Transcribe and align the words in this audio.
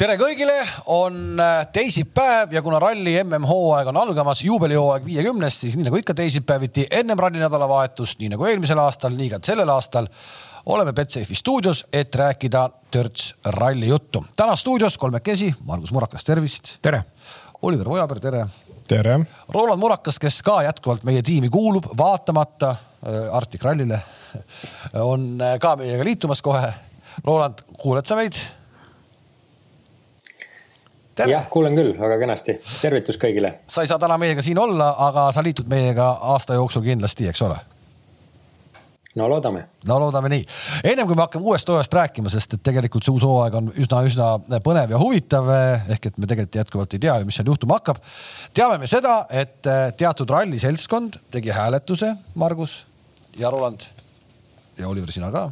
tere 0.00 0.14
kõigile, 0.16 0.54
on 0.88 1.40
äh, 1.42 1.66
teisipäev 1.74 2.54
ja 2.56 2.62
kuna 2.64 2.78
ralli 2.80 3.12
MM-hooaeg 3.20 3.90
on 3.90 3.98
algamas, 4.00 4.40
juubelihooaeg 4.46 5.04
viiekümnest, 5.04 5.66
siis 5.66 5.74
nii 5.76 5.84
nagu 5.90 5.98
ikka 6.00 6.14
teisipäeviti 6.16 6.86
ennem 6.96 7.20
ralli 7.20 7.40
nädalavahetust, 7.42 8.16
nii 8.22 8.30
nagu 8.32 8.46
eelmisel 8.48 8.80
aastal, 8.80 9.12
nii 9.18 9.28
ka 9.34 9.40
sellel 9.44 9.68
aastal 9.68 10.06
oleme 10.72 10.94
Betsafe'i 10.96 11.36
stuudios, 11.36 11.82
et 11.92 12.16
rääkida 12.16 12.62
törts 12.90 13.34
ralli 13.44 13.90
juttu. 13.90 14.22
täna 14.36 14.54
stuudios 14.56 14.96
kolmekesi, 14.98 15.50
Margus 15.68 15.92
Murakas, 15.92 16.24
tervist. 16.24 16.78
tere. 16.82 17.02
Oliver 17.62 17.88
Ojaber, 17.88 18.20
tere. 18.20 18.46
tere. 18.88 19.18
Roland 19.48 19.80
Murakas, 19.80 20.18
kes 20.18 20.40
ka 20.42 20.62
jätkuvalt 20.62 21.04
meie 21.04 21.22
tiimi 21.22 21.50
kuulub, 21.52 21.90
vaatamata 21.98 22.70
äh, 22.70 23.36
Arctic 23.36 23.64
Rallyle, 23.64 24.00
on 25.12 25.36
äh, 25.40 25.58
ka 25.60 25.74
meiega 25.76 26.08
liitumas 26.08 26.40
kohe. 26.42 26.72
Roland, 27.24 27.60
kuuled 27.82 28.08
sa 28.08 28.16
meid? 28.16 28.40
Jah, 31.28 31.48
kuulen 31.50 31.76
küll, 31.76 31.92
väga 31.98 32.18
kenasti. 32.18 32.60
tervitus 32.80 33.18
kõigile. 33.20 33.52
sa 33.66 33.82
ei 33.82 33.90
saa 33.90 33.98
täna 33.98 34.18
meiega 34.18 34.42
siin 34.42 34.58
olla, 34.58 34.94
aga 35.08 35.30
sa 35.32 35.42
liitud 35.42 35.68
meiega 35.68 36.12
aasta 36.34 36.54
jooksul 36.54 36.82
kindlasti, 36.86 37.28
eks 37.28 37.42
ole? 37.42 37.58
no 39.14 39.28
loodame. 39.28 39.64
no 39.84 39.98
loodame 40.00 40.28
nii. 40.30 40.42
ennem 40.84 41.06
kui 41.06 41.16
me 41.18 41.24
hakkame 41.24 41.44
uuest 41.44 41.68
hooajast 41.68 41.94
rääkima, 41.94 42.30
sest 42.30 42.54
et 42.54 42.62
tegelikult 42.66 43.06
see 43.06 43.14
uus 43.14 43.24
hooaeg 43.26 43.56
on 43.58 43.70
üsna-üsna 43.82 44.28
põnev 44.62 44.94
ja 44.94 45.00
huvitav. 45.02 45.50
ehk 45.90 46.10
et 46.12 46.18
me 46.18 46.28
tegelikult 46.30 46.60
jätkuvalt 46.60 46.94
ei 46.94 47.02
tea 47.06 47.16
ju, 47.18 47.28
mis 47.28 47.40
seal 47.40 47.50
juhtuma 47.50 47.80
hakkab. 47.80 47.98
teame 48.54 48.78
me 48.78 48.90
seda, 48.90 49.24
et 49.30 49.66
eh, 49.66 49.88
teatud 49.98 50.30
ralliseltskond 50.30 51.18
tegi 51.30 51.50
hääletuse, 51.54 52.14
Margus 52.34 52.84
ja 53.38 53.50
Roland 53.50 53.88
ja 54.78 54.88
Oliver, 54.88 55.10
sina 55.12 55.32
ka. 55.34 55.48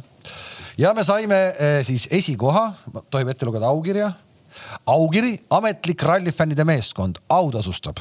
ja 0.77 0.93
me 0.93 1.03
saime 1.03 1.41
eh, 1.51 1.79
siis 1.83 2.07
esikoha, 2.11 2.71
tohib 3.11 3.35
ette 3.35 3.49
lugeda 3.49 3.67
aukirja 3.67 4.13
aukiri, 4.85 5.45
ametlik 5.49 6.03
rallifännide 6.03 6.63
meeskond 6.63 7.21
autasustab 7.29 7.97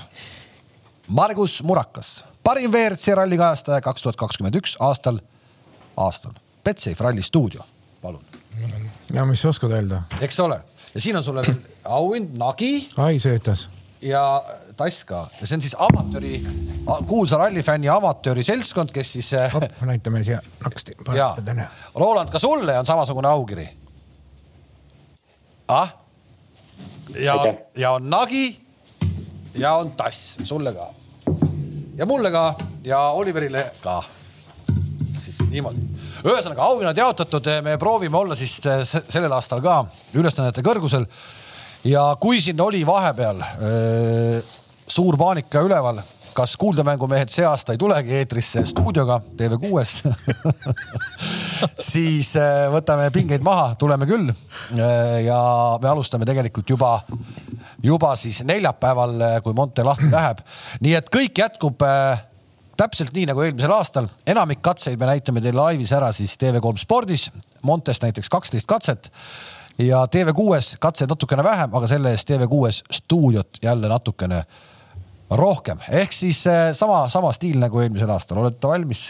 Margus 1.08 1.62
Murakas, 1.62 2.24
parim 2.44 2.72
WRC 2.72 3.14
ralli 3.16 3.36
kajastaja 3.36 3.80
kaks 3.80 4.02
tuhat 4.04 4.16
kakskümmend 4.20 4.58
üks 4.60 4.74
aastal, 4.84 5.22
aastal. 5.96 6.34
Betsafe 6.64 7.04
Ralli 7.04 7.22
stuudio, 7.24 7.64
palun. 8.02 8.24
no 9.14 9.24
mis 9.26 9.40
sa 9.40 9.48
oskad 9.48 9.72
öelda? 9.72 10.02
eks 10.20 10.40
ole, 10.44 10.60
ja 10.94 11.00
siin 11.00 11.16
on 11.16 11.24
sulle 11.24 11.46
veel 11.46 11.56
auhind 11.84 12.36
Nagi. 12.36 12.90
ai, 12.96 13.16
söötas. 13.18 13.68
ja 14.04 14.42
tass 14.76 15.04
ka 15.08 15.22
ja 15.40 15.46
see 15.46 15.56
on 15.56 15.64
siis 15.64 15.76
amatööri, 15.80 16.42
kuulsa 17.08 17.40
rallifänni 17.40 17.88
amatööri 17.88 18.44
seltskond, 18.44 18.92
kes 18.92 19.12
siis. 19.16 19.32
näita 19.80 20.12
meile 20.12 20.28
siia 20.28 20.42
naksti. 20.64 20.98
Roland, 21.94 22.28
ka 22.28 22.38
sulle 22.38 22.76
on 22.78 22.86
samasugune 22.86 23.32
aukiri? 23.32 23.68
ah 25.68 25.96
ja, 27.16 27.54
ja 27.76 27.90
on 27.92 28.10
Nagi 28.10 28.60
ja 29.54 29.74
on 29.74 29.90
tass, 29.96 30.38
sulle 30.42 30.72
ka. 30.72 30.88
ja 31.96 32.06
mulle 32.06 32.30
ka 32.30 32.54
ja 32.84 33.00
Oliverile 33.08 33.70
ka. 33.82 34.02
siis 35.18 35.40
niimoodi. 35.50 35.82
ühesõnaga 36.24 36.62
auhinnad 36.62 36.96
jaotatud, 36.96 37.50
me 37.62 37.78
proovime 37.78 38.16
olla 38.16 38.34
siis 38.38 38.60
sellel 39.08 39.32
aastal 39.32 39.62
ka 39.64 39.84
ülesannete 40.14 40.62
kõrgusel. 40.62 41.06
ja 41.84 42.16
kui 42.20 42.40
siin 42.40 42.60
oli 42.60 42.86
vahepeal 42.86 43.42
öö, 43.42 44.40
suur 44.88 45.16
paanika 45.16 45.60
üleval 45.60 46.00
kas 46.38 46.54
Kuuldemängumehed 46.56 47.32
see 47.34 47.46
aasta 47.46 47.74
ei 47.74 47.80
tulegi 47.80 48.14
eetrisse 48.20 48.62
stuudioga 48.68 49.18
TV6-s 49.40 50.04
siis 51.90 52.30
äh, 52.38 52.68
võtame 52.70 53.08
pingeid 53.14 53.42
maha, 53.42 53.72
tuleme 53.80 54.06
küll. 54.06 54.30
Äh, 54.30 55.24
ja 55.26 55.40
me 55.82 55.90
alustame 55.90 56.28
tegelikult 56.28 56.70
juba, 56.70 56.92
juba 57.82 58.14
siis 58.20 58.40
neljapäeval, 58.46 59.16
äh, 59.18 59.36
kui 59.42 59.56
Monte 59.58 59.86
lahti 59.86 60.10
läheb. 60.12 60.44
nii 60.84 60.94
et 61.00 61.10
kõik 61.14 61.42
jätkub 61.42 61.82
täpselt 62.78 63.10
nii 63.16 63.26
nagu 63.32 63.42
eelmisel 63.42 63.74
aastal, 63.74 64.06
enamik 64.26 64.62
katseid 64.62 65.00
me 65.00 65.10
näitame 65.10 65.42
teile 65.42 65.58
laivis 65.58 65.92
ära 65.96 66.12
siis 66.14 66.36
TV3 66.38 66.78
spordis, 66.78 67.28
Montest 67.66 68.06
näiteks 68.06 68.30
kaksteist 68.30 68.70
katset 68.70 69.10
ja 69.82 70.04
TV6-s 70.06 70.78
katseid 70.78 71.10
natukene 71.10 71.42
vähem, 71.42 71.74
aga 71.74 71.90
selle 71.90 72.14
eest 72.14 72.30
TV6-s 72.30 73.00
stuudiot 73.02 73.58
jälle 73.62 73.90
natukene 73.90 74.44
rohkem, 75.36 75.80
ehk 75.92 76.14
siis 76.14 76.40
eh, 76.48 76.70
sama, 76.76 77.06
sama 77.12 77.32
stiil 77.36 77.58
nagu 77.60 77.80
eelmisel 77.82 78.10
aastal, 78.12 78.40
olete 78.42 78.68
valmis? 78.70 79.08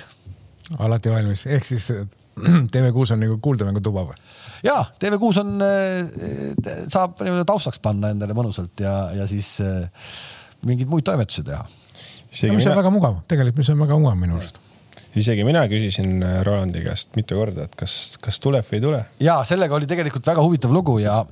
alati 0.79 1.13
valmis, 1.13 1.47
ehk 1.47 1.67
siis 1.67 1.91
TV6 2.73 3.15
on 3.15 3.23
nagu 3.23 3.39
kuuldemängutuba 3.43 4.05
või? 4.11 4.19
ja 4.67 4.81
TV6 4.99 5.43
on, 5.45 5.55
eh, 5.65 6.81
saab 6.91 7.23
niimoodi 7.23 7.47
taustaks 7.49 7.83
panna 7.83 8.13
endale 8.15 8.37
mõnusalt 8.37 8.83
ja, 8.83 8.97
ja 9.15 9.27
siis 9.31 9.55
eh, 9.65 10.09
mingeid 10.67 10.91
muid 10.91 11.07
toimetusi 11.07 11.47
teha. 11.47 11.63
mis 12.33 12.43
mina... 12.51 12.73
on 12.73 12.81
väga 12.83 12.95
mugav, 12.95 13.21
tegelikult, 13.31 13.63
mis 13.63 13.71
on 13.75 13.85
väga 13.87 14.01
mugav 14.03 14.19
minu 14.19 14.41
arust 14.41 14.59
isegi 15.19 15.47
mina 15.47 15.63
küsisin 15.71 16.19
Rolandi 16.47 16.83
käest 16.85 17.15
mitu 17.17 17.39
korda, 17.39 17.65
et 17.67 17.79
kas, 17.79 18.19
kas 18.23 18.43
tuleb 18.43 18.67
või 18.67 18.81
ei 18.81 18.85
tule. 18.85 19.05
ja 19.23 19.39
sellega 19.47 19.79
oli 19.79 19.87
tegelikult 19.91 20.27
väga 20.27 20.43
huvitav 20.43 20.75
lugu 20.75 20.99
ja, 21.03 21.23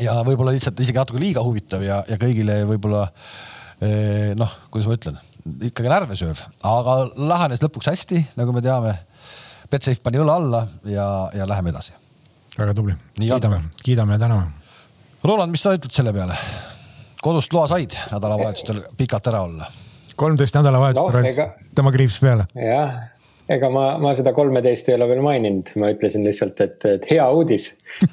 ja 0.00 0.16
võib-olla 0.24 0.56
lihtsalt 0.56 0.80
isegi 0.80 0.98
natuke 0.98 1.20
liiga 1.20 1.44
huvitav 1.44 1.84
ja, 1.84 2.00
ja 2.08 2.18
kõigile 2.20 2.62
võib-olla 2.72 3.04
äh, 3.06 3.46
noh, 4.38 4.54
kuidas 4.72 4.88
ma 4.88 4.96
ütlen, 4.98 5.18
ikkagi 5.68 5.90
närve 5.90 6.16
sööv, 6.18 6.40
aga 6.66 6.96
lahenes 7.16 7.62
lõpuks 7.62 7.90
hästi, 7.92 8.22
nagu 8.38 8.54
me 8.54 8.62
teame. 8.64 8.94
Betsafe 9.68 10.00
pani 10.00 10.16
õla 10.22 10.38
alla 10.40 10.62
ja, 10.88 11.04
ja 11.36 11.44
läheme 11.48 11.70
edasi. 11.74 11.92
väga 12.56 12.72
tubli, 12.74 12.94
kiidame, 13.18 13.60
kiidame 13.84 14.16
ja 14.16 14.22
täname. 14.22 14.48
Roland, 15.24 15.52
mis 15.52 15.62
sa 15.62 15.74
ütled 15.76 15.92
selle 15.92 16.14
peale? 16.16 16.38
kodust 17.22 17.52
loa 17.52 17.66
said 17.66 17.96
nädalavahetustel 18.12 18.82
pikalt 18.96 19.26
ära 19.26 19.42
olla? 19.42 19.70
kolmteist 20.18 20.54
nädalavahetust 20.54 21.14
no, 21.14 21.22
ega... 21.26 21.48
tema 21.74 21.92
kriips 21.94 22.18
peale. 22.22 22.46
jah 22.54 23.17
ega 23.48 23.70
ma, 23.72 23.84
ma 24.02 24.12
seda 24.16 24.34
kolmeteist 24.36 24.90
ei 24.90 24.96
ole 24.98 25.08
veel 25.10 25.22
maininud, 25.24 25.72
ma 25.80 25.90
ütlesin 25.94 26.26
lihtsalt, 26.26 26.60
et, 26.64 26.84
et 26.88 27.08
hea 27.12 27.24
uudis. 27.32 27.70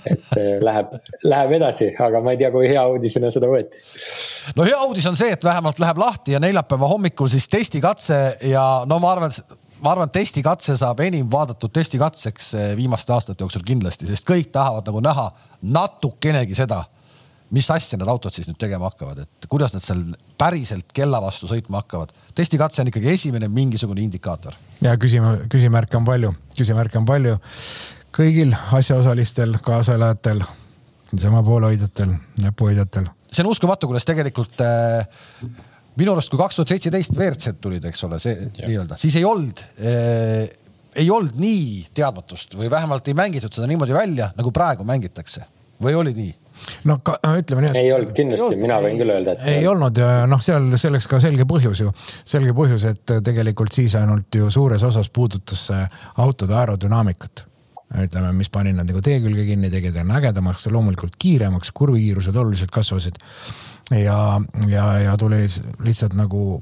et 0.08 0.32
eh, 0.40 0.56
läheb, 0.64 0.96
läheb 1.28 1.56
edasi, 1.60 1.92
aga 2.02 2.22
ma 2.24 2.36
ei 2.36 2.40
tea, 2.42 2.52
kui 2.54 2.70
hea 2.72 2.86
uudisena 2.92 3.32
seda 3.34 3.50
võeti. 3.52 3.84
no 4.56 4.68
hea 4.68 4.80
uudis 4.88 5.08
on 5.12 5.20
see, 5.20 5.34
et 5.36 5.44
vähemalt 5.44 5.82
läheb 5.84 6.00
lahti 6.00 6.38
ja 6.38 6.42
neljapäeva 6.44 6.90
hommikul 6.92 7.32
siis 7.32 7.50
testikatse 7.52 8.22
ja 8.50 8.66
no 8.88 9.00
ma 9.04 9.12
arvan, 9.16 9.36
ma 9.84 9.94
arvan, 9.96 10.12
testikatse 10.14 10.78
saab 10.80 11.04
enim 11.06 11.30
vaadatud 11.32 11.74
testikatseks 11.76 12.54
eh, 12.56 12.74
viimaste 12.80 13.16
aastate 13.16 13.44
jooksul 13.44 13.66
kindlasti, 13.68 14.08
sest 14.10 14.28
kõik 14.28 14.54
tahavad 14.56 14.88
nagu 14.88 15.04
näha 15.04 15.30
natukenegi 15.76 16.56
seda 16.58 16.84
mis 17.56 17.68
asja 17.72 18.00
need 18.00 18.10
autod 18.12 18.36
siis 18.36 18.48
nüüd 18.50 18.60
tegema 18.60 18.90
hakkavad, 18.90 19.24
et 19.26 19.48
kuidas 19.52 19.76
nad 19.76 19.84
seal 19.84 20.02
päriselt 20.40 20.92
kella 20.96 21.22
vastu 21.24 21.50
sõitma 21.50 21.84
hakkavad. 21.84 22.14
testikatse 22.36 22.84
on 22.84 22.92
ikkagi 22.92 23.12
esimene 23.14 23.50
mingisugune 23.52 24.04
indikaator. 24.04 24.56
ja 24.82 24.96
küsima, 25.02 25.36
küsimärke 25.52 25.98
on 25.98 26.08
palju, 26.08 26.34
küsimärke 26.58 27.00
on 27.00 27.08
palju 27.08 27.38
kõigil 28.16 28.56
asjaosalistel, 28.76 29.58
kaaselajatel, 29.64 30.42
niisama 31.12 31.44
poolehoidjatel, 31.44 32.14
näpuhoidjatel. 32.44 33.08
see 33.32 33.44
on 33.44 33.52
uskumatu, 33.52 33.88
kuidas 33.92 34.08
tegelikult 34.08 34.62
äh, 34.64 35.08
minu 36.00 36.16
arust, 36.16 36.32
kui 36.32 36.40
kaks 36.40 36.60
tuhat 36.60 36.76
seitseteist 36.76 37.16
WRC-d 37.16 37.60
tulid, 37.64 37.88
eks 37.88 38.08
ole, 38.08 38.20
see 38.24 38.38
nii-öelda, 38.60 39.00
siis 39.00 39.16
ei 39.20 39.28
olnud 39.28 39.66
äh, 39.80 40.46
ei 40.96 41.10
olnud 41.12 41.36
nii 41.40 41.86
teadmatust 41.96 42.56
või 42.56 42.70
vähemalt 42.72 43.08
ei 43.08 43.18
mängitud 43.18 43.54
seda 43.54 43.68
niimoodi 43.68 43.96
välja, 43.96 44.32
nagu 44.38 44.52
praegu 44.56 44.88
mängitakse 44.88 45.44
või 45.84 45.96
oli 46.00 46.16
nii? 46.16 46.34
No 46.90 46.98
ka, 47.04 47.18
ütleme 47.40 47.66
nii 47.66 47.72
et.... 47.72 47.80
ei 47.80 47.92
olnud 47.96 48.14
kindlasti, 48.18 48.60
mina 48.60 48.78
võin 48.84 49.00
küll 49.00 49.14
öelda, 49.16 49.36
et. 49.36 49.48
ei 49.56 49.68
olnud 49.70 49.98
ja 50.00 50.12
noh, 50.30 50.42
seal 50.44 50.68
selleks 50.80 51.08
ka 51.12 51.20
selge 51.24 51.48
põhjus 51.50 51.84
ju, 51.86 51.94
selge 52.28 52.56
põhjus, 52.58 52.88
et 52.92 53.16
tegelikult 53.26 53.76
siis 53.76 53.98
ainult 54.00 54.36
ju 54.36 54.50
suures 54.54 54.84
osas 54.88 55.12
puudutas 55.14 55.68
autode 56.22 56.56
aerodünaamikat. 56.58 57.46
Ütleme, 58.02 58.32
mis 58.34 58.50
pani 58.50 58.72
nad 58.74 58.88
nagu 58.90 59.00
tee 59.06 59.20
külge 59.24 59.44
kinni, 59.46 59.70
tegi 59.72 59.92
ta 59.94 60.02
ägedamaks, 60.18 60.66
loomulikult 60.74 61.20
kiiremaks, 61.22 61.70
kurvikiirused 61.78 62.36
oluliselt 62.36 62.74
kasvasid. 62.74 63.20
ja, 63.94 64.42
ja, 64.68 64.86
ja 65.00 65.18
tuli 65.18 65.44
lihtsalt 65.86 66.16
nagu 66.18 66.62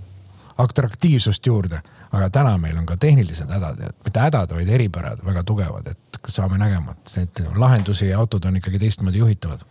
atraktiivsust 0.59 1.45
juurde, 1.47 1.79
aga 2.11 2.29
täna 2.29 2.57
meil 2.61 2.77
on 2.77 2.85
ka 2.85 2.97
tehnilised 2.99 3.49
hädad, 3.49 3.79
mitte 4.03 4.19
hädad, 4.19 4.51
vaid 4.53 4.69
eripärad 4.69 5.23
väga 5.25 5.43
tugevad, 5.47 5.87
et 5.87 6.19
saame 6.27 6.59
nägema, 6.59 6.93
et 6.93 7.15
neid 7.17 7.57
lahendusi 7.57 8.11
ja 8.11 8.19
autod 8.19 8.45
on 8.45 8.59
ikkagi 8.59 8.79
teistmoodi 8.83 9.23
juhitavad 9.23 9.63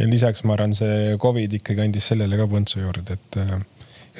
ja 0.00 0.08
lisaks 0.08 0.44
ma 0.48 0.56
arvan, 0.56 0.74
see 0.76 1.18
Covid 1.20 1.58
ikkagi 1.60 1.84
andis 1.84 2.08
sellele 2.12 2.38
ka 2.40 2.48
põntsu 2.50 2.80
juurde, 2.80 3.18
et 3.18 3.38
äh, 3.40 3.52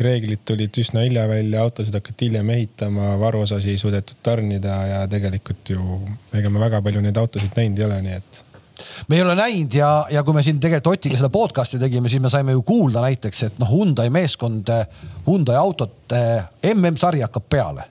reeglid 0.05 0.45
tulid 0.49 0.77
üsna 0.83 1.05
hilja 1.07 1.27
välja, 1.29 1.65
autosid 1.65 1.97
hakati 1.97 2.29
hiljem 2.29 2.53
ehitama, 2.57 3.15
varuosasi 3.21 3.73
ei 3.73 3.81
suudetud 3.81 4.21
tarnida 4.23 4.77
ja 4.91 5.01
tegelikult 5.11 5.73
ju 5.75 6.01
ega 6.37 6.53
me 6.53 6.63
väga 6.63 6.83
palju 6.85 7.03
neid 7.05 7.19
autosid 7.21 7.57
näinud 7.57 7.81
ei 7.81 7.89
ole, 7.89 8.01
nii 8.07 8.19
et 8.21 8.41
me 9.09 9.17
ei 9.17 9.23
ole 9.23 9.35
näinud 9.37 9.77
ja, 9.77 9.91
ja 10.13 10.25
kui 10.25 10.37
me 10.37 10.45
siin 10.47 10.61
tegelikult 10.61 10.99
Otiga 10.99 11.19
seda 11.21 11.33
podcast'i 11.33 11.81
tegime, 11.81 12.09
siis 12.09 12.23
me 12.23 12.33
saime 12.33 12.57
ju 12.57 12.63
kuulda 12.67 13.03
näiteks, 13.05 13.43
et 13.49 13.59
noh, 13.61 13.71
Hyundai 13.71 14.09
meeskond, 14.13 14.73
Hyundai 15.27 15.57
autot 15.61 16.15
MM-sari 16.75 17.25
hakkab 17.27 17.49
peale. 17.51 17.85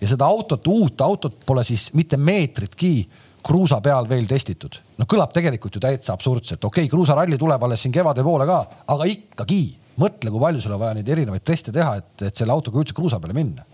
Ja 0.00 0.08
seda 0.10 0.26
autot, 0.26 0.66
uut 0.66 1.00
autot 1.00 1.36
pole 1.46 1.62
siis 1.64 1.86
mitte 1.96 2.18
meetritki 2.20 2.96
kruusa 3.44 3.80
peal 3.84 4.08
veel 4.08 4.26
testitud. 4.30 4.80
no 4.98 5.06
kõlab 5.10 5.32
tegelikult 5.36 5.76
ju 5.76 5.82
täitsa 5.84 6.14
absurdselt, 6.16 6.64
okei 6.64 6.84
okay,, 6.84 6.92
kruusaralli 6.92 7.38
tuleb 7.40 7.62
alles 7.62 7.84
siin 7.84 7.94
kevade 7.94 8.24
poole 8.24 8.46
ka, 8.48 8.60
aga 8.94 9.08
ikkagi 9.10 9.62
mõtle, 10.00 10.30
kui 10.30 10.42
palju 10.42 10.62
sul 10.64 10.74
on 10.76 10.82
vaja 10.82 10.98
neid 10.98 11.08
erinevaid 11.08 11.44
teste 11.46 11.72
teha, 11.72 11.96
et, 12.00 12.28
et 12.30 12.36
selle 12.36 12.54
autoga 12.54 12.80
üldse 12.82 12.96
kruusa 12.96 13.20
peale 13.22 13.36
minna. 13.36 13.66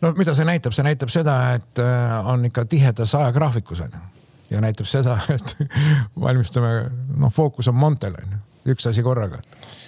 no 0.00 0.12
mida 0.16 0.34
see 0.34 0.46
näitab, 0.48 0.76
see 0.76 0.86
näitab 0.86 1.12
seda, 1.12 1.38
et 1.58 1.82
äh, 1.82 2.14
on 2.32 2.46
ikka 2.48 2.64
tihedas 2.70 3.14
ajagraafikus 3.18 3.84
on 3.86 3.98
ju 3.98 4.06
ja 4.50 4.60
näitab 4.64 4.88
seda, 4.88 5.18
et 5.32 5.56
valmistume, 6.24 6.72
noh, 7.16 7.32
fookus 7.34 7.68
on 7.68 7.76
Montel 7.76 8.16
on 8.16 8.36
ju, 8.36 8.42
üks 8.74 8.88
asi 8.90 9.02
korraga. 9.02 9.40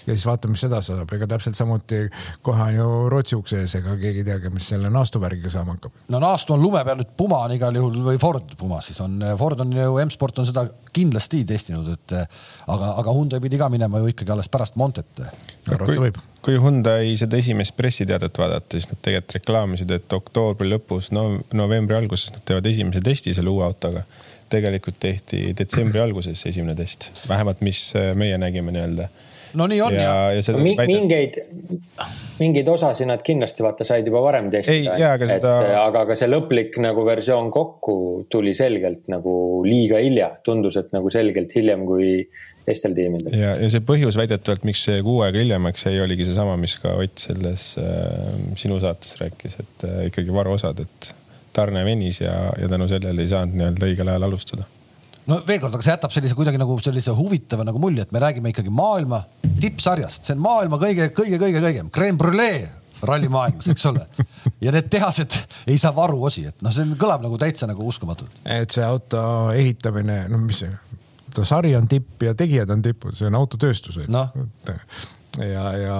Ja 0.06 0.14
siis 0.14 0.24
vaatame, 0.26 0.56
mis 0.56 0.64
edasi 0.64 0.94
saab, 0.94 1.12
ega 1.12 1.26
täpselt 1.28 1.58
samuti 1.58 2.00
kohe 2.46 2.62
on 2.70 2.74
ju 2.74 2.86
Rootsi 3.12 3.36
ukse 3.36 3.60
ees, 3.60 3.74
ega 3.78 3.94
keegi 4.00 4.22
ei 4.22 4.28
teagi, 4.30 4.52
mis 4.54 4.68
selle 4.72 4.90
naastuvärgiga 4.92 5.52
saama 5.52 5.76
hakkab. 5.76 5.98
no 6.08 6.20
naastu 6.22 6.56
on 6.56 6.62
lume 6.62 6.82
peal 6.86 6.98
nüüd 7.02 7.12
Puma 7.16 7.42
on 7.44 7.54
igal 7.54 7.76
juhul 7.76 8.00
või 8.06 8.20
Ford 8.22 8.54
Puma 8.58 8.80
siis 8.84 9.00
on, 9.04 9.18
Ford 9.38 9.60
on 9.60 9.74
ju, 9.76 9.98
M-Sport 10.06 10.40
on 10.40 10.48
seda 10.48 10.64
kindlasti 10.92 11.42
testinud, 11.46 11.92
et 11.92 12.16
aga, 12.16 12.94
aga 13.02 13.14
Hyundai 13.14 13.42
pidi 13.44 13.60
ka 13.60 13.68
minema 13.72 14.00
ju 14.00 14.10
ikkagi 14.10 14.34
alles 14.34 14.48
pärast 14.50 14.78
Montet. 14.80 15.22
kui, 15.68 16.10
kui 16.42 16.56
Hyundai 16.56 17.12
seda 17.20 17.38
esimest 17.38 17.76
pressiteadet 17.76 18.40
vaadata, 18.40 18.78
siis 18.78 18.88
nad 18.90 19.02
tegelikult 19.04 19.36
reklaamisid, 19.38 19.94
et 19.94 20.16
oktoobri 20.16 20.72
lõpus, 20.72 21.12
no 21.14 21.28
novembri 21.52 22.00
alguses 22.00 22.32
nad 22.34 22.44
teevad 22.48 22.66
esimese 22.72 23.04
testi 23.04 23.36
selle 23.36 23.52
uue 23.52 23.68
autoga 23.68 24.06
tegelikult 24.50 25.00
tehti 25.02 25.50
detsembri 25.58 26.02
alguses 26.02 26.46
esimene 26.50 26.76
test, 26.78 27.10
vähemalt 27.28 27.64
mis 27.66 27.90
meie 28.18 28.38
nägime 28.40 28.74
nii-öelda 28.76 29.08
no 29.54 29.66
nii 29.66 29.80
on 29.82 29.94
ja, 29.94 30.02
ja. 30.02 30.32
ja 30.32 30.56
Mi 30.56 30.74
väidet... 30.76 30.96
mingeid, 30.96 31.38
mingeid 32.38 32.68
osasid 32.68 33.08
nad 33.10 33.22
kindlasti 33.26 33.64
vaata 33.64 33.86
said 33.86 34.06
juba 34.06 34.22
varem 34.24 34.50
testida. 34.52 34.94
Aga, 35.14 35.28
seda... 35.28 35.54
aga 35.84 36.04
ka 36.10 36.18
see 36.18 36.30
lõplik 36.30 36.78
nagu 36.82 37.04
versioon 37.06 37.50
kokku 37.54 37.96
tuli 38.32 38.54
selgelt 38.56 39.10
nagu 39.12 39.34
liiga 39.66 40.00
hilja, 40.02 40.32
tundus, 40.46 40.78
et 40.80 40.94
nagu 40.96 41.10
selgelt 41.12 41.54
hiljem 41.56 41.84
kui 41.88 42.12
teistel 42.66 42.94
tiimidel. 42.94 43.34
ja, 43.34 43.54
ja 43.58 43.70
see 43.72 43.82
põhjus 43.84 44.18
väidetavalt, 44.20 44.66
miks 44.68 44.84
see 44.86 45.00
kuu 45.06 45.22
aega 45.26 45.42
hiljemaks 45.42 45.86
jäi, 45.88 45.96
oligi 46.04 46.28
seesama, 46.28 46.58
mis 46.60 46.76
ka 46.82 46.94
Ott 47.00 47.22
selles 47.22 47.72
äh, 47.80 48.36
sinu 48.60 48.78
saates 48.82 49.16
rääkis, 49.20 49.56
et 49.62 49.88
äh, 49.88 50.04
ikkagi 50.10 50.34
varuosad, 50.34 50.82
et 50.84 51.14
tarne 51.56 51.84
venis 51.84 52.20
ja, 52.20 52.34
ja 52.60 52.68
tänu 52.70 52.88
sellele 52.90 53.24
ei 53.24 53.30
saanud 53.30 53.58
nii-öelda 53.58 53.88
õigel 53.90 54.12
ajal 54.12 54.28
alustada 54.28 54.66
no 55.30 55.40
veel 55.46 55.60
kord, 55.62 55.74
aga 55.76 55.84
see 55.84 55.94
jätab 55.94 56.14
sellise 56.14 56.36
kuidagi 56.38 56.60
nagu 56.60 56.76
sellise 56.82 57.14
huvitava 57.16 57.66
nagu 57.66 57.80
mulje, 57.82 58.06
et 58.06 58.12
me 58.14 58.22
räägime 58.22 58.52
ikkagi 58.54 58.72
maailma 58.74 59.22
tippsarjast, 59.60 60.26
see 60.26 60.36
on 60.36 60.44
maailma 60.44 60.80
kõige, 60.80 61.10
kõige, 61.16 61.40
kõige, 61.42 61.62
kõigem 61.64 61.90
creme 61.94 62.20
brulee 62.20 62.68
rallimaailmas, 63.06 63.68
eks 63.72 63.86
ole. 63.88 64.04
ja 64.64 64.72
need 64.74 64.90
tehased 64.92 65.36
ei 65.70 65.78
saa 65.80 65.92
varuosi, 65.96 66.46
et 66.50 66.64
noh, 66.64 66.74
see 66.74 66.98
kõlab 67.00 67.24
nagu 67.24 67.38
täitsa 67.40 67.68
nagu 67.70 67.86
uskumatult. 67.86 68.34
et 68.44 68.74
see 68.74 68.84
auto 68.84 69.22
ehitamine, 69.56 70.22
no 70.32 70.40
mis 70.42 70.64
see, 70.64 70.74
sari 71.46 71.72
on 71.78 71.88
tipp 71.88 72.26
ja 72.26 72.34
tegijad 72.36 72.72
on 72.74 72.82
tipud, 72.84 73.16
see 73.16 73.30
on 73.30 73.38
autotööstus 73.40 74.02
no 74.08 74.28
ja, 75.38 75.64
ja 75.78 75.96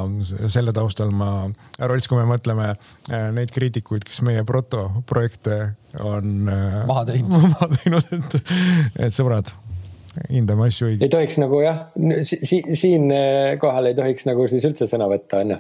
selle 0.51 0.73
taustal 0.77 1.13
ma, 1.15 1.49
Rolls, 1.79 2.09
kui 2.11 2.19
me 2.19 2.27
mõtleme 2.31 2.73
äh, 2.73 3.29
neid 3.37 3.53
kriitikuid, 3.55 4.05
kes 4.07 4.23
meie 4.27 4.43
protoprojekte 4.49 5.61
on 6.03 6.51
äh, 6.51 6.81
maha 6.91 7.07
teinud, 7.13 7.47
maha 7.55 7.71
teinud, 7.77 8.15
et, 8.17 8.55
et 9.07 9.17
sõbrad 9.17 9.53
hindame 10.31 10.67
asju 10.67 10.89
õigesti. 10.89 11.07
ei 11.07 11.13
tohiks 11.13 11.37
nagu 11.39 11.61
jah 11.63 11.83
si, 12.27 12.39
si, 12.47 12.59
siin 12.79 13.07
eh, 13.15 13.53
kohal 13.63 13.91
ei 13.91 13.95
tohiks 13.95 14.27
nagu 14.27 14.47
siis 14.51 14.65
üldse 14.67 14.89
sõna 14.91 15.07
võtta, 15.11 15.43
onju. 15.45 15.59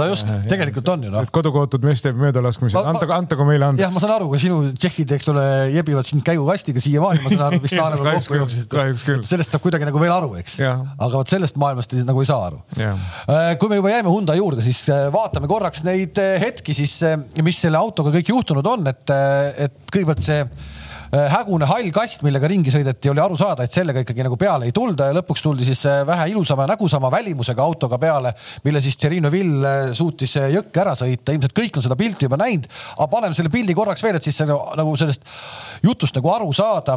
no 0.00 0.06
just, 0.10 0.30
tegelikult 0.50 0.90
on 0.90 1.06
ju 1.06 1.12
noh. 1.12 1.28
kodukootud 1.34 1.86
meeste 1.86 2.10
möödalaskmised, 2.16 2.90
antagu, 2.90 3.14
antagu 3.14 3.46
meile 3.46 3.68
andeks. 3.70 3.86
jah, 3.86 3.94
ma 3.94 4.02
saan 4.02 4.16
aru, 4.16 4.28
kui 4.32 4.42
sinu 4.42 4.58
tšehhid, 4.74 5.14
eks 5.18 5.30
ole, 5.30 5.46
jebivad 5.76 6.08
sind 6.08 6.26
käigukastiga 6.26 6.82
siiamaani, 6.82 7.22
ma 7.22 7.34
saan 7.36 7.46
aru, 7.48 7.62
mis 7.62 7.76
naeruga 7.78 8.14
kokku 8.18 8.40
jooksesid. 8.42 9.26
sellest 9.30 9.54
saab 9.54 9.64
kuidagi 9.64 9.88
nagu 9.88 10.02
veel 10.02 10.14
aru, 10.16 10.34
eks. 10.42 10.58
aga 10.66 11.12
vot 11.14 11.30
sellest 11.30 11.60
maailmast 11.62 11.94
nagu 12.02 12.24
ei 12.24 12.30
saa 12.30 12.50
aru. 12.50 12.62
Äh, 12.82 13.54
kui 13.60 13.70
me 13.70 13.78
juba 13.78 13.94
jääme 13.94 14.10
Hyundai 14.10 14.40
juurde, 14.40 14.64
siis 14.64 14.82
äh, 14.90 15.06
vaatame 15.14 15.50
korraks 15.50 15.86
neid 15.86 16.18
hetki 16.42 16.74
siis, 16.74 16.98
mis 17.46 17.62
selle 17.62 17.78
autoga 17.78 18.10
kõik 18.18 18.34
juhtunud 18.34 18.74
on, 18.74 18.88
et, 18.90 19.14
et 19.68 19.84
kõigepealt 19.94 20.24
see 20.24 20.42
Äh, 20.42 20.73
hägune 21.14 21.66
hall 21.68 21.90
kast, 21.94 22.22
millega 22.24 22.48
ringi 22.50 22.72
sõideti, 22.72 23.10
oli 23.12 23.20
aru 23.22 23.36
saada, 23.38 23.66
et 23.66 23.74
sellega 23.74 24.02
ikkagi 24.02 24.24
nagu 24.26 24.38
peale 24.40 24.66
ei 24.68 24.72
tulda 24.74 25.10
ja 25.10 25.16
lõpuks 25.18 25.42
tuldi 25.44 25.66
siis 25.66 25.82
äh, 25.86 26.00
vähe 26.06 26.30
ilusama, 26.32 26.66
nägusama 26.70 27.10
välimusega 27.12 27.62
autoga 27.62 27.98
peale, 28.02 28.32
mille 28.64 28.80
siis 28.82 28.96
Tserino 28.98 29.30
Vill 29.32 29.66
äh, 29.68 29.92
suutis 29.96 30.34
jõkke 30.38 30.82
ära 30.82 30.94
sõita. 30.98 31.34
ilmselt 31.36 31.54
kõik 31.56 31.78
on 31.78 31.84
seda 31.86 31.98
pilti 32.00 32.26
juba 32.26 32.38
näinud, 32.40 32.66
aga 32.96 33.08
paneme 33.12 33.36
selle 33.36 33.52
pildi 33.52 33.76
korraks 33.76 34.02
veel, 34.04 34.18
et 34.18 34.26
siis 34.26 34.40
nagu 34.44 34.96
sellest 34.98 35.28
jutust 35.84 36.16
nagu 36.18 36.32
aru 36.32 36.50
saada, 36.56 36.96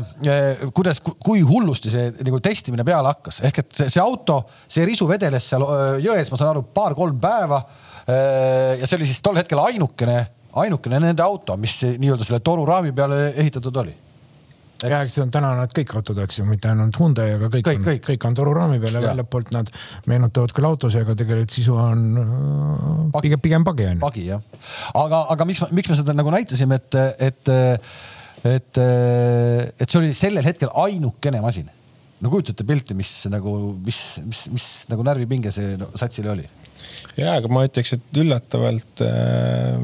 kuidas, 0.74 1.02
kui 1.04 1.44
hullusti 1.46 1.92
see 1.94 2.10
nagu 2.24 2.40
testimine 2.44 2.86
peale 2.88 3.12
hakkas, 3.12 3.42
ehk 3.50 3.62
et 3.64 3.69
see, 3.81 3.92
see 3.98 4.02
auto, 4.02 4.40
see 4.72 4.88
risu 4.88 5.10
vedeles 5.10 5.52
seal 5.52 5.68
jões, 6.04 6.31
ma 6.31 6.40
saan 6.40 6.56
aru, 6.56 6.66
paar-kolm 6.74 7.19
päeva. 7.22 7.62
ja 8.08 8.88
see 8.88 8.98
oli 8.98 9.10
siis 9.10 9.22
tol 9.22 9.38
hetkel 9.38 9.60
ainukene 9.60 10.18
ainukene 10.58 11.00
nende 11.04 11.22
auto, 11.22 11.58
mis 11.60 11.75
nii-öelda 11.86 12.25
selle 12.25 12.40
toruraami 12.42 12.96
peale 12.96 13.34
ehitatud 13.36 13.84
oli 13.84 14.06
ja 14.83 15.00
eks 15.06 15.18
on 15.24 15.31
täna 15.33 15.53
nad 15.57 15.74
kõik 15.75 15.94
autod, 16.00 16.19
eks 16.24 16.41
ju, 16.41 16.45
mitte 16.47 16.69
ainult 16.71 16.97
Hyundai, 17.00 17.31
aga 17.38 17.50
kõik, 17.53 17.65
kõik, 17.68 17.83
kõik. 17.88 18.03
kõik 18.12 18.27
on 18.29 18.38
toruraami 18.38 18.81
peal 18.83 19.00
ja 19.00 19.03
väljapoolt 19.07 19.53
nad 19.56 19.71
meenutavad 20.09 20.53
küll 20.56 20.69
autosid, 20.69 21.06
aga 21.06 21.15
tegelikult 21.18 21.56
sisu 21.56 21.77
on 21.81 22.03
pagi. 23.13 23.27
pigem, 23.27 23.44
pigem 23.47 23.68
pagi 23.68 23.89
on 23.91 23.97
ju. 23.97 24.03
pagi 24.03 24.27
jah, 24.27 24.44
aga, 25.03 25.24
aga 25.35 25.50
miks, 25.50 25.63
miks 25.71 25.94
me 25.94 25.97
seda 26.01 26.18
nagu 26.18 26.33
näitasime, 26.33 26.81
et, 26.81 27.00
et, 27.29 27.53
et, 28.53 28.83
et 28.83 29.88
see 29.88 30.01
oli 30.01 30.13
sellel 30.18 30.45
hetkel 30.47 30.74
ainukene 30.85 31.41
masin. 31.44 31.71
No 32.22 32.31
kujutate 32.34 32.66
pilti, 32.68 32.96
mis 32.98 33.12
nagu, 33.31 33.54
mis, 33.86 34.00
mis, 34.25 34.46
mis 34.54 34.66
nagu 34.92 35.06
närvipinge 35.06 35.54
see 35.54 35.75
no, 35.81 35.90
satsile 36.00 36.34
oli? 36.34 36.48
Ja, 37.18 37.36
aga 37.36 37.50
ma 37.52 37.64
ütleks, 37.68 37.94
et 37.98 38.19
üllatavalt 38.22 39.04
äh, 39.06 39.78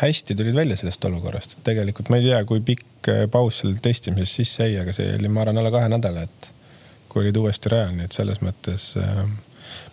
hästi 0.00 0.36
tulid 0.36 0.56
välja 0.56 0.78
sellest 0.80 1.04
olukorrast, 1.08 1.58
et 1.58 1.66
tegelikult 1.68 2.12
ma 2.12 2.20
ei 2.20 2.28
tea, 2.28 2.38
kui 2.48 2.62
pikk 2.64 3.10
äh, 3.12 3.24
paus 3.32 3.62
sellel 3.62 3.80
testimises 3.84 4.32
sisse 4.40 4.68
jäi, 4.68 4.78
aga 4.82 4.94
see 4.96 5.10
oli, 5.16 5.32
ma 5.32 5.44
arvan, 5.44 5.60
alla 5.60 5.72
kahe 5.74 5.90
nädala, 5.92 6.24
et 6.28 6.48
kui 7.08 7.24
olid 7.24 7.36
uuesti 7.40 7.72
rajal, 7.72 7.94
nii 7.96 8.08
et 8.08 8.16
selles 8.16 8.40
mõttes 8.44 8.90
äh, 9.00 9.22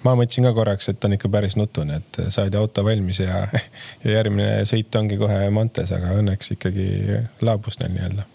ma 0.03 0.15
mõtlesin 0.15 0.47
ka 0.47 0.55
korraks, 0.55 0.89
et 0.91 1.07
on 1.07 1.15
ikka 1.15 1.31
päris 1.31 1.55
nutune, 1.59 2.01
et 2.01 2.21
saadi 2.33 2.59
auto 2.59 2.83
valmis 2.87 3.21
ja, 3.23 3.45
ja 4.03 4.17
järgmine 4.17 4.65
sõit 4.67 4.99
ongi 4.99 5.19
kohe 5.21 5.45
Montes, 5.55 5.95
aga 5.95 6.15
õnneks 6.19 6.55
ikkagi 6.55 6.89
laabus 7.43 7.79
neil 7.83 7.95
nii-öelda. 7.95 8.27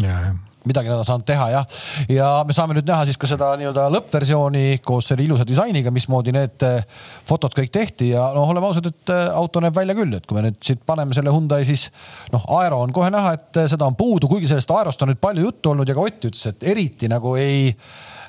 ja, 0.00 0.18
jah 0.30 0.34
midagi 0.68 0.90
nad 0.90 1.00
on 1.00 1.08
saanud 1.08 1.26
teha 1.28 1.48
jah. 1.52 1.66
ja 2.08 2.28
me 2.46 2.56
saame 2.56 2.76
nüüd 2.76 2.88
näha 2.88 3.06
siis 3.08 3.18
ka 3.20 3.28
seda 3.28 3.50
nii-öelda 3.60 3.86
lõppversiooni 3.92 4.80
koos 4.84 5.10
selle 5.10 5.24
ilusa 5.26 5.46
disainiga, 5.48 5.92
mismoodi 5.94 6.34
need 6.34 6.64
eh, 6.66 6.86
fotod 7.28 7.54
kõik 7.56 7.72
tehti. 7.74 8.12
Ja 8.14 8.30
noh, 8.36 8.48
oleme 8.50 8.68
ausad, 8.70 8.88
et 8.90 9.12
eh, 9.14 9.26
auto 9.34 9.62
näeb 9.64 9.76
välja 9.76 9.96
küll, 9.98 10.16
et 10.16 10.26
kui 10.28 10.38
me 10.38 10.46
nüüd 10.48 10.58
siit 10.64 10.82
paneme 10.86 11.16
selle 11.16 11.34
Hyundai, 11.34 11.66
siis 11.68 11.88
noh, 12.32 12.46
Aero 12.60 12.80
on 12.84 12.94
kohe 12.94 13.10
näha, 13.12 13.36
et 13.38 13.62
eh, 13.62 13.68
seda 13.70 13.88
on 13.88 13.98
puudu, 13.98 14.30
kuigi 14.30 14.50
sellest 14.50 14.72
Aerost 14.74 15.04
on 15.04 15.12
nüüd 15.12 15.22
palju 15.22 15.46
juttu 15.48 15.74
olnud 15.74 15.88
ja 15.88 15.96
ka 15.96 16.04
Ott 16.04 16.26
ütles, 16.28 16.48
et 16.50 16.66
eriti 16.74 17.08
nagu 17.08 17.36
ei 17.40 17.70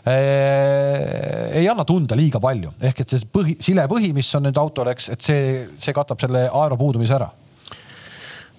ei 0.06 1.66
anna 1.66 1.82
tunda 1.82 2.14
liiga 2.14 2.38
palju, 2.38 2.76
ehk 2.78 3.00
et 3.02 3.10
see 3.10 3.24
põhi, 3.26 3.56
silepõhi, 3.66 4.12
mis 4.14 4.28
on 4.38 4.46
nüüd 4.46 4.60
autol, 4.62 4.92
eks, 4.92 5.08
et 5.16 5.26
see, 5.26 5.40
see 5.82 5.96
katab 5.98 6.22
selle 6.22 6.44
aero 6.46 6.78
puudumise 6.78 7.16
ära 7.18 7.32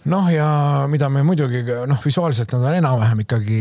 noh, 0.06 0.28
ja 0.30 0.46
mida 0.90 1.08
me 1.10 1.22
muidugi 1.26 1.62
noh, 1.88 2.00
visuaalselt 2.04 2.52
nad 2.54 2.64
on 2.68 2.76
enam-vähem 2.78 3.22
ikkagi, 3.24 3.60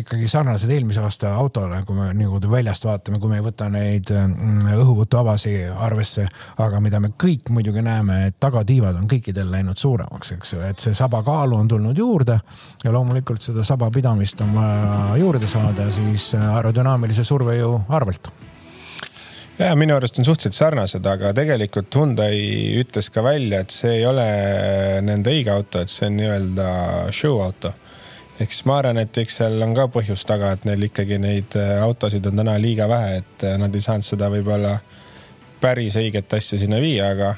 ikkagi 0.00 0.28
sarnased 0.30 0.70
eelmise 0.70 1.02
aasta 1.04 1.34
autole, 1.38 1.80
kui 1.86 1.96
me 1.98 2.08
niimoodi 2.16 2.50
väljast 2.50 2.86
vaatame, 2.86 3.20
kui 3.22 3.32
me 3.32 3.38
ei 3.40 3.44
võta 3.44 3.68
neid 3.72 4.10
mm, 4.14 4.72
õhuvõtuavasi 4.78 5.56
arvesse. 5.86 6.26
aga 6.58 6.80
mida 6.80 7.00
me 7.00 7.12
kõik 7.20 7.50
muidugi 7.50 7.82
näeme, 7.82 8.24
et 8.28 8.38
tagatiivad 8.40 8.98
on 9.00 9.08
kõikidel 9.10 9.50
läinud 9.50 9.78
suuremaks, 9.80 10.32
eks 10.38 10.54
ju, 10.54 10.62
et 10.66 10.82
see 10.82 10.94
saba 10.94 11.22
kaalu 11.26 11.58
on 11.58 11.68
tulnud 11.68 11.98
juurde 11.98 12.38
ja 12.84 12.92
loomulikult 12.92 13.42
seda 13.42 13.64
saba 13.64 13.90
pidamist 13.90 14.40
on 14.40 14.54
vaja 14.54 15.20
juurde 15.20 15.50
saada 15.50 15.90
siis 15.92 16.32
aerodünaamilise 16.38 17.24
survejõu 17.24 17.84
arvelt 17.88 18.32
ja 19.58 19.74
minu 19.78 19.94
arust 19.96 20.18
on 20.18 20.26
suhteliselt 20.26 20.58
sarnased, 20.58 21.06
aga 21.06 21.32
tegelikult 21.36 21.94
Hyundai 21.94 22.36
ütles 22.80 23.10
ka 23.14 23.22
välja, 23.22 23.62
et 23.62 23.74
see 23.74 24.00
ei 24.00 24.06
ole 24.06 24.26
nende 25.06 25.32
õige 25.32 25.52
auto, 25.54 25.82
et 25.82 25.92
see 25.92 26.08
on 26.10 26.18
nii-öelda 26.18 26.68
show 27.14 27.40
auto. 27.42 27.74
ehk 28.40 28.50
siis 28.50 28.64
ma 28.66 28.80
arvan, 28.80 28.98
et 28.98 29.18
eks 29.18 29.36
seal 29.38 29.62
on 29.62 29.74
ka 29.76 29.86
põhjus 29.94 30.24
taga, 30.26 30.52
et 30.52 30.64
neil 30.66 30.88
ikkagi 30.88 31.20
neid 31.22 31.54
äh, 31.60 31.76
autosid 31.84 32.26
on 32.26 32.42
täna 32.42 32.56
liiga 32.58 32.88
vähe, 32.90 33.20
et 33.22 33.44
äh, 33.46 33.58
nad 33.58 33.74
ei 33.74 33.84
saanud 33.84 34.06
seda 34.06 34.30
võib-olla 34.32 34.74
päris 35.60 35.94
õiget 35.96 36.34
asja 36.34 36.58
sinna 36.58 36.80
viia, 36.82 37.12
aga 37.14 37.36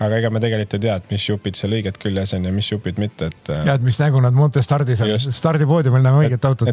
aga 0.00 0.18
ega 0.20 0.30
me 0.32 0.40
tegelikult 0.42 0.76
ei 0.76 0.82
tea, 0.84 0.94
et 1.00 1.10
mis 1.12 1.26
jupid 1.28 1.58
seal 1.58 1.74
õiged 1.78 1.98
küljes 2.00 2.34
on 2.36 2.46
ja 2.48 2.52
mis 2.54 2.68
jupid 2.70 3.00
mitte, 3.00 3.30
et. 3.30 3.50
ja, 3.54 3.76
et 3.76 3.84
mis 3.84 3.98
nägu 4.00 4.20
nad 4.24 4.36
Monte 4.36 4.62
stardis 4.64 5.02
on, 5.04 5.12
stardipoodiumil 5.38 6.04
näeme 6.04 6.24
õiget 6.26 6.48
autot. 6.48 6.70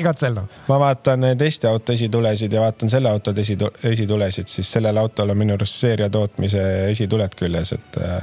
igatselno. 0.00 0.46
ma 0.68 0.80
vaatan 0.82 1.32
testiauto 1.38 1.96
esitulesid 1.96 2.52
ja 2.52 2.64
vaatan 2.64 2.92
selle 2.92 3.12
auto 3.12 3.34
esitulesid, 3.36 4.52
siis 4.52 4.72
sellel 4.78 5.00
autol 5.02 5.34
on 5.34 5.42
minu 5.44 5.56
arust 5.58 5.80
seeria 5.82 6.10
tootmise 6.12 6.62
esituled 6.90 7.36
küljes, 7.38 7.74
et 7.78 7.98
äh, 8.02 8.20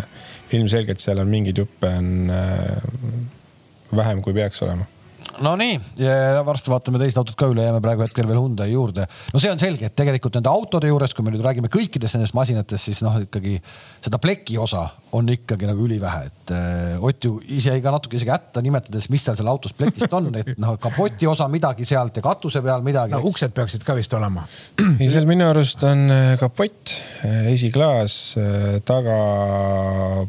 ilmselgelt 0.58 1.02
seal 1.04 1.22
on 1.22 1.30
mingeid 1.30 1.62
juppe 1.62 1.92
on 2.00 2.32
äh, 2.34 2.88
vähem, 3.96 4.24
kui 4.26 4.34
peaks 4.34 4.66
olema 4.66 4.88
Nonii, 5.40 5.78
varsti 6.46 6.72
vaatame 6.72 7.00
teist 7.00 7.18
autot 7.20 7.38
ka 7.40 7.48
üle, 7.52 7.64
jääme 7.64 7.82
praegu 7.84 8.04
hetkel 8.04 8.28
veel 8.28 8.40
Hyundai 8.42 8.72
juurde. 8.72 9.06
no 9.34 9.40
see 9.40 9.52
on 9.52 9.60
selge, 9.62 9.88
et 9.88 9.96
tegelikult 9.96 10.36
nende 10.36 10.50
autode 10.52 10.90
juures, 10.90 11.14
kui 11.16 11.26
me 11.26 11.34
nüüd 11.34 11.44
räägime 11.46 11.70
kõikidest 11.72 12.18
nendest 12.18 12.36
masinatest, 12.36 12.90
siis 12.90 13.04
noh, 13.06 13.20
ikkagi 13.24 13.60
seda 14.04 14.20
pleki 14.22 14.58
osa 14.60 14.88
on 15.16 15.30
ikkagi 15.32 15.70
nagu 15.70 15.86
ülivähe, 15.86 16.28
et 16.30 16.54
äh, 16.54 17.04
Ott 17.04 17.24
ju 17.24 17.40
ise 17.48 17.74
jäi 17.74 17.82
ka 17.82 17.94
natuke 17.94 18.18
isegi 18.18 18.32
hätta 18.34 18.62
nimetades, 18.62 19.08
mis 19.10 19.24
seal 19.26 19.38
seal 19.38 19.50
autos 19.50 19.74
plekist 19.78 20.14
on, 20.14 20.30
et 20.38 20.52
noh, 20.62 20.76
kapoti 20.82 21.28
osa 21.30 21.48
midagi 21.50 21.86
sealt 21.88 22.18
ja 22.20 22.24
katuse 22.26 22.62
peal 22.66 22.84
midagi. 22.86 23.16
no 23.16 23.22
uksed 23.30 23.54
peaksid 23.56 23.86
ka 23.88 23.96
vist 23.98 24.14
olema. 24.18 24.46
ei, 25.00 25.10
seal 25.10 25.30
minu 25.30 25.48
arust 25.50 25.84
on 25.88 26.06
äh, 26.14 26.34
kapott, 26.42 26.94
äh, 27.26 27.50
esiklaas, 27.54 28.18
taga 28.86 29.18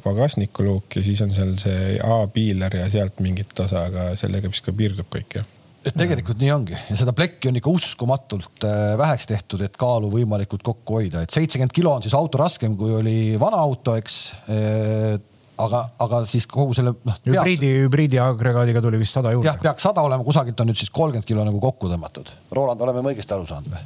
pagasnikuluuk 0.04 0.97
ja 0.97 1.04
siis 1.04 1.21
on 1.25 1.35
seal 1.35 1.57
see 1.61 1.99
A-piiler 2.04 2.76
ja 2.80 2.88
sealt 2.92 3.21
mingit 3.25 3.59
osa, 3.61 3.87
aga 3.90 4.11
sellega 4.21 4.50
vist 4.50 4.64
ka 4.64 4.75
piirdub 4.76 5.00
piirdub 5.00 5.16
kõik, 5.16 5.40
jah 5.40 5.57
et 5.80 5.97
tegelikult 5.97 6.40
nii 6.40 6.50
ongi 6.52 6.76
ja 6.76 6.97
seda 6.99 7.14
plekki 7.16 7.49
on 7.49 7.57
ikka 7.57 7.73
uskumatult 7.73 8.66
äh, 8.69 8.92
väheks 9.00 9.28
tehtud, 9.30 9.62
et 9.64 9.76
kaalu 9.80 10.11
võimalikult 10.12 10.64
kokku 10.64 10.99
hoida, 10.99 11.23
et 11.25 11.33
seitsekümmend 11.33 11.73
kilo 11.73 11.95
on 11.97 12.04
siis 12.04 12.16
auto 12.16 12.40
raskem, 12.40 12.75
kui 12.76 12.92
oli 12.99 13.19
vana 13.40 13.62
auto, 13.64 13.97
eks. 13.97 14.19
Äh, 14.52 15.14
aga, 15.61 15.83
aga 16.00 16.21
siis 16.28 16.47
kogu 16.49 16.76
selle 16.76 16.92
noh. 17.04 17.16
hübriidi, 17.25 17.71
hübriidiagregaadiga 17.87 18.80
tuli 18.85 19.00
vist 19.00 19.16
sada 19.16 19.33
juurde. 19.33 19.49
jah, 19.49 19.57
peaks 19.61 19.88
sada 19.88 20.04
olema, 20.04 20.25
kusagilt 20.25 20.61
on 20.61 20.71
nüüd 20.71 20.80
siis 20.80 20.92
kolmkümmend 20.92 21.28
kilo 21.28 21.45
nagu 21.49 21.61
kokku 21.64 21.88
tõmmatud. 21.88 22.28
Roland, 22.57 22.85
oleme 22.85 23.04
me 23.04 23.14
õigesti 23.14 23.37
aru 23.37 23.49
saanud 23.49 23.73
või? 23.73 23.83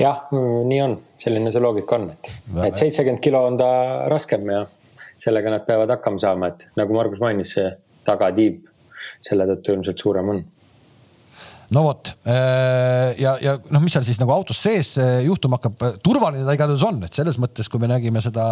jah, 0.00 0.26
nii 0.68 0.80
on, 0.84 0.98
selline 1.24 1.52
see 1.54 1.64
loogika 1.64 1.96
on, 1.96 2.10
et, 2.16 2.32
et 2.68 2.80
seitsekümmend 2.84 3.24
kilo 3.24 3.44
on 3.48 3.56
ta 3.60 3.70
raskem 4.12 4.48
ja 4.52 4.64
sellega 5.24 5.56
nad 5.56 5.64
peavad 5.64 5.92
hakkama 5.96 6.20
saama, 6.20 6.52
et 6.52 6.68
nagu 6.76 6.96
Margus 6.96 7.22
mainis, 7.22 7.56
see 7.56 7.68
tagatiib 8.04 8.64
selle 9.24 9.48
tõttu 9.50 9.76
ilmselt 9.76 10.04
suurem 10.04 10.34
on 10.34 10.44
no 11.74 11.82
vot 11.86 12.10
äh, 12.28 13.14
ja, 13.20 13.34
ja 13.42 13.54
noh, 13.72 13.82
mis 13.82 13.94
seal 13.94 14.04
siis 14.06 14.20
nagu 14.20 14.32
autos 14.34 14.60
sees 14.62 14.94
juhtuma 15.24 15.58
hakkab, 15.58 15.98
turvaline 16.04 16.44
ta 16.46 16.56
igatahes 16.56 16.84
on, 16.86 17.00
et 17.06 17.16
selles 17.16 17.38
mõttes, 17.42 17.70
kui 17.72 17.82
me 17.82 17.88
nägime 17.90 18.22
seda, 18.24 18.50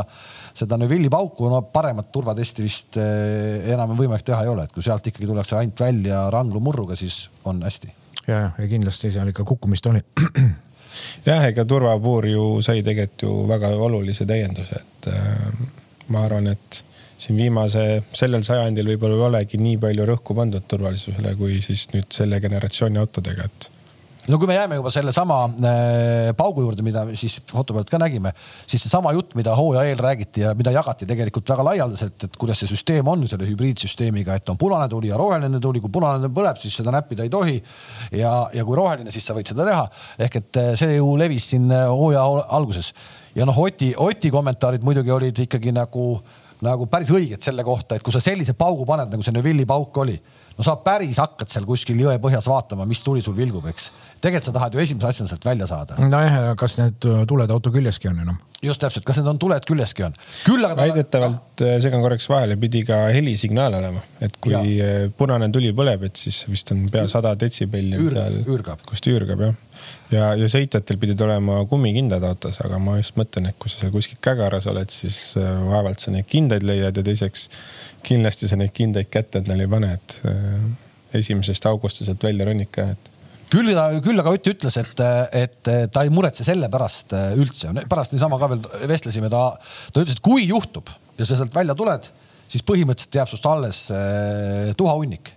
seda 0.57 0.79
Neuvilli 0.81 1.11
pauku, 1.13 1.51
no 1.53 1.63
paremat 1.75 2.13
turvatesti 2.15 2.65
vist 2.65 2.99
äh, 3.01 3.63
enam 3.75 3.95
võimalik 3.99 4.27
teha 4.27 4.43
ei 4.47 4.53
ole, 4.53 4.67
et 4.67 4.75
kui 4.75 4.85
sealt 4.85 5.07
ikkagi 5.11 5.29
tullakse 5.29 5.59
ainult 5.59 5.85
välja 5.85 6.25
ranglu 6.33 6.63
murruga, 6.65 6.97
siis 6.99 7.27
on 7.49 7.63
hästi. 7.67 7.93
ja, 8.27 8.45
ja 8.57 8.69
kindlasti 8.71 9.13
seal 9.13 9.33
ikka 9.33 9.47
kukkumist 9.49 9.87
oli. 9.93 10.03
jah, 11.29 11.45
ega 11.49 11.67
turvapuur 11.69 12.31
ju 12.33 12.47
sai 12.65 12.85
tegelikult 12.85 13.29
ju 13.29 13.37
väga 13.51 13.75
olulise 13.77 14.27
täienduse, 14.29 14.83
et 14.83 15.13
äh, 15.13 15.69
ma 16.13 16.27
arvan, 16.27 16.51
et 16.53 16.85
siin 17.23 17.39
viimase, 17.39 17.85
sellel 18.17 18.43
sajandil 18.47 18.95
võib-olla 18.95 19.19
ei 19.19 19.29
olegi 19.29 19.61
nii 19.63 19.79
palju 19.83 20.09
rõhku 20.09 20.35
pandud 20.39 20.67
turvalisusele, 20.69 21.37
kui 21.39 21.61
siis 21.65 21.87
nüüd 21.95 22.11
selle 22.15 22.41
generatsiooni 22.43 23.01
autodega, 23.03 23.47
et 23.47 23.71
no 24.31 24.39
kui 24.39 24.47
me 24.47 24.55
jääme 24.55 24.77
juba 24.79 24.91
sellesama 24.95 25.37
äh, 25.51 26.31
paugu 26.39 26.63
juurde, 26.63 26.85
mida 26.87 27.05
siis 27.19 27.41
foto 27.51 27.75
pealt 27.75 27.91
ka 27.91 27.99
nägime, 27.99 28.31
siis 28.71 28.85
seesama 28.85 29.13
jutt, 29.17 29.35
mida 29.39 29.55
hooaja 29.59 29.83
eel 29.91 30.03
räägiti 30.03 30.45
ja 30.45 30.53
mida 30.59 30.71
jagati 30.75 31.09
tegelikult 31.11 31.51
väga 31.51 31.67
laialdaselt, 31.71 32.29
et 32.29 32.39
kuidas 32.39 32.63
see 32.63 32.71
süsteem 32.71 33.09
on 33.11 33.27
selle 33.31 33.49
hübriidsüsteemiga, 33.51 34.37
et 34.39 34.53
on 34.53 34.59
punane 34.59 34.87
tuli 34.91 35.11
ja 35.11 35.19
roheline 35.19 35.61
tuli, 35.63 35.83
kui 35.83 35.91
punane 35.93 36.31
põleb, 36.35 36.61
siis 36.63 36.77
seda 36.79 36.95
näppida 36.95 37.27
ei 37.27 37.33
tohi. 37.33 37.57
ja, 38.19 38.35
ja 38.55 38.65
kui 38.65 38.79
roheline, 38.79 39.11
siis 39.11 39.27
sa 39.27 39.35
võid 39.35 39.51
seda 39.51 39.67
teha. 39.67 39.89
ehk 40.27 40.39
et 40.43 40.63
äh, 40.63 40.71
see 40.79 40.97
ju 40.97 41.17
levis 41.19 41.51
siin 41.55 41.71
äh, 41.71 41.89
hooaja 41.91 42.23
alguses 42.55 42.93
ja 43.35 43.47
noh, 43.49 43.59
Oti, 43.59 43.91
Oti 43.97 44.31
kommentaarid 44.31 44.87
muidugi 44.87 45.11
olid 45.11 45.43
ikkagi 45.47 45.75
nagu 45.75 46.15
nagu 46.63 46.87
päris 46.91 47.11
õiget 47.15 47.43
selle 47.45 47.65
kohta, 47.67 47.97
et 47.97 48.05
kui 48.05 48.15
sa 48.15 48.23
sellise 48.23 48.55
paugu 48.59 48.87
paned, 48.89 49.11
nagu 49.13 49.25
see 49.27 49.35
Neuvilli 49.35 49.67
pauk 49.69 49.99
oli, 50.05 50.15
no 50.57 50.67
sa 50.67 50.77
päris 50.85 51.19
hakkad 51.23 51.51
seal 51.51 51.67
kuskil 51.69 51.99
jõe 52.03 52.15
põhjas 52.23 52.47
vaatama, 52.51 52.87
mis 52.89 53.03
tuli 53.05 53.23
sul 53.25 53.37
vilgub, 53.37 53.67
eks. 53.73 53.91
tegelikult 54.21 54.49
sa 54.49 54.55
tahad 54.59 54.77
ju 54.77 54.83
esimese 54.83 55.11
asjana 55.11 55.33
sealt 55.33 55.47
välja 55.49 55.69
saada. 55.71 55.99
nojah, 55.99 56.55
kas 56.59 56.79
need 56.79 57.09
tuled 57.29 57.55
auto 57.55 57.73
küljeski 57.75 58.11
on 58.13 58.23
enam? 58.25 58.39
just 58.63 58.83
täpselt, 58.83 59.07
kas 59.09 59.19
need 59.19 59.31
on 59.33 59.41
tuled 59.43 59.67
küljeski 59.67 60.07
on? 60.07 60.15
küll 60.47 60.69
aga. 60.69 60.79
väidetavalt 60.85 61.65
no., 61.67 61.73
segan 61.83 62.05
korraks 62.05 62.31
vahele, 62.31 62.59
pidi 62.63 62.85
ka 62.87 63.03
helisignaal 63.15 63.81
olema, 63.81 64.05
et 64.23 64.39
kui 64.43 64.55
ja. 64.55 65.09
punane 65.19 65.51
tuli 65.55 65.75
põleb, 65.77 66.07
et 66.11 66.27
siis 66.27 66.45
vist 66.51 66.71
on 66.75 66.87
pea 66.93 67.09
sada 67.11 67.35
detsibelli. 67.39 67.99
üürgab. 68.47 68.87
kust 68.87 69.11
üürgab 69.11 69.49
jah 69.49 69.59
ja, 70.13 70.33
ja 70.39 70.49
sõitjatel 70.51 70.99
pidid 71.01 71.21
olema 71.25 71.63
kummikindad 71.69 72.25
autos, 72.27 72.61
aga 72.65 72.79
ma 72.83 72.99
just 72.99 73.17
mõtlen, 73.21 73.49
et 73.51 73.59
kui 73.61 73.73
sa 73.73 73.83
seal 73.83 73.93
kuskil 73.95 74.21
kägaras 74.25 74.69
oled, 74.71 74.93
siis 74.93 75.19
äh, 75.41 75.49
vaevalt 75.69 76.03
sa 76.03 76.15
neid 76.15 76.29
kindaid 76.31 76.67
leiad 76.67 76.99
ja 76.99 77.05
teiseks 77.07 77.49
kindlasti 78.07 78.51
sa 78.51 78.59
neid 78.61 78.75
kindaid 78.77 79.11
kätte 79.13 79.43
endale 79.43 79.67
ei 79.67 79.73
pane, 79.73 79.95
et 79.99 80.19
äh, 80.29 81.19
esimesest 81.23 81.67
august 81.71 82.01
sa 82.01 82.09
sealt 82.09 82.25
välja 82.29 82.49
ronid 82.49 82.73
ka, 82.73 82.93
et. 82.95 83.11
Küll 83.53 83.69
küll 84.01 84.17
aga 84.17 84.31
Ott 84.33 84.49
ütles, 84.49 84.79
et, 84.81 85.01
et 85.37 85.71
ta 85.93 86.05
ei 86.07 86.13
muretse 86.13 86.45
selle 86.47 86.71
pärast 86.73 87.13
äh, 87.17 87.35
üldse, 87.37 87.75
pärast 87.91 88.15
niisama 88.15 88.41
ka 88.41 88.49
veel 88.55 88.65
vestlesime, 88.89 89.29
ta, 89.33 89.51
ta 89.93 90.05
ütles, 90.05 90.17
et 90.17 90.25
kui 90.25 90.47
juhtub 90.49 90.89
ja 91.19 91.29
sa 91.29 91.37
sealt 91.37 91.53
välja 91.55 91.77
tuled, 91.77 92.09
siis 92.49 92.65
põhimõtteliselt 92.69 93.21
jääb 93.21 93.29
sinust 93.29 93.49
alles 93.49 93.85
tuhahunnik 94.77 95.35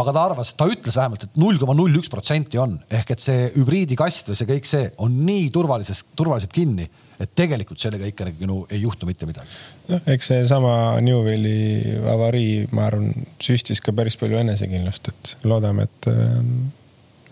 aga 0.00 0.12
ta 0.12 0.24
arvas, 0.28 0.52
ta 0.58 0.68
ütles 0.68 0.96
vähemalt 0.98 1.24
et, 1.24 1.32
et 1.32 1.40
null 1.40 1.58
koma 1.60 1.74
null 1.76 1.96
üks 2.00 2.10
protsenti 2.12 2.60
on 2.60 2.76
ehk 2.92 3.14
et 3.14 3.22
see 3.22 3.48
hübriidikast 3.54 4.30
või 4.30 4.38
see 4.38 4.48
kõik 4.50 4.68
see 4.68 4.88
on 5.02 5.18
nii 5.26 5.48
turvalises, 5.54 6.02
turvaliselt 6.18 6.52
kinni, 6.54 6.86
et 7.20 7.32
tegelikult 7.38 7.80
sellega 7.80 8.08
ikka 8.10 8.28
nagu 8.28 8.58
ei 8.70 8.82
juhtu 8.82 9.08
mitte 9.08 9.28
midagi. 9.28 9.48
noh, 9.88 10.02
eks 10.12 10.30
seesama 10.32 10.74
Newwelli 11.04 11.96
avarii, 12.12 12.66
ma 12.76 12.88
arvan, 12.90 13.12
süstis 13.42 13.80
ka 13.84 13.94
päris 13.96 14.18
palju 14.20 14.40
enesekindlust, 14.42 15.12
et 15.12 15.48
loodame, 15.48 15.88
et, 15.88 16.10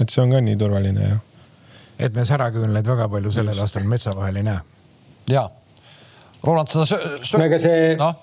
et 0.00 0.08
see 0.08 0.24
on 0.24 0.32
ka 0.32 0.40
nii 0.44 0.60
turvaline 0.60 1.10
ja. 1.10 1.18
et 1.98 2.16
me 2.16 2.24
säraküünlaid 2.28 2.88
väga 2.94 3.10
palju 3.12 3.34
sellel 3.34 3.60
aastal 3.66 3.84
metsa 3.88 4.16
vahel 4.16 4.40
ei 4.40 4.48
näe. 4.48 4.64
ja, 5.36 5.48
Roland, 6.44 6.72
seda 6.72 6.88
söö-. 6.88 7.20
no 7.36 7.44
ega 7.44 7.60
see 7.60 7.92
no? 8.00 8.14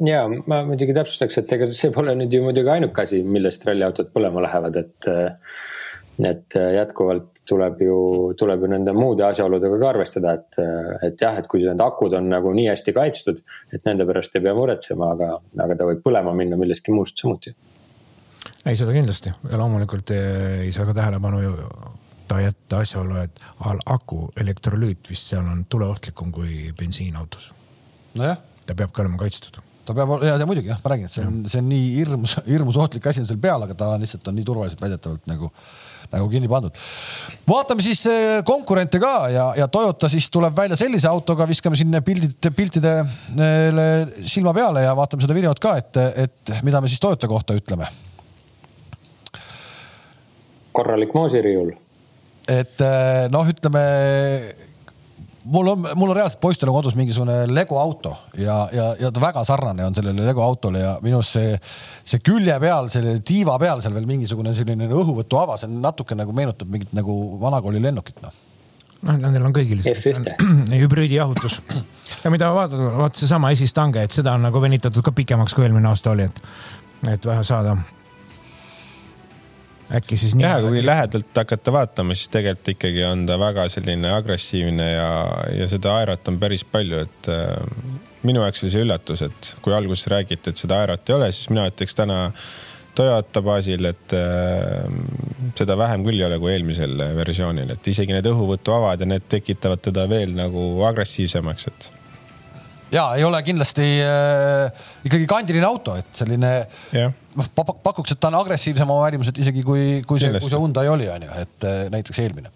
Ja 0.00 0.24
ma 0.28 0.62
muidugi 0.66 0.94
täpsustaks, 0.96 1.42
et 1.42 1.52
ega 1.56 1.68
see 1.74 1.92
pole 1.94 2.14
nüüd 2.18 2.32
ju 2.32 2.42
muidugi 2.44 2.72
ainuke 2.72 3.04
asi, 3.04 3.22
millest 3.26 3.66
ralliautod 3.68 4.12
põlema 4.14 4.44
lähevad, 4.48 4.82
et. 4.84 5.12
et 6.22 6.54
jätkuvalt 6.54 7.40
tuleb 7.48 7.80
ju, 7.82 7.94
tuleb 8.38 8.60
ju 8.62 8.68
nende 8.70 8.92
muude 8.94 9.24
asjaoludega 9.26 9.78
ka 9.80 9.86
arvestada, 9.88 10.34
et, 10.36 10.58
et 11.08 11.24
jah, 11.24 11.38
et 11.40 11.48
kui 11.50 11.64
need 11.64 11.80
akud 11.82 12.12
on 12.14 12.28
nagu 12.30 12.52
nii 12.54 12.68
hästi 12.68 12.92
kaitstud, 12.94 13.40
et 13.72 13.88
nende 13.88 14.06
pärast 14.06 14.36
ei 14.36 14.44
pea 14.44 14.52
muretsema, 14.54 15.08
aga, 15.16 15.30
aga 15.64 15.78
ta 15.78 15.88
võib 15.88 16.04
põlema 16.04 16.34
minna 16.36 16.58
millestki 16.60 16.94
muust 16.94 17.18
samuti. 17.18 17.54
ei, 18.66 18.76
seda 18.76 18.92
kindlasti 18.94 19.32
ja 19.32 19.58
loomulikult 19.58 20.14
ei 20.14 20.70
saa 20.76 20.86
ka 20.86 20.94
tähelepanu 21.00 21.42
ju 21.42 21.56
ta 22.28 22.38
jätta 22.44 22.84
asjaolu, 22.84 23.18
et 23.24 23.42
aku 23.86 24.28
elektrolüüt 24.36 25.10
vist 25.10 25.32
seal 25.32 25.48
on 25.48 25.64
tuleohtlikum 25.68 26.30
kui 26.32 26.70
bensiinautos. 26.78 27.50
nojah. 28.14 28.38
ta 28.66 28.78
peab 28.78 28.92
ka 28.92 29.02
olema 29.02 29.18
kaitstud 29.24 29.62
ta 29.86 29.94
peab, 29.96 30.12
ja, 30.24 30.36
ja 30.40 30.48
muidugi 30.48 30.70
jah, 30.70 30.80
ma 30.82 30.92
räägin, 30.92 31.08
et 31.08 31.14
see 31.14 31.24
on, 31.26 31.38
see 31.50 31.62
on 31.62 31.70
nii 31.70 31.88
hirmus, 31.96 32.36
hirmus 32.52 32.78
ohtlik 32.80 33.06
asi 33.10 33.22
on 33.22 33.28
seal 33.30 33.40
peal, 33.42 33.64
aga 33.66 33.76
ta 33.78 33.94
lihtsalt 34.00 34.28
on 34.30 34.38
nii 34.38 34.46
turvaliselt 34.46 34.84
väidetavalt 34.84 35.26
nagu, 35.30 35.50
nagu 36.12 36.30
kinni 36.32 36.50
pandud. 36.50 36.78
vaatame 37.48 37.84
siis 37.84 38.02
eh, 38.10 38.38
konkurente 38.46 39.00
ka 39.02 39.12
ja, 39.32 39.48
ja 39.58 39.68
Toyota 39.72 40.10
siis 40.12 40.28
tuleb 40.32 40.56
välja 40.56 40.78
sellise 40.78 41.10
autoga, 41.10 41.48
viskame 41.50 41.78
siin 41.78 41.98
pildid, 42.04 42.50
piltidele 42.56 43.86
silma 44.22 44.54
peale 44.56 44.86
ja 44.86 44.96
vaatame 44.98 45.26
seda 45.26 45.36
videot 45.38 45.62
ka, 45.62 45.76
et, 45.82 46.02
et 46.26 46.56
mida 46.66 46.80
me 46.80 46.90
siis 46.90 47.02
Toyota 47.02 47.30
kohta 47.30 47.58
ütleme. 47.58 47.90
korralik 50.72 51.14
moosiriiul. 51.14 51.74
et 52.48 52.86
eh, 52.86 53.24
noh, 53.32 53.48
ütleme 53.48 53.88
mul 55.44 55.68
on, 55.72 55.88
mul 55.94 56.10
on 56.10 56.16
reaalselt 56.16 56.40
poistel 56.40 56.70
on 56.70 56.76
kodus 56.76 56.94
mingisugune 56.98 57.46
Lego 57.50 57.78
auto 57.80 58.14
ja, 58.38 58.68
ja, 58.72 58.86
ja 59.00 59.10
ta 59.12 59.20
väga 59.20 59.44
sarnane 59.44 59.84
on 59.84 59.94
sellele 59.94 60.26
Lego 60.26 60.42
autole 60.44 60.82
ja 60.82 60.92
minu 61.02 61.18
arust 61.18 61.38
see, 61.38 61.56
see 62.04 62.22
külje 62.24 62.58
peal, 62.62 62.88
selle 62.92 63.18
tiiva 63.26 63.58
peal 63.62 63.82
seal 63.82 63.94
veel 63.96 64.06
mingisugune 64.08 64.54
selline 64.54 64.88
õhuvõtuava, 64.90 65.58
see 65.60 65.70
natuke 65.72 66.18
nagu 66.18 66.34
meenutab 66.36 66.70
mingit 66.70 66.94
nagu 66.96 67.16
vanakooli 67.42 67.82
lennukit 67.82 68.22
noh. 68.22 68.34
Noh, 69.02 69.16
nendel 69.18 69.48
on 69.48 69.54
kõigil 69.54 69.80
hübriidijahutus. 70.82 71.58
ja 72.22 72.30
mida 72.30 72.52
vaatad, 72.54 72.84
vaata 73.00 73.18
seesama 73.18 73.50
esistange, 73.50 74.04
et 74.06 74.14
seda 74.14 74.36
on 74.38 74.46
nagu 74.46 74.62
venitatud 74.62 75.02
ka 75.02 75.14
pikemaks, 75.16 75.56
kui 75.58 75.66
eelmine 75.66 75.90
aasta 75.90 76.14
oli, 76.14 76.28
et, 76.30 76.42
et 77.16 77.26
vähe 77.26 77.42
saada 77.46 77.74
äkki 79.96 80.16
siis 80.16 80.34
nii. 80.36 80.46
jah, 80.46 80.58
kui 80.64 80.82
lähedalt 80.84 81.36
hakata 81.36 81.74
vaatama, 81.74 82.16
siis 82.16 82.32
tegelikult 82.32 82.72
ikkagi 82.74 83.04
on 83.08 83.26
ta 83.28 83.38
väga 83.40 83.68
selline 83.72 84.12
agressiivne 84.16 84.88
ja, 84.92 85.12
ja 85.58 85.68
seda 85.70 85.96
aerat 86.00 86.28
on 86.32 86.40
päris 86.42 86.64
palju, 86.64 87.04
et 87.06 87.30
äh, 87.32 87.54
minu 88.26 88.44
jaoks 88.44 88.64
oli 88.64 88.74
see 88.74 88.84
üllatus, 88.86 89.24
et 89.28 89.54
kui 89.64 89.74
alguses 89.76 90.08
räägiti, 90.12 90.52
et 90.52 90.60
seda 90.64 90.82
aerat 90.82 91.08
ei 91.10 91.18
ole, 91.18 91.32
siis 91.34 91.50
mina 91.52 91.68
ütleks 91.70 91.98
täna 91.98 92.20
Toyota 92.92 93.40
baasil, 93.40 93.88
et 93.88 94.12
äh, 94.16 94.84
seda 95.58 95.78
vähem 95.80 96.04
küll 96.04 96.20
ei 96.20 96.28
ole 96.28 96.38
kui 96.42 96.52
eelmisel 96.52 96.98
versioonil, 97.16 97.72
et 97.72 97.88
isegi 97.88 98.12
need 98.12 98.28
õhuvõtuavad 98.28 99.00
ja 99.00 99.08
need 99.08 99.28
tekitavad 99.32 99.80
teda 99.84 100.04
veel 100.10 100.34
nagu 100.36 100.84
agressiivsemaks, 100.88 101.68
et 101.72 101.90
ja 102.92 103.06
ei 103.16 103.24
ole 103.24 103.40
kindlasti 103.46 103.86
äh, 104.04 104.84
ikkagi 105.06 105.26
kandiline 105.30 105.66
auto, 105.66 105.96
et 106.00 106.10
selline 106.16 106.52
noh, 106.98 107.48
pakuks, 107.56 108.14
et 108.14 108.20
ta 108.20 108.30
on 108.30 108.38
agressiivsem 108.42 108.88
oma 108.88 109.06
välimuselt 109.06 109.38
isegi 109.42 109.64
kui, 109.66 109.86
kui 110.08 110.20
see, 110.20 110.32
kui 110.36 110.52
see 110.52 110.60
Hyundai 110.60 110.90
oli, 110.92 111.08
on 111.12 111.26
ju, 111.26 111.32
et 111.42 111.68
äh, 111.68 111.80
näiteks 111.92 112.22
eelmine. 112.24 112.52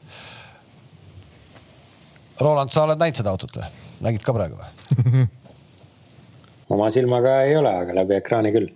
Roland, 2.40 2.72
sa 2.72 2.84
oled 2.84 3.00
näinud 3.00 3.22
seda 3.22 3.32
autot 3.32 3.56
või? 3.56 3.72
nägid 4.04 4.20
ka 4.20 4.34
praegu 4.36 4.58
või 4.60 5.22
oma 6.76 6.90
silmaga 6.92 7.38
ei 7.46 7.54
ole, 7.56 7.70
aga 7.80 7.94
läbi 7.96 8.18
ekraani 8.18 8.52
küll. 8.52 8.68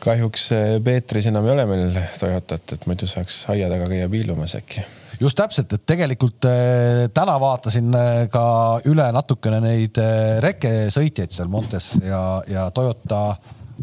kahjuks 0.00 0.48
äh, 0.56 0.76
Peetris 0.84 1.28
enam 1.28 1.48
ei 1.48 1.56
ole 1.56 1.66
meil 1.68 2.00
Toyotat, 2.16 2.78
et 2.78 2.86
muidu 2.88 3.08
saaks 3.10 3.42
aia 3.52 3.68
taga 3.72 3.90
käia 3.92 4.08
piilumas 4.08 4.56
äkki 4.56 4.86
just 5.20 5.38
täpselt, 5.38 5.72
et 5.72 5.84
tegelikult 5.88 6.46
äh, 6.48 7.06
täna 7.14 7.36
vaatasin 7.40 7.94
äh, 7.96 8.14
ka 8.32 8.46
üle 8.88 9.06
natukene 9.14 9.60
neid 9.64 10.00
äh, 10.02 10.38
rekesõitjaid 10.44 11.34
seal 11.34 11.50
Montes 11.52 11.94
ja, 12.04 12.22
ja 12.50 12.68
Toyota 12.74 13.22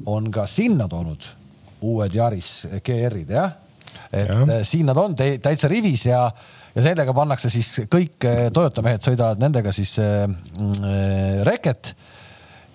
on 0.09 0.29
ka 0.33 0.45
sinna 0.49 0.87
toonud 0.89 1.25
uued 1.83 2.15
Yaris 2.15 2.51
GR-id 2.85 3.33
jah. 3.33 3.55
et 4.11 4.29
ja. 4.29 4.63
siin 4.65 4.87
nad 4.89 4.97
on 4.97 5.15
täitsa 5.17 5.69
rivis 5.71 6.05
ja, 6.07 6.23
ja 6.75 6.85
sellega 6.85 7.13
pannakse 7.13 7.51
siis 7.53 7.75
kõik 7.91 8.27
Toyota 8.53 8.85
mehed 8.85 9.05
sõidavad 9.05 9.41
nendega 9.41 9.73
siis 9.75 9.97
äh, 10.01 10.27
reket. 11.43 11.95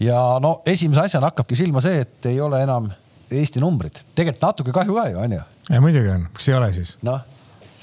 ja 0.00 0.20
no 0.42 0.60
esimese 0.66 1.06
asjana 1.06 1.30
hakkabki 1.32 1.56
silma 1.58 1.82
see, 1.84 2.02
et 2.06 2.32
ei 2.32 2.40
ole 2.40 2.62
enam 2.62 2.90
Eesti 3.28 3.60
numbrid, 3.60 3.98
tegelikult 4.16 4.46
natuke 4.46 4.72
kahju 4.72 4.94
ka 4.96 5.02
ju 5.10 5.18
on 5.20 5.32
ju. 5.36 5.42
muidugi 5.84 6.14
on, 6.14 6.30
miks 6.32 6.48
ei 6.48 6.54
ole 6.56 6.72
siis? 6.72 6.96
noh 7.04 7.37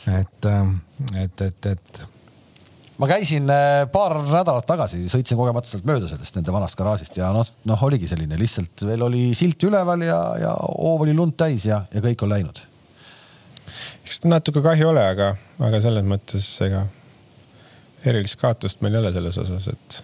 et, 0.08 0.46
ähm, 0.46 0.76
et, 1.18 1.42
et, 1.42 1.66
et. 1.66 2.02
ma 3.02 3.10
käisin 3.10 3.50
äh, 3.50 3.86
paar 3.92 4.18
nädalat 4.22 4.68
tagasi, 4.70 5.06
sõitsin 5.12 5.40
kogemata 5.40 5.82
mööda 5.88 6.10
sellest 6.12 6.38
nende 6.38 6.54
vanast 6.56 6.78
garaažist 6.80 7.18
ja 7.18 7.32
noh, 7.36 7.48
noh, 7.66 7.86
oligi 7.88 8.10
selline 8.12 8.38
lihtsalt 8.40 8.86
veel 8.88 9.06
oli 9.08 9.28
silt 9.38 9.64
üleval 9.68 10.06
ja, 10.06 10.20
ja 10.42 10.54
hoov 10.62 11.06
oli 11.08 11.16
lund 11.18 11.38
täis 11.40 11.68
ja, 11.70 11.84
ja 11.94 12.04
kõik 12.06 12.26
on 12.26 12.34
läinud. 12.36 12.62
eks 14.06 14.24
natuke 14.30 14.64
kahju 14.66 14.92
ole, 14.94 15.06
aga, 15.16 15.34
aga 15.60 15.82
selles 15.84 16.06
mõttes 16.08 16.50
ega 16.66 16.86
erilist 18.06 18.38
kaotust 18.42 18.84
meil 18.86 18.96
ei 18.96 19.04
ole 19.04 19.14
selles 19.16 19.38
osas, 19.42 19.70
et. 19.74 20.02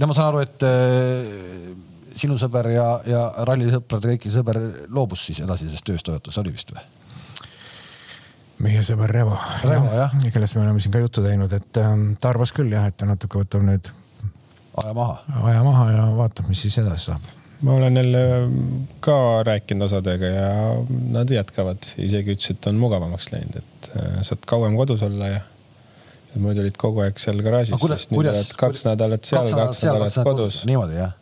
ja 0.00 0.10
ma 0.10 0.16
saan 0.16 0.32
aru, 0.32 0.42
et 0.42 0.66
äh, 0.66 1.92
sinu 2.18 2.36
sõber 2.38 2.68
ja, 2.74 2.88
ja 3.06 3.22
rallisõprade 3.46 4.14
kõiki 4.14 4.32
sõber 4.32 4.60
loobus 4.90 5.24
siis 5.28 5.40
edasisest 5.46 5.86
tööst 5.86 6.06
Toyotas, 6.06 6.38
oli 6.42 6.54
vist 6.54 6.74
või? 6.74 6.82
Meie 8.64 8.82
sõber 8.86 9.12
Revo, 9.12 9.36
Revo, 9.64 9.92
jah. 9.92 10.16
kellest 10.32 10.56
me 10.56 10.64
oleme 10.64 10.82
siin 10.82 10.94
ka 10.94 11.02
juttu 11.02 11.24
teinud, 11.24 11.52
et 11.52 11.80
ähm, 11.82 12.12
ta 12.20 12.32
arvas 12.32 12.54
küll 12.56 12.72
jah, 12.72 12.88
et 12.88 12.96
ta 13.00 13.08
natuke 13.08 13.40
võtab 13.42 13.64
nüüd 13.66 13.90
aja 14.82 14.92
maha, 14.96 15.16
aja 15.50 15.64
maha 15.66 15.88
ja 15.92 16.04
vaatab, 16.18 16.50
mis 16.50 16.62
siis 16.64 16.78
edasi 16.82 17.10
saab. 17.10 17.32
ma 17.64 17.78
olen 17.78 17.96
jälle 17.96 18.22
ka 19.04 19.16
rääkinud 19.46 19.86
osadega 19.88 20.30
ja 20.32 20.52
nad 21.14 21.30
jätkavad, 21.30 21.90
isegi 21.96 22.36
ütlesid, 22.36 22.60
et 22.60 22.70
on 22.72 22.80
mugavamaks 22.80 23.30
läinud, 23.32 23.60
et 23.60 23.90
äh, 23.96 24.22
saad 24.26 24.46
kauem 24.48 24.76
kodus 24.80 25.04
olla 25.06 25.30
ja 25.36 25.42
muidu 26.40 26.64
olid 26.64 26.78
kogu 26.80 27.04
aeg 27.04 27.20
seal 27.20 27.42
garaažis, 27.46 27.78
sest 27.78 28.14
nüüd 28.14 28.30
oled 28.32 28.56
kaks 28.58 28.88
nädalat 28.88 29.28
seal, 29.28 29.50
kaks 29.54 29.84
nädalat 29.86 30.18
kodus. 30.26 30.62
niimoodi 30.68 30.98
jah? 30.98 31.14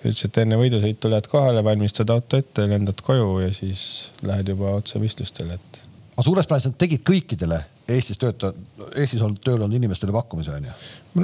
ütles, 0.00 0.24
et 0.24 0.38
enne 0.40 0.56
võidusõitu 0.60 1.10
lähed 1.12 1.28
kohale, 1.28 1.64
valmistad 1.64 2.10
auto 2.12 2.40
ette, 2.40 2.64
lendad 2.68 3.00
koju 3.04 3.40
ja 3.44 3.50
siis 3.52 3.82
lähed 4.24 4.48
juba 4.52 4.72
otse 4.78 5.00
võistlustele, 5.00 5.58
et 5.60 5.79
aga 6.20 6.26
suures 6.26 6.48
plaanis 6.48 6.66
nad 6.68 6.76
tegid 6.80 7.00
kõikidele 7.06 7.58
Eestis 7.90 8.20
tööta-, 8.20 8.52
Eestis 9.00 9.22
olnud 9.24 9.40
tööl 9.42 9.56
olnud 9.56 9.74
inimestele 9.78 10.12
pakkumise 10.14 10.52
on 10.52 10.66
ju? 10.68 10.74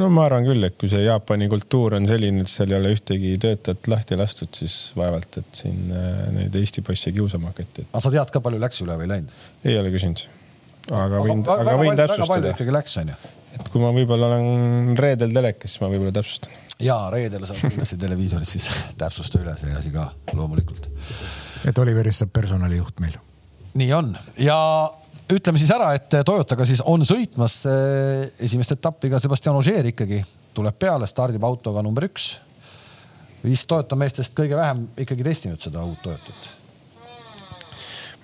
no 0.01 0.09
ma 0.11 0.25
arvan 0.25 0.47
küll, 0.49 0.65
et 0.67 0.79
kui 0.81 0.89
see 0.91 1.03
Jaapani 1.05 1.51
kultuur 1.53 1.99
on 1.99 2.09
selline, 2.09 2.43
et 2.43 2.51
seal 2.51 2.73
ei 2.73 2.79
ole 2.79 2.95
ühtegi 2.97 3.35
töötajat 3.43 3.91
lahti 3.93 4.17
lastud, 4.19 4.51
siis 4.57 4.95
vaevalt, 4.97 5.37
et 5.43 5.61
siin 5.61 5.93
äh, 5.93 6.23
neid 6.35 6.57
Eesti 6.57 6.83
poisse 6.87 7.13
kiusama 7.15 7.53
hakati. 7.53 7.85
aga 7.91 8.03
sa 8.07 8.15
tead 8.15 8.33
ka, 8.33 8.43
palju 8.47 8.63
läks 8.63 8.81
üle 8.87 8.97
või 9.03 9.11
läinud? 9.13 9.37
ei 9.69 9.77
ole 9.83 9.93
küsinud. 9.95 10.25
aga 10.89 11.23
võin, 11.27 11.45
aga 11.45 11.77
võin 11.83 11.93
täpsustada. 11.93 12.23
väga 12.23 12.33
palju 12.33 12.55
ikkagi 12.57 12.77
läks, 12.79 12.97
on 13.05 13.13
ju. 13.13 13.21
et 13.61 13.71
kui 13.75 13.85
ma 13.85 13.93
võib-olla 14.01 14.33
olen 14.33 14.97
reedel 14.99 15.37
telekas, 15.37 15.77
siis 15.77 15.85
ma 15.85 15.93
võib-olla 15.93 16.17
täpsustan. 16.17 16.59
ja 16.89 16.99
reedel 17.13 17.45
saab 17.45 17.61
kindlasti 17.69 18.01
televiisoris 18.01 18.57
siis 18.57 18.73
täpsusta 19.05 19.45
üle 19.45 19.55
see 19.61 19.77
asi 19.77 19.95
ka 19.95 20.09
loomulikult. 20.33 20.89
et 21.69 21.85
Oliverist 21.85 22.25
saab 22.25 22.33
personalijuht 22.41 23.05
meil 23.05 23.21
nii 23.77 23.93
on 23.97 24.13
ja 24.41 24.59
ütleme 25.33 25.61
siis 25.61 25.71
ära, 25.75 25.93
et 25.97 26.19
Toyotaga 26.27 26.67
siis 26.69 26.83
on 26.87 27.05
sõitmas 27.07 27.61
eh, 27.69 28.27
esimest 28.47 28.77
etappi 28.77 29.11
ka 29.13 29.21
Sebastian 29.23 29.59
Ogier 29.59 29.91
ikkagi 29.93 30.23
tuleb 30.57 30.77
peale, 30.81 31.09
stardib 31.11 31.45
autoga 31.45 31.83
number 31.85 32.07
üks. 32.09 32.37
vist 33.45 33.69
Toyota 33.69 33.97
meestest 33.97 34.37
kõige 34.37 34.57
vähem 34.57 34.87
ikkagi 34.99 35.27
testinud 35.27 35.61
seda 35.63 35.85
uut 35.85 36.01
Toyotat 36.03 36.55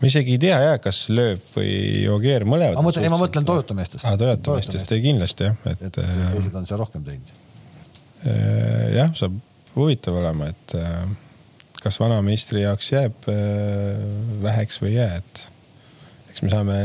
ma 0.02 0.10
isegi 0.10 0.34
ei 0.34 0.42
tea 0.42 0.58
jah, 0.58 0.78
kas 0.82 1.04
Lööv 1.14 1.42
või 1.54 1.74
Ogier 2.10 2.46
mõlemad. 2.48 2.78
ma 2.78 2.86
mõtlen, 2.88 3.10
ma 3.12 3.20
mõtlen 3.20 3.46
Toyota 3.46 3.76
meestest. 3.78 4.04
aa, 4.04 4.16
Toyota, 4.16 4.42
Toyota 4.42 4.58
meestest, 4.58 4.78
meestest. 4.80 5.02
kindlasti 5.04 5.48
jah, 5.48 5.58
et, 5.70 5.84
et. 5.88 6.00
teised 6.34 6.58
on 6.58 6.66
seal 6.66 6.80
rohkem 6.82 7.04
teinud. 7.06 7.34
Eh, 8.22 8.88
jah, 8.96 9.12
saab 9.18 9.36
huvitav 9.76 10.18
olema, 10.18 10.50
et 10.50 10.74
äh, 11.82 11.84
kas 11.84 11.98
vanameistri 12.00 12.62
jaoks 12.62 12.92
jääb 12.92 13.28
äh, 13.30 13.36
väheks 14.42 14.80
või 14.82 14.94
ei 14.94 15.00
jää, 15.00 15.16
et 15.22 15.44
eks 16.30 16.42
me 16.44 16.52
saame 16.52 16.78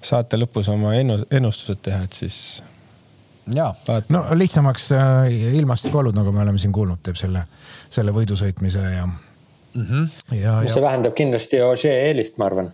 saate 0.00 0.38
lõpus 0.40 0.70
oma 0.72 0.94
ennustused 0.96 1.82
teha, 1.84 2.04
et 2.04 2.16
siis. 2.16 2.36
no 4.12 4.24
lihtsamaks 4.34 4.90
äh, 4.96 5.32
ilmastikuolud, 5.60 6.16
nagu 6.16 6.32
me 6.32 6.44
oleme 6.44 6.62
siin 6.62 6.72
kuulnud, 6.72 7.02
teeb 7.04 7.18
selle, 7.20 7.44
selle 7.92 8.14
võidu 8.16 8.38
sõitmise 8.38 8.84
ja 8.84 9.04
mm. 9.06 9.84
-hmm. 9.84 10.08
ja, 10.38 10.62
ja. 10.62 10.70
see 10.72 10.82
vähendab 10.82 11.16
kindlasti 11.18 11.62
Ožee 11.62 11.98
eelist, 12.08 12.38
ma 12.38 12.48
arvan 12.50 12.72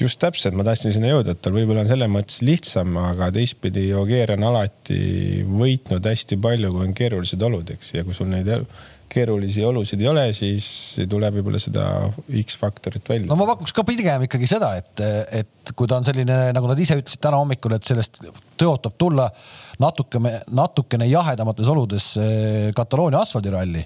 just 0.00 0.18
täpselt, 0.20 0.54
ma 0.56 0.64
tahtsin 0.66 0.92
sinna 0.92 1.12
jõuda, 1.12 1.34
et 1.34 1.40
tal 1.40 1.54
võib-olla 1.54 1.84
on 1.84 1.88
selles 1.88 2.10
mõttes 2.10 2.40
lihtsam, 2.44 2.96
aga 3.00 3.30
teistpidi 3.32 3.86
Ogier 3.96 4.34
on 4.34 4.42
alati 4.50 5.44
võitnud 5.46 6.04
hästi 6.04 6.36
palju, 6.42 6.72
kui 6.74 6.88
on 6.88 6.96
keerulised 6.96 7.42
olud, 7.46 7.70
eks, 7.76 7.94
ja 7.94 8.04
kui 8.04 8.16
sul 8.16 8.28
neid 8.32 8.50
keerulisi 9.14 9.64
olusid 9.66 10.02
ei 10.02 10.10
ole, 10.10 10.24
siis 10.36 10.66
ei 11.02 11.08
tule 11.10 11.30
võib-olla 11.34 11.60
seda 11.62 11.86
X-faktorit 12.42 13.08
välja. 13.08 13.30
no 13.30 13.38
ma 13.40 13.48
pakuks 13.54 13.74
ka 13.76 13.86
pigem 13.86 14.26
ikkagi 14.26 14.48
seda, 14.50 14.74
et, 14.80 15.04
et 15.42 15.74
kui 15.76 15.90
ta 15.90 16.00
on 16.00 16.06
selline, 16.06 16.40
nagu 16.56 16.70
nad 16.70 16.80
ise 16.80 16.98
ütlesid 16.98 17.22
täna 17.24 17.40
hommikul, 17.42 17.76
et 17.76 17.86
sellest 17.86 18.20
tõotab 18.60 18.98
tulla 19.00 19.28
natukene, 19.82 20.40
natukene 20.54 21.08
jahedamates 21.10 21.70
oludes 21.70 22.10
eh, 22.20 22.68
Kataloonia 22.76 23.24
asfaldiralli 23.24 23.84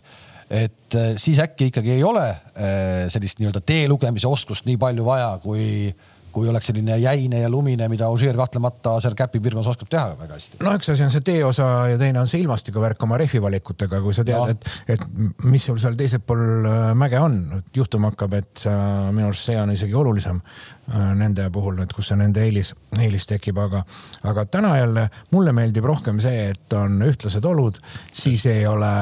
et 0.49 0.97
eh, 0.97 1.15
siis 1.21 1.41
äkki 1.45 1.69
ikkagi 1.69 1.93
ei 1.99 2.05
ole 2.05 2.25
eh, 2.29 3.07
sellist 3.13 3.41
nii-öelda 3.41 3.63
tee 3.65 3.89
lugemise 3.91 4.29
oskust 4.29 4.69
nii 4.69 4.79
palju 4.81 5.05
vaja, 5.05 5.35
kui 5.43 5.91
kui 6.33 6.49
oleks 6.49 6.71
selline 6.71 6.99
jäine 6.99 7.43
ja 7.43 7.51
lumine, 7.51 7.89
mida 7.89 8.09
Ožeer 8.13 8.37
kahtlemata 8.37 8.97
seal 9.03 9.17
käpi 9.19 9.41
piirkonnas 9.43 9.71
oskab 9.73 9.91
teha 9.93 10.15
väga 10.19 10.37
hästi. 10.37 10.61
no 10.65 10.73
üks 10.77 10.93
asi 10.93 11.05
on 11.07 11.13
see 11.15 11.25
teeosa 11.25 11.69
ja 11.93 11.99
teine 12.01 12.21
on 12.21 12.31
see 12.31 12.43
ilmastikuvärk 12.45 13.03
oma 13.07 13.19
rehvi 13.21 13.43
valikutega, 13.43 14.01
kui 14.05 14.17
sa 14.17 14.25
tead 14.27 14.39
no., 14.39 14.49
et, 14.53 14.69
et 14.95 15.07
mis 15.45 15.65
sul 15.65 15.79
seal 15.83 15.97
teisel 15.99 16.23
pool 16.25 16.67
äh, 16.69 16.91
mäge 16.99 17.21
on, 17.23 17.39
juhtuma 17.75 18.13
hakkab, 18.13 18.39
et 18.41 18.65
sa, 18.65 18.75
minu 19.13 19.31
arust 19.31 19.49
see 19.49 19.59
on 19.61 19.73
isegi 19.75 19.97
olulisem 19.99 20.41
äh, 20.41 21.13
nende 21.19 21.49
puhul, 21.55 21.81
et 21.85 21.93
kus 21.97 22.11
see 22.13 22.19
nende 22.21 22.45
eelis, 22.45 22.75
eelis 22.99 23.29
tekib, 23.31 23.61
aga, 23.63 23.83
aga 24.29 24.47
täna 24.51 24.75
jälle 24.79 25.09
mulle 25.35 25.55
meeldib 25.57 25.89
rohkem 25.89 26.21
see, 26.23 26.49
et 26.53 26.79
on 26.79 27.01
ühtlased 27.07 27.45
olud, 27.49 27.81
siis 28.13 28.47
ei 28.51 28.67
ole, 28.69 28.93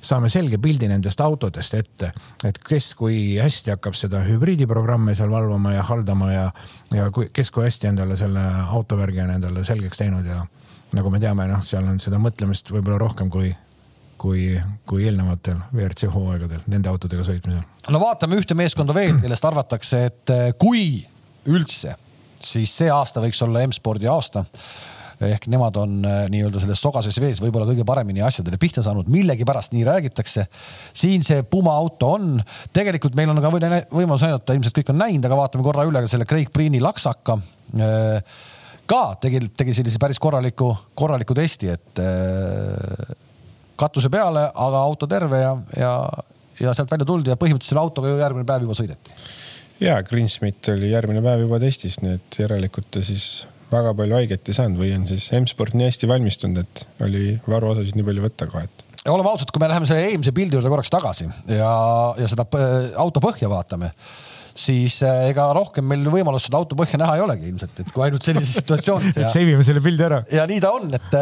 saame 0.00 0.30
selge 0.32 0.60
pildi 0.62 0.90
nendest 0.90 1.20
autodest 1.24 1.78
ette, 1.78 2.12
et 2.46 2.60
kes 2.62 2.92
kui 2.98 3.36
hästi 3.40 3.74
hakkab 3.74 3.96
seda 3.98 4.22
hübriidiprogramme 4.26 5.14
seal 5.16 5.32
valvama 5.32 5.74
ja 5.76 5.84
haldama 5.86 6.32
ja 6.32 6.46
ja 6.94 7.10
kui, 7.14 7.28
kes 7.32 7.50
kui 7.54 7.66
hästi 7.66 7.90
endale 7.92 8.16
selle 8.16 8.42
autovärgi 8.66 9.22
on 9.24 9.34
endale 9.36 9.64
selgeks 9.64 10.02
teinud 10.02 10.26
ja 10.26 10.42
nagu 10.96 11.10
me 11.10 11.20
teame, 11.22 11.48
noh, 11.50 11.62
seal 11.66 11.86
on 11.88 12.00
seda 12.02 12.20
mõtlemist 12.22 12.70
võib-olla 12.72 12.98
rohkem 13.02 13.30
kui, 13.32 13.50
kui, 14.20 14.48
kui 14.88 15.06
eelnevatel 15.06 15.58
WRC 15.72 16.10
hooaegadel 16.14 16.64
nende 16.72 16.90
autodega 16.92 17.26
sõitmisel. 17.26 17.62
no 17.90 18.02
vaatame 18.02 18.38
ühte 18.40 18.56
meeskonda 18.58 18.96
veel, 18.96 19.18
kellest 19.24 19.48
arvatakse, 19.48 20.02
et 20.10 20.34
eh, 20.34 20.50
kui 20.58 21.04
üldse, 21.50 21.96
siis 22.42 22.72
see 22.78 22.90
aasta 22.92 23.22
võiks 23.24 23.42
olla 23.46 23.64
M-spordi 23.66 24.08
aasta 24.10 24.46
ehk 25.24 25.46
nemad 25.52 25.76
on 25.80 26.00
äh, 26.04 26.24
nii-öelda 26.32 26.60
selles 26.60 26.80
sogases 26.82 27.16
vees 27.22 27.40
võib-olla 27.40 27.68
kõige 27.70 27.86
paremini 27.88 28.24
asjadele 28.24 28.58
pihta 28.60 28.84
saanud, 28.84 29.08
millegipärast 29.12 29.72
nii 29.72 29.84
räägitakse. 29.88 30.46
siin 30.92 31.24
see 31.24 31.42
Puma 31.48 31.72
auto 31.76 32.12
on, 32.18 32.34
tegelikult 32.76 33.16
meil 33.16 33.32
on 33.32 33.40
ka 33.40 33.52
võimalus 33.52 34.26
näidata, 34.26 34.56
ilmselt 34.56 34.76
kõik 34.80 34.92
on 34.92 35.00
näinud, 35.00 35.24
aga 35.24 35.40
vaatame 35.40 35.64
korra 35.64 35.86
üle 35.88 36.04
ka 36.04 36.12
selle 36.12 36.28
Craig 36.28 36.52
Priini 36.52 36.82
laksaka 36.84 37.38
äh, 37.80 38.36
ka 38.86 39.02
tegi, 39.20 39.40
tegi 39.56 39.74
sellise 39.80 39.98
päris 40.02 40.20
korraliku, 40.22 40.70
korraliku 40.94 41.34
testi, 41.34 41.72
et 41.72 42.02
katuse 43.76 44.10
peale, 44.12 44.44
aga 44.46 44.84
auto 44.84 45.08
terve 45.10 45.40
ja, 45.40 45.56
ja, 45.76 45.92
ja 46.60 46.74
sealt 46.76 46.92
välja 46.92 47.08
tuldi 47.08 47.32
ja 47.32 47.38
põhimõtteliselt 47.40 47.74
selle 47.74 47.82
autoga 47.82 48.12
ju 48.12 48.20
järgmine 48.20 48.46
päev 48.48 48.62
juba 48.62 48.78
sõideti. 48.78 49.16
ja 49.82 49.98
Greensmit 50.06 50.70
oli 50.70 50.92
järgmine 50.92 51.24
päev 51.24 51.42
juba 51.48 51.58
testis, 51.62 51.98
nii 52.04 52.14
et 52.20 52.40
järelikult 52.44 52.92
ta 52.94 53.02
siis 53.02 53.46
väga 53.72 53.94
palju 53.98 54.18
haiget 54.20 54.50
ei 54.50 54.56
saanud 54.56 54.80
või 54.80 54.92
on 54.96 55.06
siis 55.10 55.28
M-sport 55.36 55.76
nii 55.76 55.88
hästi 55.90 56.10
valmistunud, 56.10 56.62
et 56.62 57.04
oli 57.06 57.36
varuosasid 57.48 57.98
nii 57.98 58.06
palju 58.06 58.26
võtta 58.28 58.50
kohe, 58.50 58.68
et 58.68 58.86
oleme 59.10 59.30
ausad, 59.30 59.50
kui 59.54 59.62
me 59.62 59.68
läheme 59.70 59.86
selle 59.86 60.06
eelmise 60.08 60.34
pildi 60.34 60.58
juurde 60.58 60.70
korraks 60.72 60.90
tagasi 60.90 61.28
ja, 61.50 61.72
ja 62.18 62.30
seda 62.30 62.46
auto 63.02 63.22
põhja 63.22 63.50
vaatame 63.50 63.92
siis 64.56 64.96
äh, 65.04 65.28
ega 65.30 65.46
rohkem 65.54 65.84
meil 65.86 66.06
võimalust 66.10 66.48
seda 66.48 66.60
auto 66.60 66.76
põhja 66.78 66.98
näha 67.00 67.16
ei 67.18 67.24
olegi 67.24 67.48
ilmselt, 67.50 67.76
et 67.82 67.92
kui 67.92 68.04
ainult 68.06 68.24
sellises 68.26 68.56
situatsioonis 68.60 69.20
ja.... 69.20 69.30
seivime 69.32 69.64
selle 69.66 69.82
pildi 69.84 70.06
ära. 70.06 70.22
ja 70.32 70.46
nii 70.48 70.62
ta 70.64 70.72
on, 70.76 70.88
et, 70.96 71.16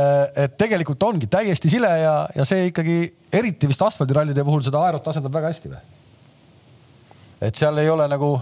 et 0.44 0.56
tegelikult 0.60 1.02
ongi 1.08 1.28
täiesti 1.30 1.72
sile 1.72 1.90
ja, 2.00 2.14
ja 2.34 2.46
see 2.48 2.70
ikkagi 2.70 2.98
eriti 3.34 3.70
vist 3.70 3.82
asfaldirallide 3.84 4.46
puhul 4.46 4.64
seda 4.64 4.84
aerot 4.86 5.12
asendab 5.12 5.34
väga 5.34 5.52
hästi 5.52 5.72
või? 5.72 5.82
et 7.44 7.58
seal 7.58 7.78
ei 7.82 7.90
ole 7.92 8.06
nagu. 8.08 8.36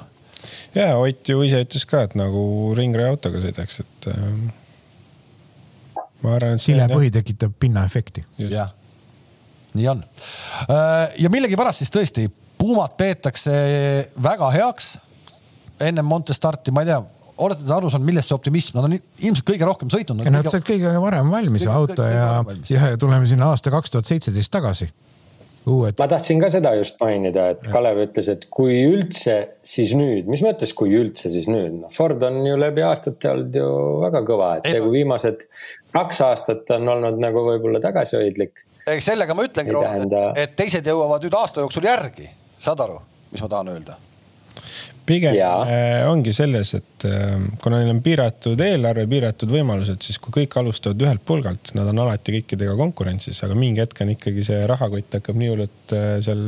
Ja 0.75 0.91
Ott 0.99 1.29
ju 1.29 1.43
ise 1.47 1.63
ütles 1.65 1.87
ka, 1.89 2.05
et 2.09 2.17
nagu 2.19 2.43
ringrajaautoga 2.79 3.43
sõidaks, 3.45 3.81
et 3.85 4.11
äh, 4.13 4.29
ma 6.23 6.37
arvan, 6.37 6.59
et. 6.59 6.65
silepõhi 6.65 7.11
tekitab 7.15 7.57
pinnaefekti. 7.61 8.25
jah, 8.51 8.73
nii 9.75 9.91
on. 9.95 10.05
Äh, 10.69 11.19
ja 11.25 11.33
millegipärast 11.33 11.85
siis 11.85 11.93
tõesti 11.95 12.29
Pumat 12.63 12.93
peetakse 12.95 13.53
väga 14.23 14.51
heaks. 14.55 14.93
ennem 15.83 16.07
Monte 16.07 16.31
starti, 16.37 16.71
ma 16.71 16.85
ei 16.85 16.93
tea, 16.93 17.01
olete 17.43 17.65
te 17.67 17.73
aru 17.75 17.89
saanud, 17.91 18.07
millest 18.07 18.31
see 18.31 18.37
optimism, 18.37 18.77
nad 18.79 18.87
on 18.87 18.95
ilmselt 18.95 19.47
kõige 19.49 19.67
rohkem 19.67 19.91
sõitnud. 19.91 20.23
Nad 20.31 20.47
said 20.51 20.63
kõige 20.67 20.93
varem 21.03 21.33
valmis 21.33 21.65
kõige, 21.65 21.73
auto 21.75 22.05
kõige, 22.05 22.69
ja, 22.71 22.91
ja 22.93 23.01
tuleme 23.01 23.27
sinna 23.27 23.49
aasta 23.51 23.73
kaks 23.75 23.95
tuhat 23.95 24.07
seitseteist 24.07 24.53
tagasi. 24.55 24.87
Uued. 25.71 25.95
ma 25.99 26.09
tahtsin 26.11 26.41
ka 26.43 26.49
seda 26.51 26.73
just 26.75 26.99
mainida, 26.99 27.51
et 27.55 27.69
Kalev 27.71 28.01
ütles, 28.03 28.29
et 28.33 28.49
kui 28.51 28.81
üldse, 28.89 29.37
siis 29.63 29.93
nüüd, 29.95 30.27
mis 30.31 30.43
mõttes, 30.43 30.75
kui 30.75 30.95
üldse, 30.99 31.31
siis 31.31 31.47
nüüd, 31.51 31.77
noh 31.85 31.93
Ford 31.95 32.23
on 32.27 32.41
ju 32.47 32.59
läbi 32.59 32.83
aastate 32.87 33.31
olnud 33.31 33.59
ju 33.61 33.69
väga 34.03 34.25
kõva, 34.27 34.53
et 34.59 34.67
see, 34.67 34.83
kui 34.83 34.97
viimased 34.99 35.47
kaks 35.95 36.23
aastat 36.27 36.75
on 36.79 36.95
olnud 36.97 37.23
nagu 37.23 37.47
võib-olla 37.47 37.83
tagasihoidlik. 37.85 38.65
sellega 38.99 39.39
ma 39.39 39.47
ütlengi, 39.47 39.77
tähenda... 39.79 40.31
et, 40.35 40.49
et 40.49 40.57
teised 40.65 40.89
jõuavad 40.91 41.23
nüüd 41.23 41.39
aasta 41.39 41.63
jooksul 41.63 41.87
järgi 41.87 42.27
saad 42.63 42.83
aru, 42.83 42.99
mis 43.31 43.45
ma 43.45 43.55
tahan 43.55 43.77
öelda? 43.77 44.01
Pigem 45.07 45.37
ja. 45.37 45.53
Äh, 45.67 46.05
ongi 46.11 46.35
selles, 46.35 46.75
et 46.79 47.07
äh, 47.09 47.35
kuna 47.63 47.81
neil 47.81 47.93
on 47.95 48.03
piiratud 48.05 48.61
eelarve, 48.63 49.07
piiratud 49.11 49.53
võimalused, 49.53 50.03
siis 50.05 50.21
kui 50.23 50.35
kõik 50.41 50.57
alustavad 50.61 51.03
ühelt 51.05 51.25
pulgalt, 51.29 51.75
nad 51.79 51.91
on 51.93 52.05
alati 52.05 52.37
kõikidega 52.39 52.77
konkurentsis, 52.79 53.43
aga 53.47 53.59
mingi 53.59 53.83
hetk 53.83 54.05
on 54.05 54.15
ikkagi 54.15 54.47
see 54.47 54.63
rahakott 54.71 55.19
hakkab 55.19 55.39
nii 55.39 55.53
hullult 55.53 55.97
äh, 55.97 56.17
seal 56.25 56.47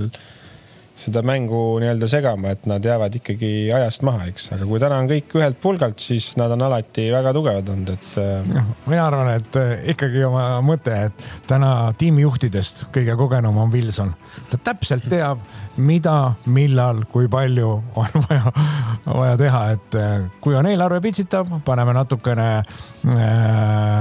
seda 0.94 1.22
mängu 1.26 1.80
nii-öelda 1.82 2.06
segama, 2.08 2.52
et 2.54 2.66
nad 2.70 2.84
jäävad 2.84 3.16
ikkagi 3.18 3.48
ajast 3.74 4.04
maha, 4.06 4.28
eks. 4.30 4.46
aga 4.54 4.66
kui 4.68 4.78
täna 4.78 5.00
on 5.02 5.08
kõik 5.10 5.32
ühelt 5.40 5.58
pulgalt, 5.62 5.98
siis 5.98 6.28
nad 6.38 6.52
on 6.54 6.62
alati 6.62 7.08
väga 7.10 7.32
tugevad 7.34 7.70
olnud, 7.72 7.90
et. 7.96 8.10
Äh, 8.22 8.46
noh, 8.52 8.68
mina 8.86 9.06
arvan, 9.08 9.32
et 9.34 9.58
äh, 9.58 9.72
ikkagi 9.90 10.22
oma 10.28 10.44
mõte, 10.62 10.94
et 11.08 11.24
täna 11.50 11.90
tiimijuhtidest 11.98 12.84
kõige 12.94 13.16
kogenum 13.18 13.58
on 13.64 13.72
Wilson. 13.74 14.14
ta 14.52 14.60
täpselt 14.70 15.08
teab, 15.10 15.42
mida, 15.76 16.34
millal, 16.46 17.02
kui 17.10 17.26
palju 17.32 17.72
on 17.98 18.14
vaja, 18.28 18.54
vaja 19.08 19.36
teha, 19.42 19.64
et 19.74 19.98
äh, 19.98 20.14
kui 20.44 20.54
on 20.54 20.70
eelarve 20.70 21.02
pitsitav, 21.02 21.50
paneme 21.66 21.96
natukene 21.96 22.48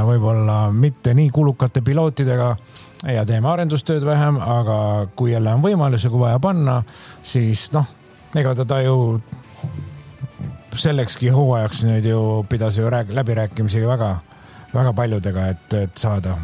võib-olla 0.06 0.68
mitte 0.72 1.14
nii 1.18 1.32
kulukate 1.34 1.82
pilootidega 1.82 2.54
ja 3.12 3.26
teeme 3.28 3.50
arendustööd 3.52 4.06
vähem, 4.06 4.40
aga 4.40 4.78
kui 5.16 5.34
jälle 5.34 5.54
on 5.54 5.64
võimalus 5.64 6.06
ja 6.06 6.12
kui 6.14 6.22
vaja 6.22 6.40
panna, 6.44 6.80
siis 7.26 7.68
noh, 7.76 7.88
ega 8.36 8.56
ta 8.64 8.80
ju 8.84 8.98
sellekski 10.80 11.30
hooajaks 11.34 11.84
nüüd 11.86 12.08
ju 12.08 12.22
pidas 12.50 12.78
ju 12.80 12.90
rääg, 12.90 13.12
läbirääkimisi 13.14 13.84
väga, 13.86 14.16
väga 14.74 14.94
paljudega, 14.98 15.48
et, 15.54 15.76
et 15.84 16.02
saada. 16.02 16.38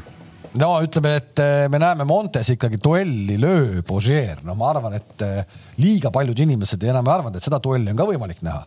No 0.59 0.69
ütleme, 0.81 1.15
et 1.19 1.41
eh, 1.43 1.63
me 1.69 1.79
näeme 1.81 2.05
Montes 2.09 2.49
ikkagi 2.55 2.79
duelli 2.83 3.37
löö 3.41 3.83
Bogier, 3.85 4.41
no 4.45 4.55
ma 4.57 4.71
arvan, 4.73 4.95
et 4.97 5.25
eh, 5.25 5.57
liiga 5.77 6.11
paljud 6.13 6.39
inimesed 6.45 6.83
enam 6.89 7.05
ei 7.05 7.15
arvanud, 7.15 7.37
et 7.37 7.45
seda 7.45 7.61
duelli 7.61 7.93
on 7.93 7.99
ka 7.99 8.07
võimalik 8.09 8.41
näha. 8.45 8.63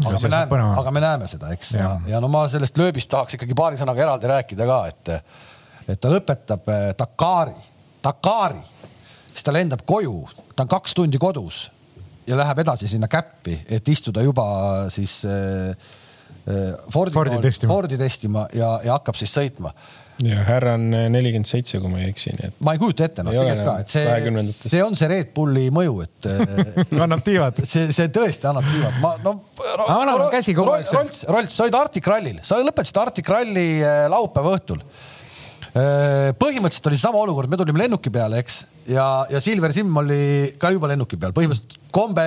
aga 0.00 0.16
me 0.22 0.30
näeme, 0.32 0.64
aga 0.80 0.90
me 0.90 1.00
näeme 1.04 1.28
seda, 1.28 1.52
eks, 1.54 1.74
ja, 1.76 1.84
ja, 1.84 2.14
ja 2.14 2.20
no 2.22 2.30
ma 2.32 2.46
sellest 2.48 2.78
lööbist 2.80 3.10
tahaks 3.12 3.36
ikkagi 3.36 3.54
paari 3.54 3.78
sõnaga 3.78 4.06
eraldi 4.06 4.30
rääkida 4.30 4.66
ka, 4.66 4.80
et 4.90 5.12
et 5.90 6.00
ta 6.00 6.12
lõpetab 6.12 6.70
äh, 6.70 6.90
Dakari, 6.98 7.56
Dakari, 8.04 8.62
siis 9.32 9.46
ta 9.46 9.54
lendab 9.54 9.84
koju, 9.88 10.22
ta 10.54 10.66
on 10.66 10.70
kaks 10.70 10.96
tundi 10.96 11.20
kodus 11.20 11.68
ja 12.28 12.38
läheb 12.38 12.62
edasi 12.64 12.88
sinna 12.90 13.08
käppi, 13.10 13.58
et 13.68 13.88
istuda 13.88 14.24
juba 14.26 14.46
siis 14.92 15.22
äh, 15.28 15.74
Fordi, 16.90 17.12
Fordi 17.12 17.36
testima, 17.38 17.74
Fordi 17.74 17.98
testima 18.00 18.46
ja, 18.56 18.70
ja 18.82 18.94
hakkab 18.96 19.14
siis 19.18 19.30
sõitma 19.36 19.70
ja 20.24 20.40
härra 20.44 20.74
on 20.76 20.88
nelikümmend 20.90 21.48
seitse, 21.48 21.78
kui 21.80 21.90
ma 21.92 22.00
ei 22.00 22.10
eksi, 22.10 22.32
nii 22.36 22.48
et. 22.48 22.56
ma 22.64 22.74
ei 22.74 22.80
kujuta 22.80 23.06
ette, 23.06 23.24
noh 23.24 23.34
tegelikult 23.34 23.68
ka, 23.68 23.74
et 23.84 23.92
see, 23.92 24.64
see 24.72 24.82
on 24.84 24.96
see 24.98 25.08
Red 25.10 25.30
Bulli 25.36 25.68
mõju, 25.74 25.94
et 26.04 26.28
annab 27.04 27.22
tiivad. 27.24 27.60
see, 27.68 27.86
see 27.94 28.10
tõesti 28.12 28.48
annab 28.50 28.66
tiivad, 28.68 28.98
ma 29.04 29.14
no. 29.24 29.36
annab 29.86 30.26
käsi 30.34 30.56
kogu 30.56 30.74
aeg. 30.76 30.90
Rolts, 30.96 31.24
Rolts, 31.28 31.56
sa 31.56 31.64
olid 31.66 31.78
Arctic 31.78 32.10
Rallyl, 32.10 32.42
sa 32.44 32.60
lõpetasid 32.60 33.00
Arctic 33.00 33.32
Ralli 33.32 33.68
laupäeva 34.12 34.56
õhtul 34.58 34.84
põhimõtteliselt 35.70 36.88
oli 36.90 36.98
seesama 36.98 37.20
olukord, 37.22 37.50
me 37.50 37.58
tulime 37.60 37.84
lennuki 37.84 38.10
peale, 38.14 38.40
eks, 38.42 38.56
ja, 38.90 39.04
ja 39.30 39.42
Silver 39.42 39.74
Simm 39.74 40.00
oli 40.02 40.22
ka 40.60 40.72
juba 40.74 40.90
lennuki 40.90 41.18
peal, 41.20 41.34
põhimõtteliselt 41.36 41.92
kombe 41.94 42.24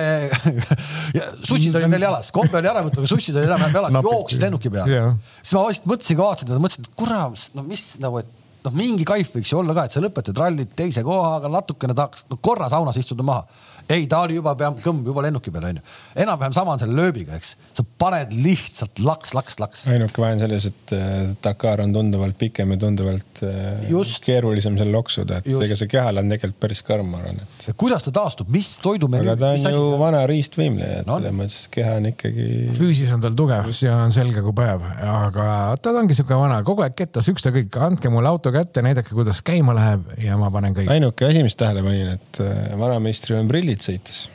sussid 1.48 1.74
olid 1.76 1.92
veel 1.92 2.06
jalas, 2.06 2.30
kombe 2.34 2.60
oli 2.60 2.70
ära 2.70 2.84
võtnud, 2.86 3.02
aga 3.04 3.10
sussid 3.10 3.36
olid 3.36 3.50
enam-vähem 3.50 3.76
jalas, 3.80 3.98
jooksid 4.08 4.46
lennuki 4.46 4.72
peale. 4.72 4.96
Yeah.. 4.96 5.18
siis 5.42 5.58
ma 5.58 5.66
vist 5.68 5.90
mõtlesin 5.90 6.18
ka, 6.20 6.30
vaatasin 6.30 6.50
teda, 6.52 6.62
mõtlesin, 6.64 6.88
et 6.88 6.96
kurat, 7.02 7.46
no 7.58 7.66
mis 7.68 7.84
nagu, 8.02 8.22
et 8.24 8.32
noh, 8.64 8.74
mingi 8.76 9.04
kaif 9.08 9.34
võiks 9.36 9.52
ju 9.52 9.60
olla 9.60 9.76
ka, 9.76 9.86
et 9.86 9.94
sa 9.96 10.02
lõpetad 10.04 10.40
rallit 10.40 10.72
teise 10.76 11.04
kohaga, 11.04 11.50
natukene 11.52 11.96
tahaks 11.96 12.24
no, 12.30 12.40
korra 12.40 12.70
saunas 12.72 12.98
istuda 13.00 13.26
maha 13.26 13.44
ei, 13.88 14.06
ta 14.10 14.22
oli 14.24 14.38
juba 14.38 14.54
peaaegu 14.58 14.80
kõmm 14.84 15.02
juba 15.06 15.24
lennuki 15.26 15.52
peal 15.54 15.66
onju. 15.68 15.82
enam-vähem 16.24 16.54
sama 16.56 16.74
on 16.74 16.80
selle 16.80 16.96
lööbiga, 16.96 17.36
eks. 17.36 17.54
sa 17.76 17.84
paned 18.00 18.32
lihtsalt 18.32 19.00
laks, 19.04 19.34
laks, 19.36 19.58
laks. 19.60 19.84
ainuke 19.92 20.22
vahe 20.22 20.36
on 20.36 20.44
selles, 20.44 20.68
et 20.70 20.94
äh, 20.96 21.12
Dakar 21.44 21.82
on 21.84 21.92
tunduvalt 21.94 22.38
pikem 22.40 22.74
ja 22.74 22.80
tunduvalt 22.80 23.42
äh, 23.44 23.84
Just. 23.90 24.22
keerulisem 24.24 24.78
seal 24.80 24.92
loksuda, 24.94 25.40
et 25.42 25.50
Just. 25.50 25.66
ega 25.66 25.78
see 25.78 25.90
kehal 25.92 26.22
on 26.22 26.32
tegelikult 26.32 26.60
päris 26.64 26.84
karm, 26.86 27.10
ma 27.12 27.20
arvan, 27.20 27.42
et. 27.44 27.68
kuidas 27.80 28.06
ta 28.06 28.14
taastub, 28.20 28.48
mis 28.54 28.70
toidumenüü? 28.84 29.28
aga 29.28 29.36
ta 29.42 29.52
on 29.52 29.60
ju 29.60 29.74
see? 29.76 30.00
vana 30.04 30.24
riistvõimleja, 30.30 31.02
et 31.04 31.10
no. 31.10 31.18
selles 31.20 31.36
mõttes 31.40 31.58
keha 31.74 31.98
on 32.00 32.10
ikkagi. 32.12 32.48
füüsis 32.80 33.12
on 33.14 33.24
tal 33.24 33.36
tugev, 33.38 33.70
see 33.76 33.92
on 33.92 34.14
selge 34.16 34.44
kui 34.44 34.56
päev, 34.56 34.88
aga 35.14 35.48
ta 35.82 35.94
ongi 36.00 36.16
sihuke 36.16 36.38
vana, 36.38 36.62
kogu 36.66 36.86
aeg 36.86 36.96
kettas 36.98 37.28
ükskõik, 37.32 37.76
andke 37.84 38.12
mulle 38.12 38.32
auto 38.32 38.52
kätte, 38.54 38.82
näidake, 38.84 39.12
kuidas 39.12 39.42
käima 39.44 39.76
läheb 39.76 40.08
ja 40.24 40.38
ma 40.40 40.50
panen 40.54 40.76
kõik. 40.76 40.90
ainuke 40.94 41.28
asi, 41.28 41.44
mis 41.46 41.58
tähele 41.58 41.84
panin, 41.84 42.14
et 42.16 42.42
äh, 42.44 42.74
vanameistri 42.78 43.36
on 43.38 43.50
prillid 43.50 43.73
Rallit 43.74 43.82
sõitis 43.82 44.28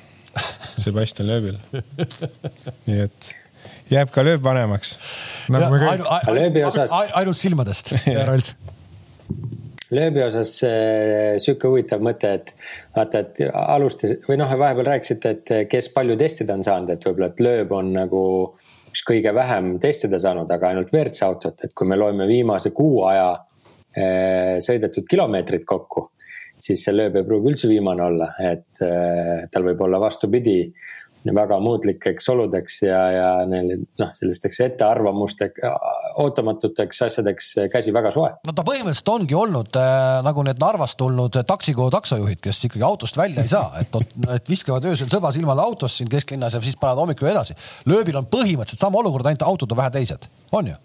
Sebastian 0.80 1.28
Loebil. 1.30 1.56
nii 2.88 3.06
et 3.06 3.30
jääb 3.90 4.12
ka 4.14 4.24
lööb 4.24 4.44
vanemaks 4.44 4.98
nagu. 5.52 5.80
lööbi 6.36 6.64
osas. 6.68 6.92
ainult 6.92 7.38
silmadest 7.40 7.94
lööbi 9.96 10.24
osas 10.24 10.58
äh, 10.68 11.40
sihuke 11.42 11.68
huvitav 11.72 12.04
mõte, 12.04 12.34
et 12.36 12.54
vaata, 12.96 13.24
et 13.24 13.42
alustas 13.50 14.18
või 14.28 14.38
noh, 14.42 14.52
vahepeal 14.60 14.92
rääkisite, 14.92 15.34
et 15.34 15.46
kes 15.72 15.90
palju 15.96 16.16
testida 16.20 16.54
on 16.54 16.64
saanud, 16.68 16.90
et 16.94 17.08
võib-olla, 17.08 17.32
et 17.32 17.42
lööb 17.42 17.72
on 17.74 17.94
nagu 17.96 18.22
üks 18.92 19.02
kõige 19.08 19.34
vähem 19.34 19.80
testida 19.82 20.20
saanud, 20.22 20.52
aga 20.52 20.74
ainult 20.74 20.94
WRC 20.94 21.26
autot, 21.26 21.66
et 21.66 21.74
kui 21.74 21.86
me 21.90 21.98
loeme 21.98 22.28
viimase 22.30 22.70
kuu 22.76 23.02
aja 23.10 23.32
äh, 23.34 24.60
sõidetud 24.66 25.10
kilomeetrid 25.10 25.66
kokku 25.66 26.10
siis 26.60 26.84
see 26.86 26.96
lööb 26.96 27.20
ei 27.20 27.28
pruugi 27.28 27.54
üldse 27.54 27.70
viimane 27.72 28.06
olla, 28.06 28.32
et 28.44 28.84
äh, 28.86 29.46
tal 29.52 29.68
võib 29.68 29.86
olla 29.88 30.02
vastupidi 30.02 30.62
väga 31.36 31.60
muutlikeks 31.60 32.30
oludeks 32.30 32.82
ja, 32.84 33.00
ja 33.12 33.30
neil 33.48 33.84
noh, 34.00 34.12
sellisteks 34.16 34.62
ettearvamusteks, 34.64 35.62
ootamatuteks 36.24 37.02
asjadeks 37.10 37.52
käsi 37.74 37.94
väga 37.94 38.12
soe. 38.16 38.32
no 38.48 38.56
ta 38.56 38.64
põhimõtteliselt 38.68 39.12
ongi 39.14 39.36
olnud 39.36 39.80
äh, 39.80 40.20
nagu 40.26 40.46
need 40.48 40.62
Narvast 40.64 40.98
tulnud 41.00 41.36
taksikool 41.48 41.92
taksojuhid, 41.94 42.40
kes 42.44 42.64
ikkagi 42.70 42.86
autost 42.88 43.20
välja 43.20 43.44
ei 43.44 43.52
saa, 43.52 43.72
et, 43.82 43.96
et 44.36 44.50
viskavad 44.50 44.88
öösel 44.90 45.12
sõba 45.12 45.34
silmale 45.36 45.64
autost 45.64 46.00
siin 46.00 46.12
kesklinnas 46.12 46.56
ja 46.56 46.64
siis 46.64 46.80
panevad 46.80 47.04
hommikul 47.04 47.32
edasi. 47.32 47.58
lööbil 47.90 48.20
on 48.20 48.30
põhimõtteliselt 48.32 48.88
sama 48.88 49.04
olukord, 49.04 49.28
ainult 49.28 49.48
autod 49.48 49.76
on 49.76 49.84
vähe 49.84 49.98
teised, 50.00 50.32
on 50.56 50.72
ju 50.72 50.80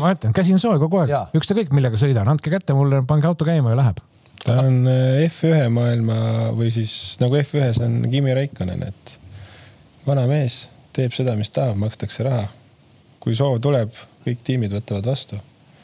ma 0.00 0.14
ütlen, 0.16 0.34
käsi 0.36 0.54
on 0.56 0.62
soe 0.62 0.78
kogu 0.82 1.02
aeg, 1.02 1.14
ükskõik 1.38 1.72
millega 1.76 2.00
sõidan, 2.00 2.28
andke 2.32 2.52
kätte 2.52 2.76
mulle, 2.76 3.02
pange 3.08 3.28
auto 3.30 3.46
käima 3.48 3.74
ja 3.74 3.80
läheb. 3.82 4.02
ta 4.44 4.58
on 4.64 4.82
äh, 4.90 5.22
F1 5.28 5.70
maailma 5.72 6.18
või 6.58 6.72
siis 6.74 7.16
nagu 7.22 7.38
F1-s 7.40 7.82
on 7.84 8.00
Kimi 8.10 8.34
Raikkonen, 8.36 8.82
et 8.90 9.16
vana 10.06 10.26
mees 10.30 10.66
teeb 10.92 11.14
seda, 11.16 11.36
mis 11.38 11.50
tahab, 11.50 11.78
makstakse 11.80 12.26
raha. 12.26 12.50
kui 13.22 13.36
soov 13.38 13.60
tuleb, 13.62 13.94
kõik 14.26 14.44
tiimid 14.44 14.74
võtavad 14.74 15.06
vastu 15.12 15.38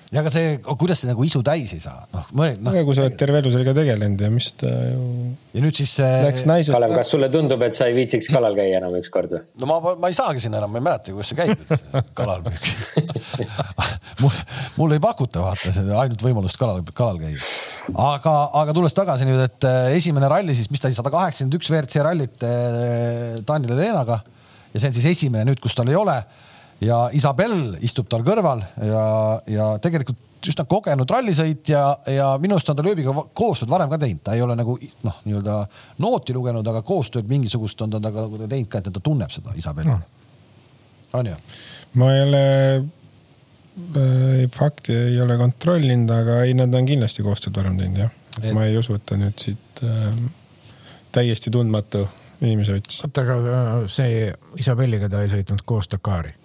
ja 0.08 0.22
aga 0.22 0.30
see, 0.32 0.54
kuidas 0.80 1.02
see 1.02 1.10
nagu 1.10 1.24
isu 1.26 1.42
täis 1.44 1.72
ei 1.76 1.82
saa, 1.82 2.06
noh 2.14 2.28
mõeld-. 2.36 2.62
No, 2.64 2.72
aga 2.72 2.84
kui 2.86 2.96
sa 2.96 3.04
oled 3.04 3.16
terve 3.20 3.42
elu 3.42 3.52
sellega 3.52 3.74
tegelenud 3.76 4.22
ja 4.24 4.30
mis 4.32 4.48
ta 4.56 4.70
ju. 4.70 5.02
ja 5.52 5.64
nüüd 5.64 5.76
siis 5.76 5.92
äh.... 6.00 6.14
Läks 6.24 6.46
naisest. 6.48 6.72
Kalev, 6.72 6.94
kas 6.96 7.12
sulle 7.12 7.28
tundub, 7.32 7.62
et 7.66 7.76
sa 7.76 7.90
ei 7.90 7.96
viitsiks 7.98 8.30
kalal 8.32 8.56
käia 8.56 8.80
enam 8.80 8.96
ükskord 8.96 9.34
või? 9.36 9.42
no 9.60 9.68
ma, 9.68 9.92
ma 10.00 10.10
ei 10.10 10.16
saagi 10.16 10.40
sinna 10.44 10.62
enam, 10.62 10.72
ma 10.72 10.80
ei 10.80 10.86
mäleta, 10.88 11.12
kuidas 11.12 11.32
see 11.32 11.38
käib 11.38 12.08
kalal 12.18 12.46
mul, 14.22 14.40
mul 14.80 14.96
ei 14.96 15.02
pakuta 15.02 15.44
vaata 15.44 15.74
seda 15.76 16.00
ainult 16.02 16.24
võimalust 16.24 16.60
kalal, 16.60 16.80
kalal 16.96 17.20
käia. 17.20 17.36
aga, 17.92 18.34
aga 18.62 18.76
tulles 18.80 18.96
tagasi 18.96 19.28
nüüd, 19.28 19.44
et 19.44 19.68
äh, 19.68 19.92
esimene 20.00 20.32
ralli 20.32 20.56
siis, 20.56 20.72
mis 20.72 20.80
ta 20.80 20.88
oli, 20.88 20.96
sada 20.96 21.12
kaheksakümmend 21.12 21.60
üks 21.60 21.72
WRC 21.72 22.04
rallit 22.08 22.48
äh, 22.48 23.38
Daniel 23.44 23.76
Helenaga 23.76 24.22
ja 24.72 24.80
see 24.80 24.88
on 24.88 24.96
siis 24.96 25.12
esimene 25.12 25.44
nüüd, 25.48 25.60
kus 25.60 25.76
tal 25.76 25.92
ei 25.92 26.00
ole 26.00 26.16
ja 26.84 27.08
Isabel 27.16 27.76
istub 27.84 28.08
tal 28.10 28.24
kõrval 28.26 28.62
ja, 28.84 29.04
ja 29.50 29.68
tegelikult 29.82 30.18
üsna 30.48 30.64
kogenud 30.70 31.10
rallisõitja 31.10 31.80
ja 32.14 32.28
minu 32.40 32.54
arust 32.54 32.70
on 32.70 32.78
ta 32.78 32.84
lööbiga 32.86 33.14
koostööd 33.36 33.70
varem 33.72 33.90
ka 33.90 33.98
teinud, 33.98 34.22
ta 34.24 34.36
ei 34.36 34.44
ole 34.44 34.54
nagu 34.58 34.76
noh, 35.06 35.16
nii-öelda 35.26 35.56
nooti 36.04 36.36
lugenud, 36.36 36.66
aga 36.70 36.84
koostööd 36.86 37.26
mingisugust 37.30 37.82
on 37.82 37.90
ta 37.94 38.00
temaga 38.02 38.46
teinud 38.46 38.70
ka, 38.70 38.78
et 38.78 38.92
ta 38.94 39.02
tunneb 39.02 39.34
seda 39.34 39.56
Isabeli 39.58 39.90
no.. 39.90 39.98
on 41.18 41.32
ju? 41.32 41.42
ma 41.98 42.12
ei 42.14 42.22
ole 42.28 42.44
äh,, 42.78 44.46
fakti 44.54 44.94
ei 44.94 45.20
ole 45.24 45.38
kontrollinud, 45.40 46.14
aga 46.14 46.40
ei, 46.46 46.54
nad 46.58 46.74
on 46.74 46.86
kindlasti 46.86 47.26
koostööd 47.26 47.58
varem 47.58 47.78
teinud 47.80 48.04
jah. 48.06 48.16
Et.... 48.38 48.52
ma 48.54 48.68
ei 48.68 48.78
usu, 48.78 48.94
et 48.94 49.06
ta 49.08 49.18
nüüd 49.18 49.42
siit 49.42 49.82
äh, 49.82 50.24
täiesti 51.12 51.50
tundmatu 51.50 52.06
inimese 52.46 52.78
võttis. 52.78 53.02
oota, 53.02 53.26
aga 53.26 53.40
äh, 53.56 53.78
see 53.90 54.28
Isabelliga 54.62 55.10
ta 55.10 55.26
ei 55.26 55.34
sõitnud 55.34 55.66
koos 55.66 55.90
Dakari 55.90 56.36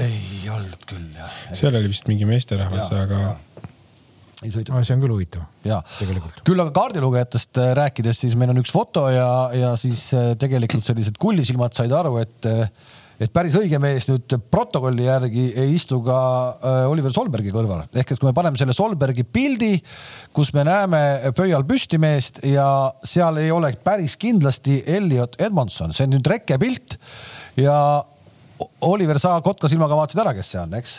ei 0.00 0.48
olnud 0.50 0.86
küll 0.88 1.08
jah. 1.16 1.34
seal 1.56 1.76
oli 1.76 1.90
vist 1.92 2.08
mingi 2.08 2.28
meesterahvas, 2.28 2.88
aga. 2.96 3.20
ah,. 3.32 3.68
see 4.42 4.96
on 4.96 5.04
küll 5.04 5.12
huvitav. 5.12 5.44
ja, 5.68 5.82
küll 6.46 6.64
aga 6.64 6.72
kaardilugejatest 6.78 7.60
äh, 7.60 7.74
rääkides, 7.78 8.22
siis 8.24 8.38
meil 8.38 8.54
on 8.54 8.62
üks 8.62 8.72
foto 8.72 9.08
ja, 9.12 9.28
ja 9.56 9.76
siis 9.80 10.08
äh, 10.16 10.32
tegelikult 10.40 10.88
sellised 10.88 11.20
kullisilmad 11.20 11.76
said 11.76 11.92
aru, 11.96 12.18
et 12.22 12.50
äh, 12.50 12.66
et 13.22 13.30
päris 13.30 13.54
õige 13.54 13.78
mees 13.78 14.08
nüüd 14.08 14.32
protokolli 14.50 15.04
järgi 15.04 15.44
ei 15.60 15.76
istu 15.76 16.00
ka 16.02 16.16
Oliver 16.90 17.12
Solbergi 17.14 17.52
kõrval. 17.54 17.84
ehk 17.94 18.14
et 18.14 18.18
kui 18.18 18.26
me 18.26 18.32
paneme 18.34 18.58
selle 18.58 18.74
Solbergi 18.74 19.22
pildi, 19.22 19.76
kus 20.34 20.50
me 20.56 20.64
näeme 20.66 21.30
pöial 21.36 21.62
püstimeest 21.68 22.40
ja 22.48 22.64
seal 23.06 23.38
ei 23.38 23.52
ole 23.54 23.70
päris 23.84 24.16
kindlasti 24.18 24.80
Elliot 24.96 25.38
Edmondson, 25.38 25.94
see 25.94 26.08
on 26.08 26.16
nüüd 26.16 26.32
rekkepilt 26.32 26.96
ja 27.60 27.76
Oliver, 28.88 29.20
sa 29.22 29.36
kotka 29.44 29.70
silmaga 29.70 29.98
vaatasid 29.98 30.22
ära, 30.24 30.34
kes 30.36 30.52
see 30.54 30.60
on, 30.62 30.76
eks? 30.78 30.98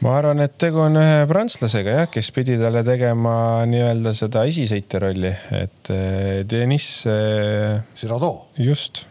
ma 0.00 0.14
arvan, 0.16 0.40
et 0.44 0.56
tegu 0.60 0.80
on 0.80 0.96
ühe 0.96 1.26
prantslasega 1.28 1.96
jah, 1.98 2.08
kes 2.12 2.30
pidi 2.36 2.56
talle 2.60 2.82
tegema 2.86 3.34
nii-öelda 3.68 4.14
seda 4.16 4.46
esisõitja 4.48 5.02
rolli, 5.04 5.32
et 5.58 5.92
eh, 5.92 6.40
Deniss. 6.48 7.04
Eh, 7.10 7.82
Girardot. 8.00 8.48
just 8.56 9.04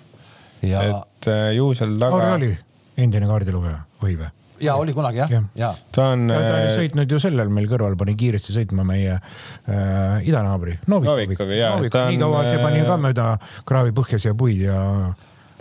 ja.... 0.65 0.81
et 0.81 1.29
eh, 1.29 1.53
ju 1.59 1.71
seal 1.77 1.95
taga. 2.01 2.33
oli 2.39 2.51
endine 2.99 3.29
kaardilugeja 3.29 3.79
või 4.01 4.17
või? 4.19 4.33
ja 4.59 4.75
oli 4.75 4.93
kunagi 4.93 5.21
jah 5.21 5.31
ja. 5.31 5.41
ja.. 5.55 5.69
ta 5.95 6.09
on. 6.15 6.27
ta 6.33 6.57
oli 6.57 6.73
sõitnud 6.75 7.13
ju 7.13 7.19
sellel 7.21 7.51
meil 7.53 7.69
kõrval, 7.71 7.95
pani 7.99 8.15
kiiresti 8.19 8.55
sõitma 8.55 8.83
meie 8.87 9.15
äh, 9.15 10.27
idanaabri 10.27 10.79
Novikovi. 10.91 11.29
nii 11.29 12.19
kaua 12.19 12.43
see 12.47 12.59
pani 12.63 12.83
ka 12.87 12.99
mööda 12.99 13.31
kraavi 13.69 13.95
põhja 13.95 14.19
siia 14.19 14.35
puid 14.37 14.65
ja 14.65 14.81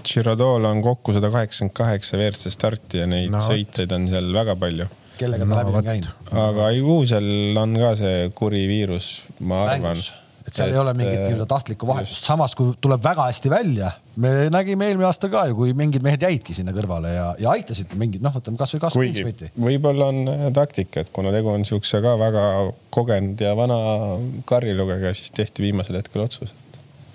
Girodol 0.06 0.64
on 0.68 0.82
kokku 0.84 1.14
sada 1.16 1.30
kaheksakümmend 1.32 1.74
kaheksa 1.76 2.16
WRC 2.18 2.54
starti 2.54 3.02
ja 3.02 3.08
neid 3.10 3.32
no, 3.34 3.42
sõitjaid 3.44 3.92
on 3.96 4.08
seal 4.10 4.30
väga 4.34 4.56
palju. 4.58 4.86
kellega 5.18 5.44
ta 5.44 5.50
no, 5.50 5.58
läbi 5.58 5.76
on 5.80 5.90
käinud? 5.90 6.30
aga 6.44 6.70
ju 6.76 7.02
seal 7.10 7.60
on 7.64 7.76
ka 7.82 7.92
see 7.98 8.16
kuri 8.38 8.64
viirus, 8.70 9.10
ma 9.40 9.64
arvan. 9.72 9.98
et 10.46 10.52
seal 10.54 10.70
et, 10.70 10.76
ei 10.76 10.80
ole 10.80 10.94
mingit 10.96 11.18
nii-öelda 11.24 11.48
tahtlikku 11.50 11.88
vahetust, 11.88 12.28
samas 12.28 12.54
kui 12.58 12.70
tuleb 12.80 13.02
väga 13.04 13.26
hästi 13.30 13.52
välja, 13.52 13.90
me 14.22 14.32
nägime 14.54 14.88
eelmine 14.88 15.08
aasta 15.10 15.30
ka 15.32 15.48
ju, 15.50 15.58
kui 15.58 15.74
mingid 15.78 16.06
mehed 16.06 16.22
jäidki 16.28 16.56
sinna 16.56 16.72
kõrvale 16.76 17.12
ja, 17.16 17.26
ja 17.42 17.56
aitasid 17.58 17.92
mingid 17.98 18.24
noh, 18.24 18.38
ütleme 18.38 18.60
kasvõi 18.60 18.84
kasvõi 18.86 19.50
võib-olla 19.66 20.12
on 20.12 20.22
äh, 20.30 20.46
taktika, 20.56 21.02
et 21.02 21.12
kuna 21.14 21.34
tegu 21.34 21.50
on 21.52 21.66
siukse 21.68 22.00
ka 22.04 22.14
väga 22.20 22.46
kogenud 22.94 23.44
ja 23.44 23.52
vana 23.58 23.82
karjlugejaga, 24.48 25.12
siis 25.18 25.34
tehti 25.34 25.66
viimasel 25.66 26.00
hetkel 26.00 26.24
otsus 26.28 26.54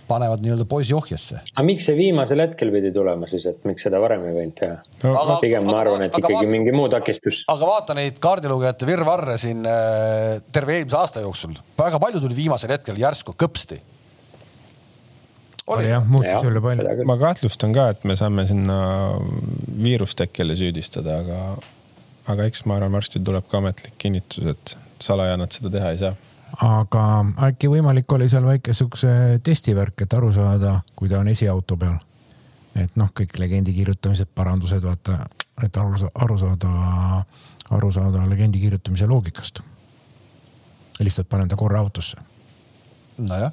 panevad 0.07 0.43
nii-öelda 0.43 0.65
poisi 0.69 0.93
ohjesse. 0.93 1.39
aga 1.53 1.65
miks 1.67 1.87
see 1.89 1.95
viimasel 1.97 2.41
hetkel 2.43 2.71
pidi 2.73 2.91
tulema 2.95 3.27
siis, 3.31 3.45
et 3.49 3.63
miks 3.67 3.85
seda 3.87 4.01
varem 4.03 4.25
ei 4.27 4.35
võinud 4.37 4.55
teha 4.59 4.77
no,? 5.03 5.37
pigem 5.41 5.65
ma 5.67 5.79
arvan, 5.81 6.05
et 6.07 6.17
ikkagi 6.17 6.37
vaata, 6.37 6.51
mingi 6.51 6.75
muu 6.75 6.89
takistus. 6.91 7.43
aga 7.53 7.69
vaata 7.69 7.97
neid 7.97 8.19
kaardilugejate 8.23 8.89
virvarre 8.89 9.37
siin 9.41 9.63
äh, 9.69 10.41
terve 10.55 10.77
eelmise 10.79 10.99
aasta 10.99 11.23
jooksul, 11.23 11.55
väga 11.79 12.01
palju 12.03 12.23
tuli 12.23 12.37
viimasel 12.43 12.75
hetkel 12.75 12.99
järsku 12.99 13.35
kõpsti. 13.45 13.79
oli 15.75 15.91
jah, 15.91 16.03
muutus 16.07 16.49
üle 16.49 16.63
palju. 16.63 17.07
ma 17.09 17.17
kahtlustan 17.21 17.75
ka, 17.75 17.89
et 17.95 18.03
me 18.09 18.17
saame 18.19 18.47
sinna 18.49 18.81
viirustekkele 19.83 20.57
süüdistada, 20.59 21.21
aga, 21.23 21.39
aga 22.33 22.51
eks 22.51 22.67
ma 22.67 22.79
arvan, 22.79 22.99
varsti 22.99 23.23
tuleb 23.23 23.47
ka 23.51 23.63
ametlik 23.63 23.97
kinnitus, 24.01 24.51
et 24.55 24.77
salaja 25.03 25.39
nad 25.39 25.51
seda 25.55 25.71
teha 25.73 25.95
ei 25.95 26.03
saa 26.03 26.15
aga 26.61 27.03
äkki 27.47 27.69
võimalik 27.71 28.11
oli 28.13 28.27
seal 28.29 28.45
väike 28.45 28.73
siukse 28.77 29.39
testivärk, 29.43 30.05
et 30.05 30.13
aru 30.13 30.31
saada, 30.33 30.79
kui 30.95 31.09
ta 31.09 31.19
on 31.19 31.27
esiauto 31.31 31.77
peal. 31.77 31.97
et 32.75 32.95
noh, 32.97 33.09
kõik 33.13 33.37
legendi 33.37 33.73
kirjutamised, 33.73 34.31
parandused, 34.35 34.81
vaata, 34.81 35.19
et 35.61 35.77
aru, 35.77 36.09
aru 36.25 36.37
saada, 36.37 36.69
aru 37.69 37.91
saada 37.91 38.25
legendi 38.29 38.59
kirjutamise 38.59 39.07
loogikast. 39.07 39.61
lihtsalt 40.99 41.29
panen 41.29 41.49
ta 41.49 41.55
korra 41.55 41.79
autosse. 41.79 42.17
nojah, 43.17 43.51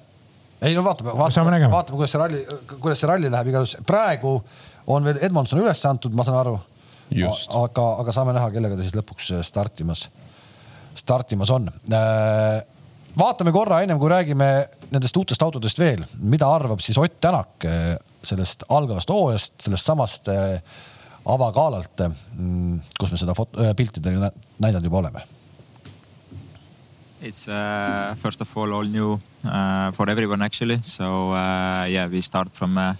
ei 0.62 0.74
no 0.74 0.84
vaatame, 0.84 1.16
vaatame, 1.16 1.68
vaatame, 1.70 1.96
kuidas 1.96 2.10
see 2.10 2.18
ralli, 2.20 2.46
kuidas 2.80 3.00
see 3.00 3.08
ralli 3.08 3.30
läheb, 3.30 3.46
igatahes 3.46 3.76
praegu 3.86 4.42
on 4.86 5.04
veel 5.04 5.18
Edmondson 5.22 5.60
üles 5.60 5.84
antud, 5.86 6.12
ma 6.12 6.24
saan 6.24 6.40
aru. 6.40 6.58
aga, 7.62 7.86
aga 8.00 8.12
saame 8.12 8.32
näha, 8.32 8.50
kellega 8.50 8.76
ta 8.76 8.84
siis 8.84 8.94
lõpuks 8.94 9.32
startimas, 9.46 10.08
startimas 10.94 11.50
on 11.50 11.70
äh, 11.92 12.60
vaatame 13.18 13.52
korra 13.52 13.80
ennem 13.82 13.98
kui 13.98 14.10
räägime 14.10 14.50
nendest 14.90 15.16
uutest 15.16 15.42
autodest 15.42 15.78
veel, 15.78 16.04
mida 16.20 16.48
arvab 16.50 16.80
siis 16.82 16.98
Ott 16.98 17.20
Tänak 17.20 17.64
eh, 17.64 17.96
sellest 18.22 18.64
algavast 18.68 19.10
hooajast, 19.10 19.54
sellest 19.64 19.86
samast 19.86 20.28
eh, 20.28 20.60
avakaalalt, 21.30 22.06
mm, 22.36 22.80
kus 22.98 23.12
me 23.12 23.20
seda 23.20 23.34
eh, 23.36 23.74
pilti 23.76 24.02
teile 24.02 24.32
näidanud 24.58 24.88
juba 24.88 25.04
oleme. 25.04 25.26
It's 27.20 27.46
uh, 27.48 28.14
first 28.16 28.40
of 28.40 28.56
all 28.56 28.72
all 28.72 28.88
new 28.88 29.18
uh, 29.44 29.92
for 29.92 30.08
everyone 30.08 30.40
actually. 30.40 30.78
So 30.80 31.32
uh, 31.32 31.84
yeah, 31.84 32.08
we 32.08 32.22
start 32.22 32.48
from 32.54 32.78
a 32.78 32.96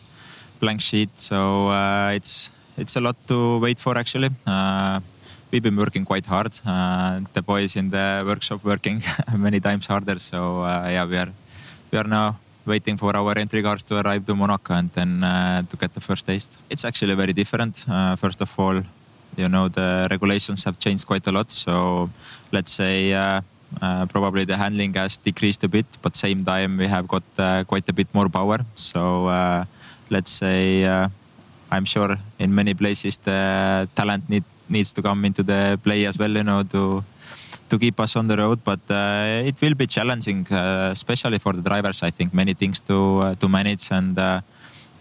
blank 0.61 0.83
sheet. 0.83 1.09
So 1.17 1.69
uh, 1.69 2.13
it's 2.13 2.51
it's 2.77 2.97
a 2.97 3.01
lot 3.01 3.17
to 3.29 3.59
wait 3.61 3.79
for 3.81 3.97
actually. 3.97 4.29
Uh, 4.47 5.01
we've 5.51 5.63
been 5.63 5.77
working 5.77 6.05
quite 6.05 6.27
hard. 6.27 6.53
Uh, 6.65 7.21
the 7.33 7.43
boys 7.43 7.77
in 7.77 7.91
the 7.91 8.23
workshop 8.27 8.65
working 8.65 9.03
many 9.37 9.61
times 9.61 9.87
harder. 9.87 10.19
So 10.19 10.63
uh, 10.63 10.89
yeah, 10.89 11.05
we 11.05 11.17
are 11.17 11.33
we 11.91 11.99
are 11.99 12.05
now 12.05 12.39
waiting 12.67 12.97
for 12.97 13.17
our 13.17 13.37
entry 13.37 13.63
cars 13.63 13.83
to 13.85 14.01
arrive 14.01 14.25
to 14.27 14.35
Monaco 14.35 14.75
and 14.75 14.91
then 14.93 15.25
uh, 15.25 15.63
to 15.63 15.77
get 15.77 15.93
the 15.95 16.01
first 16.01 16.27
taste. 16.27 16.59
It's 16.71 16.85
actually 16.85 17.15
very 17.15 17.33
different. 17.33 17.85
Uh, 17.89 18.17
first 18.17 18.41
of 18.41 18.51
all, 18.59 18.83
you 19.37 19.49
know 19.49 19.69
the 19.69 20.07
regulations 20.11 20.65
have 20.65 20.79
changed 20.79 21.07
quite 21.07 21.27
a 21.27 21.33
lot. 21.33 21.51
So 21.51 22.11
let's 22.53 22.71
say. 22.71 23.13
Uh, 23.13 23.41
uh, 23.81 24.05
probably 24.07 24.45
the 24.45 24.57
handling 24.57 24.93
has 24.95 25.17
decreased 25.17 25.63
a 25.63 25.69
bit, 25.69 25.87
but 26.03 26.17
same 26.17 26.45
time 26.45 26.77
we 26.77 26.89
have 26.89 27.07
got 27.07 27.23
quite 27.69 27.89
a 27.89 27.93
bit 27.93 28.09
more 28.13 28.29
power. 28.29 28.59
So 28.75 29.31
let's 30.11 30.33
say 30.33 30.83
I'm 31.71 31.85
sure 31.85 32.19
in 32.41 32.53
many 32.53 32.75
places 32.75 33.17
the 33.19 33.89
talent 33.95 34.29
need 34.29 34.43
needs 34.71 34.93
to 34.93 35.03
come 35.03 35.25
into 35.25 35.43
the 35.43 35.79
play 35.83 36.07
as 36.07 36.19
well, 36.19 36.31
you 36.31 36.45
know, 36.45 36.63
to 36.63 37.05
to 37.71 37.79
keep 37.79 37.99
us 38.01 38.17
on 38.17 38.27
the 38.27 38.37
road. 38.37 38.59
But 38.65 38.81
uh, 38.91 39.49
it 39.51 39.57
will 39.63 39.75
be 39.75 39.87
challenging, 39.87 40.47
uh, 40.53 40.91
especially 40.93 41.39
for 41.39 41.53
the 41.53 41.63
drivers. 41.63 42.03
I 42.03 42.11
think 42.11 42.35
many 42.35 42.55
things 42.55 42.81
to 42.91 42.97
uh, 43.21 43.35
to 43.37 43.49
manage 43.49 43.91
and 43.91 44.19
uh, 44.19 44.41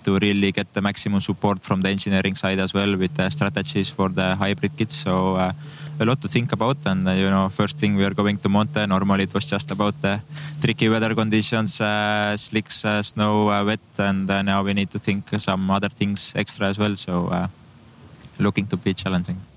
to 0.05 0.17
really 0.19 0.51
get 0.51 0.67
the 0.73 0.81
maximum 0.81 1.19
support 1.19 1.59
from 1.61 1.81
the 1.81 1.89
engineering 1.89 2.35
side 2.35 2.59
as 2.59 2.73
well 2.73 2.95
with 2.97 3.13
the 3.15 3.29
strategies 3.29 3.89
for 3.89 4.09
the 4.09 4.35
hybrid 4.35 4.77
kits. 4.77 4.95
So 4.95 5.35
uh, 5.35 5.51
a 5.99 6.05
lot 6.05 6.21
to 6.21 6.27
think 6.27 6.53
about. 6.53 6.77
And 6.85 7.07
uh, 7.07 7.11
you 7.11 7.29
know, 7.29 7.49
first 7.49 7.77
thing 7.77 7.95
we 7.95 8.05
are 8.05 8.13
going 8.21 8.37
to 8.37 8.49
Monte. 8.49 8.85
Normally 8.87 9.23
it 9.23 9.33
was 9.33 9.45
just 9.45 9.71
about 9.71 9.99
the 10.01 10.21
tricky 10.61 10.87
weather 10.89 11.13
conditions, 11.15 11.81
slicks, 12.45 12.85
snow, 13.01 13.65
wet, 13.65 13.79
and 13.97 14.27
now 14.27 14.63
we 14.63 14.73
need 14.73 14.91
to 14.91 14.99
think 14.99 15.23
some 15.37 15.69
other 15.71 15.89
things 15.89 16.33
extra 16.35 16.67
as 16.67 16.77
well. 16.77 16.95
So 16.95 17.49
looking 18.39 18.67
to 18.67 18.77
be 18.77 18.93
challenging 18.93 19.48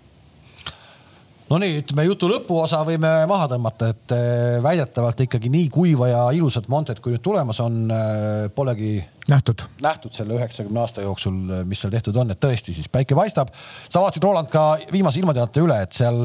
Nonii, 1.52 1.82
ütleme 1.82 2.06
jutu 2.06 2.30
lõpuosa 2.30 2.78
võime 2.88 3.08
maha 3.28 3.44
tõmmata, 3.50 3.90
et 3.92 4.12
eh, 4.16 4.54
väidetavalt 4.64 5.18
ikkagi 5.26 5.50
nii 5.52 5.66
kuiva 5.74 6.06
ja 6.08 6.20
ilusat 6.32 6.64
Montet, 6.72 7.02
kui 7.04 7.12
nüüd 7.12 7.20
tulemas 7.20 7.58
on, 7.60 7.76
eh, 7.92 8.46
polegi 8.56 8.94
nähtud, 9.28 9.66
nähtud 9.84 10.16
selle 10.16 10.38
üheksakümne 10.38 10.80
aasta 10.80 11.04
jooksul, 11.04 11.36
eh, 11.42 11.60
mis 11.68 11.82
seal 11.84 11.92
tehtud 11.92 12.16
on, 12.22 12.32
et 12.32 12.40
tõesti 12.40 12.72
siis 12.72 12.88
päike 12.88 13.18
paistab. 13.18 13.52
sa 13.84 14.00
vaatasid, 14.00 14.24
Roland, 14.24 14.48
ka 14.48 14.78
viimase 14.92 15.20
ilmateate 15.20 15.60
üle, 15.60 15.76
et 15.82 15.92
seal 15.92 16.24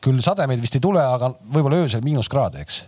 küll 0.00 0.24
sademeid 0.24 0.64
vist 0.64 0.80
ei 0.80 0.86
tule, 0.88 1.04
aga 1.04 1.34
võib-olla 1.52 1.84
öösel 1.84 2.00
miinuskraade, 2.00 2.64
eks? 2.64 2.82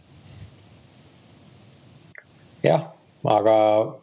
jah, 2.65 2.94
aga 3.25 3.55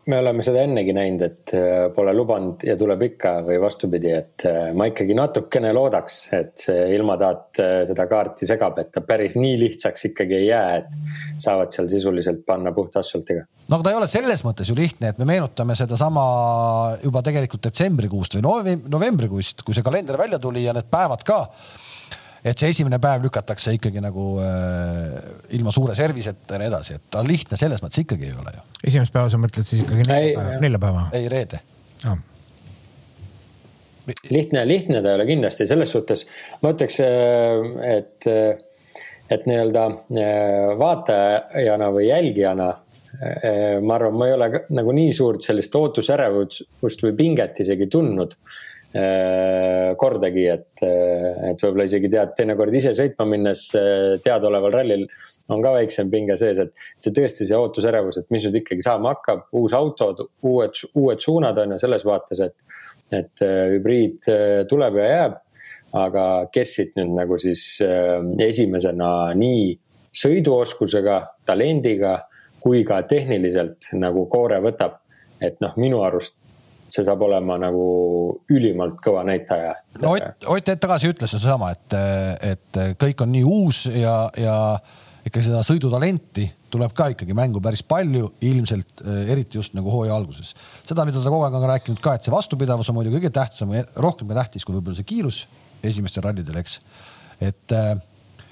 me 0.09 0.17
oleme 0.17 0.43
seda 0.45 0.63
ennegi 0.65 0.93
näinud, 0.97 1.21
et 1.25 1.53
äh, 1.57 1.83
pole 1.93 2.13
lubanud 2.17 2.63
ja 2.65 2.73
tuleb 2.79 3.03
ikka 3.11 3.35
või 3.45 3.59
vastupidi, 3.61 4.13
et 4.17 4.45
äh, 4.49 4.71
ma 4.77 4.87
ikkagi 4.89 5.17
natukene 5.17 5.73
loodaks, 5.77 6.17
et 6.37 6.55
see 6.65 6.87
ilmataat 6.95 7.61
äh, 7.61 7.75
seda 7.89 8.07
kaarti 8.09 8.49
segab, 8.49 8.79
et 8.81 8.89
ta 8.95 9.03
päris 9.05 9.37
nii 9.37 9.59
lihtsaks 9.61 10.09
ikkagi 10.09 10.39
ei 10.39 10.47
jää, 10.49 10.81
et 10.81 11.43
saavad 11.43 11.73
seal 11.75 11.91
sisuliselt 11.91 12.41
panna 12.47 12.73
puhta 12.73 13.03
asfaltiga. 13.05 13.45
no 13.67 13.77
aga 13.77 13.85
ta 13.85 13.93
ei 13.93 13.99
ole 13.99 14.09
selles 14.09 14.41
mõttes 14.47 14.73
ju 14.73 14.77
lihtne, 14.77 15.13
et 15.13 15.21
me 15.21 15.29
meenutame 15.29 15.77
sedasama 15.77 16.25
juba 17.03 17.21
tegelikult 17.25 17.69
detsembrikuust 17.69 18.39
või 18.39 18.75
novembrikuist, 18.81 19.61
kui 19.67 19.77
see 19.77 19.85
kalender 19.85 20.17
välja 20.17 20.41
tuli 20.41 20.65
ja 20.65 20.73
need 20.73 20.89
päevad 20.89 21.27
ka 21.27 21.45
et 22.43 22.57
see 22.57 22.71
esimene 22.73 22.97
päev 23.01 23.25
lükatakse 23.25 23.75
ikkagi 23.77 24.01
nagu 24.03 24.25
äh, 24.41 25.19
ilma 25.57 25.73
suure 25.73 25.95
serviseta 25.97 26.55
ja 26.55 26.61
nii 26.63 26.71
edasi, 26.71 26.97
et 26.97 27.05
ta 27.13 27.21
lihtne 27.25 27.59
selles 27.59 27.83
mõttes 27.83 28.01
ikkagi 28.03 28.29
ei 28.31 28.35
ole 28.37 28.55
ju. 28.55 28.65
esimest 28.89 29.13
päeva 29.13 29.29
sa 29.29 29.39
mõtled 29.41 29.67
siis 29.67 29.83
ikkagi 29.85 30.07
neljapäeva? 30.09 30.59
neljapäeva? 30.63 31.05
ei, 31.17 31.29
reede 31.31 31.61
no.. 32.07 32.17
lihtne, 34.29 34.65
lihtne 34.67 35.01
ta 35.03 35.13
ei 35.13 35.19
ole 35.19 35.27
kindlasti 35.29 35.69
selles 35.69 35.93
suhtes, 35.93 36.25
ma 36.63 36.73
ütleks, 36.73 36.97
äh, 37.05 37.97
et, 37.97 38.29
äh, 38.31 38.95
et 39.31 39.45
nii-öelda 39.49 39.85
äh, 39.91 40.71
vaatajana 40.81 41.91
või 41.93 42.09
jälgijana 42.09 42.71
ma 43.83 43.97
arvan, 43.97 44.15
ma 44.15 44.25
ei 44.29 44.33
ole 44.33 44.45
nagu 44.71 44.93
nii 44.95 45.09
suurt 45.13 45.43
sellist 45.43 45.73
ootusärevust 45.75 47.01
või 47.03 47.11
pinget 47.19 47.59
isegi 47.59 47.89
tundnud 47.91 48.37
Äh, 48.39 48.70
kordagi, 49.95 50.45
et, 50.51 50.81
äh, 50.83 51.51
et 51.51 51.61
võib-olla 51.63 51.85
isegi 51.87 52.09
tead, 52.11 52.33
teinekord 52.35 52.75
ise 52.75 52.91
sõitma 52.97 53.27
minnes 53.29 53.63
äh, 53.79 54.17
teadaoleval 54.23 54.73
rallil 54.75 55.05
on 55.51 55.63
ka 55.63 55.71
väiksem 55.77 56.09
pinge 56.11 56.35
sees, 56.39 56.59
et 56.59 56.73
see 56.99 57.13
tõesti 57.15 57.47
see 57.47 57.55
ootusärevus, 57.55 58.19
et 58.19 58.27
mis 58.35 58.43
nüüd 58.47 58.59
ikkagi 58.61 58.83
saama 58.83 59.13
hakkab, 59.15 59.45
uus 59.55 59.75
auto, 59.77 60.11
uued, 60.43 60.83
uued 60.99 61.23
suunad 61.23 61.61
on 61.63 61.75
ju 61.75 61.79
selles 61.85 62.03
vaates, 62.07 62.43
et, 62.43 62.83
et 63.15 63.45
hübriid 63.75 64.27
tuleb 64.71 64.99
ja 64.99 65.07
jääb. 65.13 65.39
aga 65.91 66.25
kes 66.55 66.75
siit 66.75 66.93
nüüd 66.95 67.09
nagu 67.17 67.35
siis 67.39 67.63
esimesena 68.39 69.33
nii 69.35 69.65
sõiduoskusega, 70.15 71.17
talendiga 71.43 72.13
kui 72.63 72.85
ka 72.87 73.01
tehniliselt 73.03 73.91
nagu 73.99 74.23
koore 74.31 74.61
võtab. 74.63 74.99
et 75.41 75.57
noh, 75.59 75.73
minu 75.75 76.03
arust 76.05 76.37
see 76.91 77.05
saab 77.07 77.21
olema 77.25 77.57
nagu 77.61 77.85
ülimalt 78.51 78.97
kõva 79.03 79.23
näitaja. 79.27 79.75
no 80.01 80.15
Ott, 80.15 80.47
Ott 80.51 80.71
hetk 80.71 80.81
tagasi 80.83 81.11
ütles 81.11 81.31
sedasama, 81.33 81.71
et, 81.75 81.95
et 82.53 82.81
kõik 83.01 83.23
on 83.23 83.31
nii 83.33 83.45
uus 83.47 83.85
ja, 83.91 84.15
ja 84.37 84.57
ikka 85.27 85.43
seda 85.45 85.61
sõidutalenti 85.65 86.47
tuleb 86.71 86.93
ka 86.95 87.09
ikkagi 87.11 87.35
mängu 87.35 87.61
päris 87.63 87.83
palju, 87.83 88.31
ilmselt 88.47 89.03
eriti 89.27 89.59
just 89.59 89.75
nagu 89.75 89.91
hooaja 89.91 90.15
alguses. 90.15 90.53
seda, 90.87 91.05
mida 91.07 91.19
ta 91.19 91.33
kogu 91.33 91.43
aeg 91.47 91.57
on 91.59 91.67
rääkinud 91.73 92.03
ka, 92.03 92.15
et 92.15 92.27
see 92.27 92.33
vastupidavus 92.33 92.89
on 92.89 92.97
muidugi 92.97 93.19
kõige 93.19 93.33
tähtsam, 93.35 93.73
rohkem 93.95 94.31
ka 94.31 94.39
tähtis 94.39 94.65
kui 94.65 94.77
võib-olla 94.77 94.97
see 94.97 95.09
kiirus 95.11 95.45
esimestel 95.83 96.23
rallidel, 96.23 96.61
eks. 96.61 96.79
et, 97.43 97.75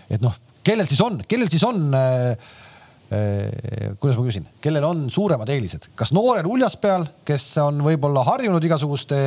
et 0.09 0.23
noh, 0.25 0.35
kellel 0.67 0.89
siis 0.89 0.99
on, 1.05 1.21
kellel 1.29 1.51
siis 1.51 1.63
on 1.67 1.87
äh, 1.95 2.33
Äh, 2.33 2.68
kuidas 3.09 4.17
ma 4.19 4.23
küsin, 4.27 4.45
kellel 4.61 4.85
on 4.85 5.07
suuremad 5.09 5.49
eelised, 5.49 5.89
kas 5.97 6.11
noorel 6.13 6.45
uljaspeal, 6.45 7.07
kes 7.25 7.47
on 7.63 7.81
võib-olla 7.81 8.21
harjunud 8.27 8.63
igasuguste 8.63 9.23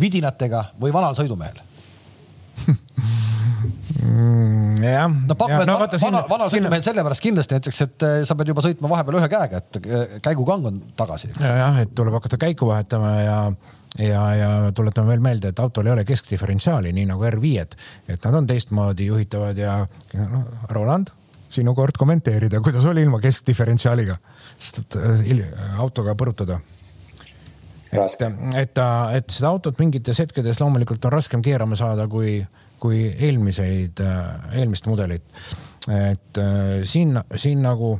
vidinatega 0.00 0.68
või 0.80 0.94
vanal 0.94 1.16
sõidumehel 1.18 1.58
mm,? 4.02 4.82
jah. 4.82 5.10
no 5.10 5.36
pakume, 5.38 5.62
et 5.62 5.68
no, 5.68 5.76
vana, 5.78 5.98
vana, 6.04 6.22
vanal 6.30 6.52
sõidumehel 6.52 6.84
sellepärast 6.84 7.24
kindlasti 7.24 7.58
näiteks, 7.58 7.80
et 7.86 8.06
äh, 8.06 8.16
sa 8.28 8.36
pead 8.38 8.52
juba 8.52 8.64
sõitma 8.64 8.90
vahepeal 8.92 9.18
ühe 9.20 9.30
käega, 9.32 9.62
et 9.62 9.78
äh, 9.82 10.18
käigukang 10.24 10.66
on 10.70 10.82
tagasi. 10.98 11.32
jah, 11.38 11.80
et 11.82 11.94
tuleb 11.98 12.18
hakata 12.18 12.40
käiku 12.40 12.70
vahetama 12.70 13.14
ja 13.20 13.38
ja, 14.00 14.20
ja 14.36 14.50
tuletame 14.74 15.12
veel 15.12 15.24
meelde, 15.24 15.52
et 15.52 15.58
autol 15.60 15.86
ei 15.86 15.92
ole 15.92 16.04
keskdiferentsiaali, 16.08 16.94
nii 16.96 17.10
nagu 17.10 17.26
R5-d, 17.28 17.90
et 18.14 18.24
nad 18.24 18.38
on 18.38 18.46
teistmoodi 18.48 19.10
juhitavad 19.10 19.58
ja 19.60 19.82
noh, 20.16 20.46
Roland 20.72 21.12
sinu 21.52 21.74
kord 21.76 21.96
kommenteerida, 21.98 22.60
kuidas 22.64 22.84
oli 22.88 23.04
ilma 23.04 23.20
keskdiferentsiaaliga, 23.22 24.16
sest 24.58 24.82
et 24.82 24.98
äh, 25.00 25.42
autoga 25.82 26.14
põrutada. 26.18 26.60
et, 27.92 28.22
et 28.56 28.74
ta, 28.74 28.86
et 29.16 29.28
seda 29.30 29.50
autot 29.52 29.78
mingites 29.78 30.22
hetkedes 30.24 30.60
loomulikult 30.62 31.04
on 31.04 31.12
raskem 31.12 31.42
keerama 31.44 31.76
saada 31.76 32.06
kui, 32.08 32.38
kui 32.80 33.04
eelmiseid, 33.12 34.00
äh, 34.00 34.56
eelmist 34.62 34.88
mudelit. 34.88 35.24
et 35.88 36.38
äh, 36.40 36.84
siin, 36.84 37.18
siin 37.36 37.62
nagu 37.62 37.98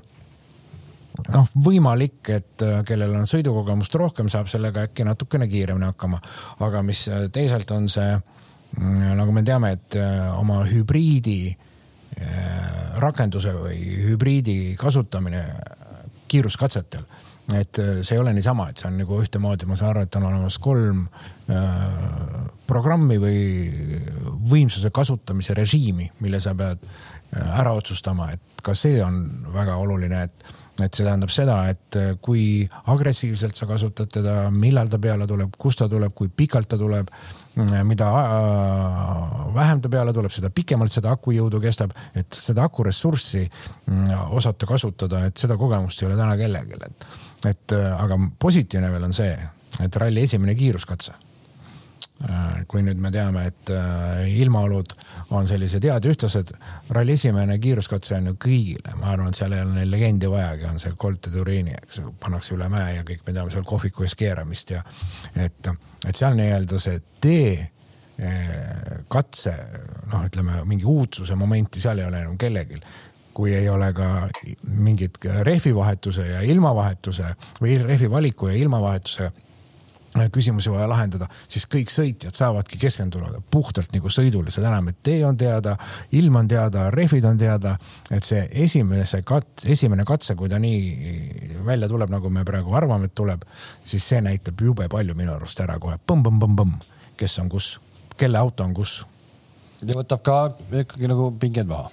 noh, 1.28 1.50
võimalik, 1.64 2.22
et 2.32 2.64
kellel 2.88 3.18
on 3.18 3.28
sõidukogemust 3.28 3.94
rohkem, 4.00 4.30
saab 4.32 4.48
sellega 4.48 4.86
äkki 4.88 5.04
natukene 5.04 5.48
kiiremini 5.48 5.90
hakkama. 5.90 6.22
aga 6.60 6.82
mis 6.82 7.04
teisalt 7.32 7.70
on 7.76 7.90
see, 7.92 8.16
mm, 8.78 9.12
nagu 9.20 9.36
me 9.36 9.44
teame, 9.44 9.74
et 9.76 9.98
oma 10.38 10.62
hübriidi 10.70 11.52
Äh, 11.52 11.68
rakenduse 13.02 13.54
või 13.56 13.78
hübriidi 14.04 14.74
kasutamine 14.78 15.42
kiiruskatsetel. 16.32 17.04
et 17.52 17.78
äh, 17.78 17.98
see 18.06 18.14
ei 18.16 18.20
ole 18.22 18.32
niisama, 18.32 18.68
et 18.70 18.80
see 18.80 18.88
on 18.88 19.00
nagu 19.02 19.16
ühtemoodi, 19.20 19.66
ma 19.68 19.76
saan 19.76 19.90
aru, 19.90 20.04
et 20.06 20.16
on 20.16 20.28
olemas 20.28 20.56
kolm 20.62 21.00
äh, 21.50 22.44
programmi 22.70 23.18
või 23.20 23.40
võimsuse 24.52 24.92
kasutamise 24.94 25.56
režiimi, 25.58 26.06
mille 26.22 26.40
sa 26.40 26.54
pead 26.56 26.86
äh, 26.86 27.58
ära 27.58 27.74
otsustama, 27.76 28.30
et 28.32 28.62
ka 28.62 28.76
see 28.78 29.02
on 29.04 29.18
väga 29.52 29.74
oluline, 29.82 30.22
et 30.28 30.46
et 30.84 30.96
see 30.96 31.06
tähendab 31.06 31.32
seda, 31.32 31.56
et 31.72 31.98
äh, 31.98 32.12
kui 32.22 32.44
agressiivselt 32.92 33.58
sa 33.58 33.68
kasutad 33.70 34.10
teda, 34.12 34.36
millal 34.54 34.90
ta 34.92 35.00
peale 35.02 35.26
tuleb, 35.30 35.56
kust 35.60 35.82
ta 35.82 35.88
tuleb, 35.90 36.14
kui 36.16 36.28
pikalt 36.28 36.70
ta 36.72 36.78
tuleb, 36.80 37.10
mm, 37.54 37.88
mida 37.88 38.10
äh, 38.20 39.24
vähem 39.56 39.82
ta 39.84 39.92
peale 39.92 40.14
tuleb, 40.16 40.34
seda 40.34 40.52
pikemalt 40.54 40.94
seda 40.94 41.14
akujõudu 41.16 41.62
kestab, 41.62 41.96
et 42.18 42.30
seda 42.36 42.68
akuressurssi 42.68 43.42
mm, 43.46 44.14
osata 44.38 44.68
kasutada, 44.68 45.26
et 45.28 45.40
seda 45.40 45.58
kogemust 45.60 46.02
ei 46.02 46.10
ole 46.10 46.20
täna 46.20 46.38
kellelgi, 46.40 46.80
et, 46.86 47.10
et 47.54 47.76
äh, 47.78 47.90
aga 47.96 48.20
positiivne 48.38 48.92
veel 48.94 49.10
on 49.10 49.16
see, 49.16 49.34
et 49.82 50.00
ralli 50.02 50.24
esimene 50.28 50.56
kiiruskatse. 50.58 51.16
Äh, 51.16 51.31
kui 52.70 52.82
nüüd 52.84 53.00
me 53.02 53.10
teame, 53.12 53.44
et 53.50 53.70
äh, 53.74 54.28
ilmaolud 54.42 54.94
on 55.34 55.48
sellised 55.48 55.84
head 55.84 56.06
ja 56.06 56.12
ühtlased. 56.12 56.52
ralli 56.90 57.16
esimene 57.18 57.58
kiiruskatse 57.58 58.14
on 58.16 58.30
ju 58.30 58.36
kõigile, 58.46 58.94
ma 59.00 59.12
arvan, 59.12 59.32
et 59.32 59.38
seal 59.38 59.52
ei 59.56 59.64
ole 59.64 59.74
neil 59.76 59.90
legendi 59.90 60.30
vajagi, 60.30 60.68
on 60.70 60.80
see 60.82 60.94
Colt 60.98 61.26
de 61.26 61.34
Turini, 61.34 61.74
eks 61.82 61.98
ju, 61.98 62.14
pannakse 62.22 62.54
üle 62.56 62.68
mäe 62.72 62.96
ja 62.98 63.06
kõik 63.08 63.26
me 63.26 63.36
teame 63.36 63.54
seal 63.54 63.66
kohviku 63.66 64.06
ees 64.06 64.16
keeramist 64.18 64.74
ja 64.74 64.82
et, 65.34 65.72
et 66.06 66.16
seal 66.16 66.36
nii-öelda 66.38 66.80
see 66.82 67.00
tee 67.22 67.54
äh, 67.58 68.42
katse, 69.10 69.56
noh, 70.12 70.26
ütleme 70.28 70.62
mingi 70.68 70.86
uudsuse 70.88 71.38
momenti 71.38 71.82
seal 71.82 72.02
ei 72.02 72.10
ole 72.10 72.22
enam 72.22 72.38
kellelgi 72.38 72.82
kui 73.32 73.54
ei 73.56 73.68
ole 73.72 73.88
ka 73.96 74.28
mingit 74.84 75.16
rehvivahetuse 75.48 76.26
ja 76.26 76.42
ilmavahetuse 76.44 77.30
või 77.62 77.78
rehvi 77.80 78.10
valiku 78.12 78.50
ja 78.50 78.58
ilmavahetuse 78.60 79.30
küsimusi 80.32 80.70
vaja 80.72 80.88
lahendada, 80.90 81.26
siis 81.48 81.64
kõik 81.70 81.90
sõitjad 81.92 82.36
saavadki 82.36 82.78
keskenduda 82.80 83.40
puhtalt 83.50 83.92
nagu 83.94 84.10
sõidule, 84.12 84.52
seda 84.52 84.68
enam, 84.68 84.90
et 84.92 84.98
tee 85.02 85.22
on 85.26 85.36
teada, 85.38 85.76
ilm 86.12 86.36
on 86.42 86.48
teada, 86.48 86.88
rehvid 86.94 87.24
on 87.28 87.38
teada. 87.38 87.76
et 88.10 88.24
see 88.24 88.42
esimese 88.64 89.22
kat-, 89.22 89.64
esimene 89.64 90.04
katse, 90.04 90.34
kui 90.34 90.48
ta 90.48 90.58
nii 90.58 91.62
välja 91.64 91.88
tuleb, 91.88 92.10
nagu 92.10 92.30
me 92.30 92.44
praegu 92.44 92.74
arvame, 92.74 93.08
et 93.08 93.14
tuleb, 93.14 93.44
siis 93.84 94.04
see 94.08 94.20
näitab 94.20 94.60
jube 94.60 94.88
palju 94.88 95.14
minu 95.14 95.32
arust 95.34 95.60
ära 95.60 95.78
kohe 95.78 95.96
põmm-põmm-põmm-põmm, 96.06 96.76
kes 97.16 97.38
on 97.38 97.48
kus, 97.48 97.78
kelle 98.16 98.38
auto 98.38 98.64
on 98.64 98.74
kus. 98.74 99.02
ja 99.82 99.96
võtab 99.96 100.22
ka 100.22 100.38
ikkagi 100.84 101.08
nagu 101.10 101.32
pinged 101.40 101.66
maha 101.66 101.90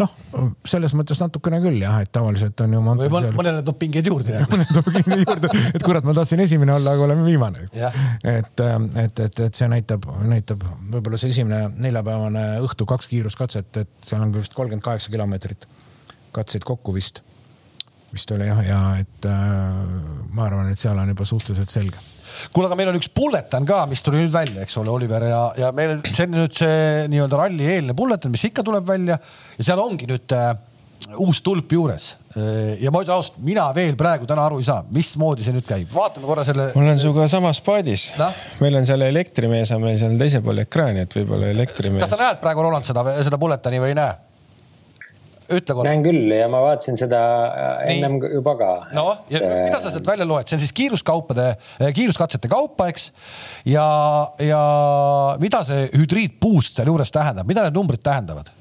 noh, 0.00 0.12
selles 0.68 0.94
mõttes 0.98 1.20
natukene 1.22 1.60
küll 1.64 1.78
jah, 1.80 1.98
et 2.04 2.10
tavaliselt 2.14 2.60
on 2.64 2.76
ju. 2.76 2.82
või 2.86 3.10
mõnele 3.36 3.62
toob 3.66 3.78
pingeid 3.80 4.10
juurde. 4.10 4.40
mõnele 4.50 4.68
toob 4.72 4.90
pingeid 4.92 5.24
juurde, 5.24 5.52
et 5.72 5.86
kurat, 5.86 6.06
ma 6.06 6.16
tahtsin 6.16 6.42
esimene 6.44 6.76
olla, 6.76 6.96
aga 6.96 7.06
oleme 7.08 7.26
viimane. 7.26 7.66
et, 7.72 8.64
ähm, 8.66 8.90
et, 9.02 9.24
et, 9.28 9.40
et 9.48 9.62
see 9.62 9.70
näitab, 9.72 10.08
näitab 10.26 10.64
võib-olla 10.92 11.20
see 11.20 11.32
esimene 11.34 11.70
neljapäevane 11.86 12.46
õhtu 12.66 12.88
kaks 12.88 13.10
kiiruskatset, 13.12 13.82
et 13.84 13.94
seal 14.06 14.24
on 14.24 14.34
vist 14.34 14.54
kolmkümmend 14.56 14.84
kaheksa 14.84 15.12
kilomeetrit 15.14 15.68
katseid 16.36 16.66
kokku 16.68 16.94
vist. 16.96 17.22
Vist 18.12 18.30
oli 18.34 18.46
jah, 18.48 18.60
ja 18.66 18.82
et 19.00 19.30
äh, 19.30 19.80
ma 20.34 20.46
arvan, 20.46 20.70
et 20.72 20.80
seal 20.80 20.98
on 20.98 21.14
juba 21.14 21.26
suhteliselt 21.28 21.72
selge 21.72 22.04
kuule, 22.52 22.68
aga 22.68 22.78
meil 22.78 22.92
on 22.92 22.98
üks 22.98 23.10
bulletin 23.14 23.66
ka, 23.68 23.82
mis 23.90 24.02
tuli 24.04 24.22
nüüd 24.22 24.32
välja, 24.34 24.62
eks 24.64 24.78
ole, 24.80 24.92
Oliver 24.92 25.26
ja, 25.28 25.42
ja 25.60 25.72
meil 25.76 25.98
see 26.10 26.26
on 26.28 26.36
nüüd 26.36 26.56
see 26.56 26.78
nii-öelda 27.12 27.42
ralli 27.42 27.68
eelne 27.76 27.96
bulletin, 27.96 28.34
mis 28.34 28.46
ikka 28.48 28.64
tuleb 28.66 28.86
välja 28.88 29.18
ja 29.56 29.68
seal 29.70 29.82
ongi 29.82 30.08
nüüd 30.10 30.36
äh, 30.36 30.52
uus 31.22 31.40
tulp 31.44 31.72
juures. 31.72 32.08
Äh, 32.36 32.76
ja 32.82 32.92
ma 32.92 33.02
ütlen 33.04 33.16
ausalt, 33.16 33.38
mina 33.44 33.66
veel 33.76 33.96
praegu 33.98 34.28
täna 34.28 34.46
aru 34.48 34.60
ei 34.60 34.68
saa, 34.68 34.82
mismoodi 34.92 35.46
see 35.46 35.54
nüüd 35.56 35.66
käib, 35.68 35.90
vaatame 35.94 36.28
korra 36.28 36.44
selle. 36.46 36.70
ma 36.74 36.84
olen 36.84 37.00
sinuga 37.02 37.28
samas 37.32 37.62
paadis 37.64 38.08
no?. 38.20 38.30
meil 38.64 38.80
on 38.80 38.88
seal 38.88 39.06
elektrimees 39.06 39.72
on 39.76 39.84
meil 39.86 39.98
seal 40.00 40.16
teisel 40.20 40.44
pool 40.44 40.64
ekraani, 40.66 41.06
et 41.06 41.18
võib-olla 41.20 41.52
elektrimees. 41.54 42.04
kas 42.04 42.16
sa 42.16 42.22
näed 42.22 42.42
praegu, 42.42 42.66
Roland, 42.66 42.88
seda, 42.88 43.06
seda 43.26 43.40
bulletini 43.40 43.82
või 43.82 43.94
ei 43.94 44.00
näe? 44.02 44.16
Ütle 45.52 45.76
korra. 45.76 45.90
näen 45.90 46.04
küll 46.04 46.34
ja 46.34 46.48
ma 46.50 46.60
vaatasin 46.64 46.98
seda 47.00 47.22
äh, 47.46 47.94
ennem 47.94 48.18
Nii. 48.18 48.34
juba 48.38 48.56
ka. 48.58 48.72
noh, 48.96 49.24
ja 49.32 49.40
et... 49.40 49.56
mida 49.68 49.80
sa 49.80 49.92
sealt 49.94 50.08
välja 50.08 50.26
loed, 50.28 50.48
see 50.48 50.58
on 50.58 50.64
siis 50.64 50.74
kiiruskaupade, 50.76 51.48
äh, 51.80 51.94
kiiruskatsete 51.96 52.50
kaupa, 52.52 52.90
eks. 52.92 53.10
ja, 53.68 53.88
ja 54.42 54.60
mida 55.42 55.62
see 55.66 55.88
hüdriidboost 55.94 56.80
sealjuures 56.80 57.12
tähendab, 57.14 57.48
mida 57.48 57.66
need 57.66 57.76
numbrid 57.78 58.04
tähendavad? 58.06 58.52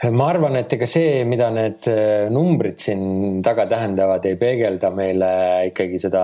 ma 0.00 0.30
arvan, 0.32 0.54
et 0.56 0.72
ega 0.72 0.86
see, 0.88 1.24
mida 1.28 1.50
need 1.52 1.84
äh, 1.92 2.30
numbrid 2.32 2.78
siin 2.80 3.42
taga 3.44 3.66
tähendavad, 3.68 4.24
ei 4.24 4.38
peegelda 4.40 4.88
meile 4.96 5.32
ikkagi 5.68 6.00
seda 6.00 6.22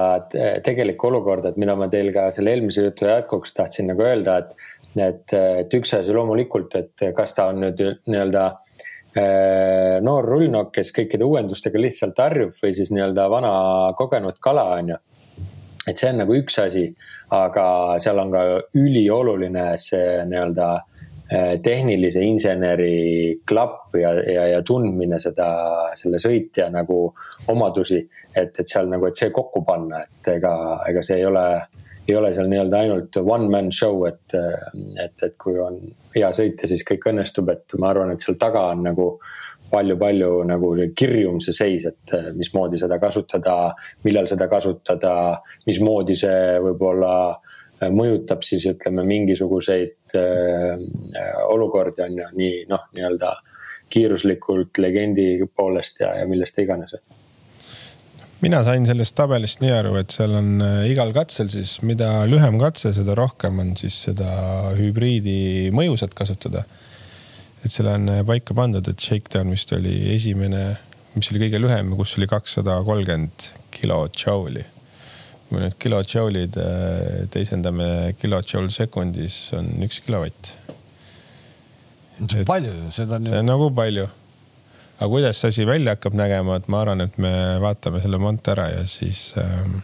tegelikku 0.64 1.10
olukorda, 1.10 1.52
et 1.52 1.60
mida 1.60 1.76
ma 1.76 1.90
teil 1.92 2.08
ka 2.14 2.30
selle 2.32 2.54
eelmise 2.56 2.86
jutu 2.88 3.10
jätkuks 3.10 3.52
tahtsin 3.58 3.92
nagu 3.92 4.06
öelda, 4.06 4.38
et 4.40 4.56
et, 5.02 5.32
et 5.34 5.76
üks 5.78 5.94
asi 5.98 6.14
loomulikult, 6.14 6.76
et 6.78 7.06
kas 7.16 7.36
ta 7.36 7.50
on 7.52 7.60
nüüd 7.64 7.82
nii-öelda 8.08 8.44
äh, 8.48 9.98
noor 10.04 10.28
rullnokk, 10.30 10.72
kes 10.78 10.92
kõikide 10.96 11.26
uuendustega 11.26 11.80
lihtsalt 11.80 12.18
harjub 12.22 12.56
või 12.62 12.74
siis 12.76 12.92
nii-öelda 12.94 13.28
vana 13.32 13.52
kogenud 13.98 14.40
kala, 14.42 14.68
on 14.78 14.94
ju. 14.94 14.98
et 15.86 15.96
see 15.96 16.10
on 16.10 16.20
nagu 16.24 16.36
üks 16.36 16.58
asi, 16.64 16.88
aga 17.36 17.66
seal 18.02 18.20
on 18.22 18.34
ka 18.34 18.44
ülioluline 18.78 19.68
see 19.82 20.20
nii-öelda 20.30 20.68
äh, 20.76 21.54
tehnilise 21.62 22.24
inseneri 22.24 23.40
klapp 23.48 23.96
ja, 24.00 24.14
ja, 24.32 24.46
ja 24.54 24.62
tundmine 24.62 25.20
seda, 25.20 25.48
selle 25.98 26.22
sõitja 26.22 26.70
nagu 26.72 27.10
omadusi. 27.52 28.06
et, 28.36 28.52
et 28.58 28.68
seal 28.68 28.88
nagu, 28.88 29.08
et 29.08 29.16
see 29.16 29.32
kokku 29.32 29.64
panna, 29.64 30.02
et 30.04 30.36
ega, 30.36 30.54
ega 30.88 31.02
see 31.04 31.20
ei 31.20 31.28
ole 31.28 31.46
ei 32.08 32.16
ole 32.16 32.32
seal 32.34 32.50
nii-öelda 32.50 32.82
ainult 32.84 33.16
one 33.22 33.48
man 33.50 33.72
show, 33.74 34.04
et, 34.08 34.34
et, 34.34 35.16
et 35.22 35.34
kui 35.42 35.58
on 35.62 35.80
hea 36.14 36.30
sõitja, 36.36 36.68
siis 36.70 36.84
kõik 36.86 37.08
õnnestub, 37.10 37.50
et 37.52 37.76
ma 37.80 37.90
arvan, 37.90 38.12
et 38.14 38.22
seal 38.24 38.38
taga 38.40 38.68
on 38.72 38.84
nagu 38.86 39.08
palju-palju 39.70 40.30
nagu 40.46 40.70
kirjum 40.94 41.40
see 41.42 41.56
seis, 41.56 41.88
et 41.90 42.14
mismoodi 42.36 42.78
seda 42.78 43.00
kasutada, 43.02 43.56
millal 44.06 44.28
seda 44.30 44.46
kasutada, 44.50 45.16
mismoodi 45.66 46.14
see 46.18 46.60
võib-olla 46.62 47.12
mõjutab 47.92 48.44
siis 48.46 48.64
ütleme 48.70 49.04
mingisuguseid 49.04 50.16
äh, 50.16 50.78
olukordi 51.52 52.06
on 52.06 52.18
ju 52.22 52.30
nii 52.38 52.64
noh, 52.70 52.86
nii-öelda 52.96 53.34
kiiruslikult 53.92 54.80
legendi 54.82 55.44
poolest 55.54 56.00
ja, 56.00 56.14
ja 56.20 56.26
millest 56.30 56.58
iganes 56.58 56.96
mina 58.44 58.60
sain 58.66 58.84
sellest 58.88 59.14
tabelist 59.16 59.62
nii 59.62 59.72
aru, 59.72 59.94
et 60.00 60.12
seal 60.12 60.34
on 60.36 60.60
äh, 60.64 60.80
igal 60.90 61.12
katsel 61.16 61.48
siis, 61.52 61.78
mida 61.86 62.10
lühem 62.28 62.58
katse, 62.60 62.92
seda 62.96 63.16
rohkem 63.16 63.62
on 63.62 63.72
siis 63.80 63.96
seda 64.08 64.28
hübriidi 64.76 65.72
mõjusat 65.76 66.16
kasutada. 66.16 66.66
et 67.64 67.72
seal 67.72 67.88
on 67.90 68.08
äh, 68.12 68.22
paika 68.26 68.56
pandud, 68.56 68.88
et 68.88 69.00
Shakedown 69.00 69.54
vist 69.54 69.72
oli 69.72 69.96
esimene, 70.14 70.66
mis 71.16 71.32
oli 71.32 71.46
kõige 71.46 71.62
lühem, 71.62 71.94
kus 71.96 72.16
oli 72.20 72.28
kakssada 72.30 72.76
kolmkümmend 72.84 73.48
kilotšauli. 73.76 74.66
kui 75.46 75.56
me 75.56 75.64
nüüd 75.64 75.78
kilotšaulid 75.80 76.60
äh, 76.60 77.24
teisendame 77.32 77.88
kilotšaul 78.20 78.68
sekundis, 78.74 79.40
on 79.56 79.72
üks 79.88 80.02
kilovatt. 80.04 80.52
see 82.20 82.44
on 82.44 82.48
palju 82.52 82.76
ju, 82.82 82.92
seda 83.00 83.16
on 83.16 83.24
ju. 83.24 83.32
see 83.32 83.40
on 83.40 83.52
nagu 83.54 83.72
palju 83.72 84.08
aga 84.96 85.08
kuidas 85.12 85.40
see 85.40 85.52
asi 85.52 85.66
välja 85.68 85.96
hakkab 85.96 86.16
nägema, 86.16 86.56
et 86.56 86.68
ma 86.72 86.80
arvan, 86.84 87.04
et 87.04 87.18
me 87.20 87.32
vaatame 87.62 88.00
selle 88.04 88.20
monte 88.22 88.52
ära 88.54 88.70
ja 88.72 88.84
siis 88.88 89.34
ähm, 89.40 89.80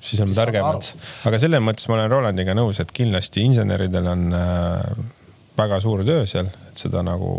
siis 0.00 0.20
oleme 0.22 0.36
targemad. 0.38 0.86
aga 1.28 1.40
selles 1.42 1.62
mõttes 1.64 1.88
ma 1.90 1.98
olen 1.98 2.10
Rolandiga 2.12 2.54
nõus, 2.58 2.80
et 2.82 2.92
kindlasti 2.94 3.44
inseneridel 3.46 4.08
on 4.12 4.26
äh, 4.38 5.06
väga 5.58 5.80
suur 5.84 6.04
töö 6.06 6.26
seal, 6.30 6.50
et 6.68 6.84
seda 6.84 7.02
nagu 7.06 7.32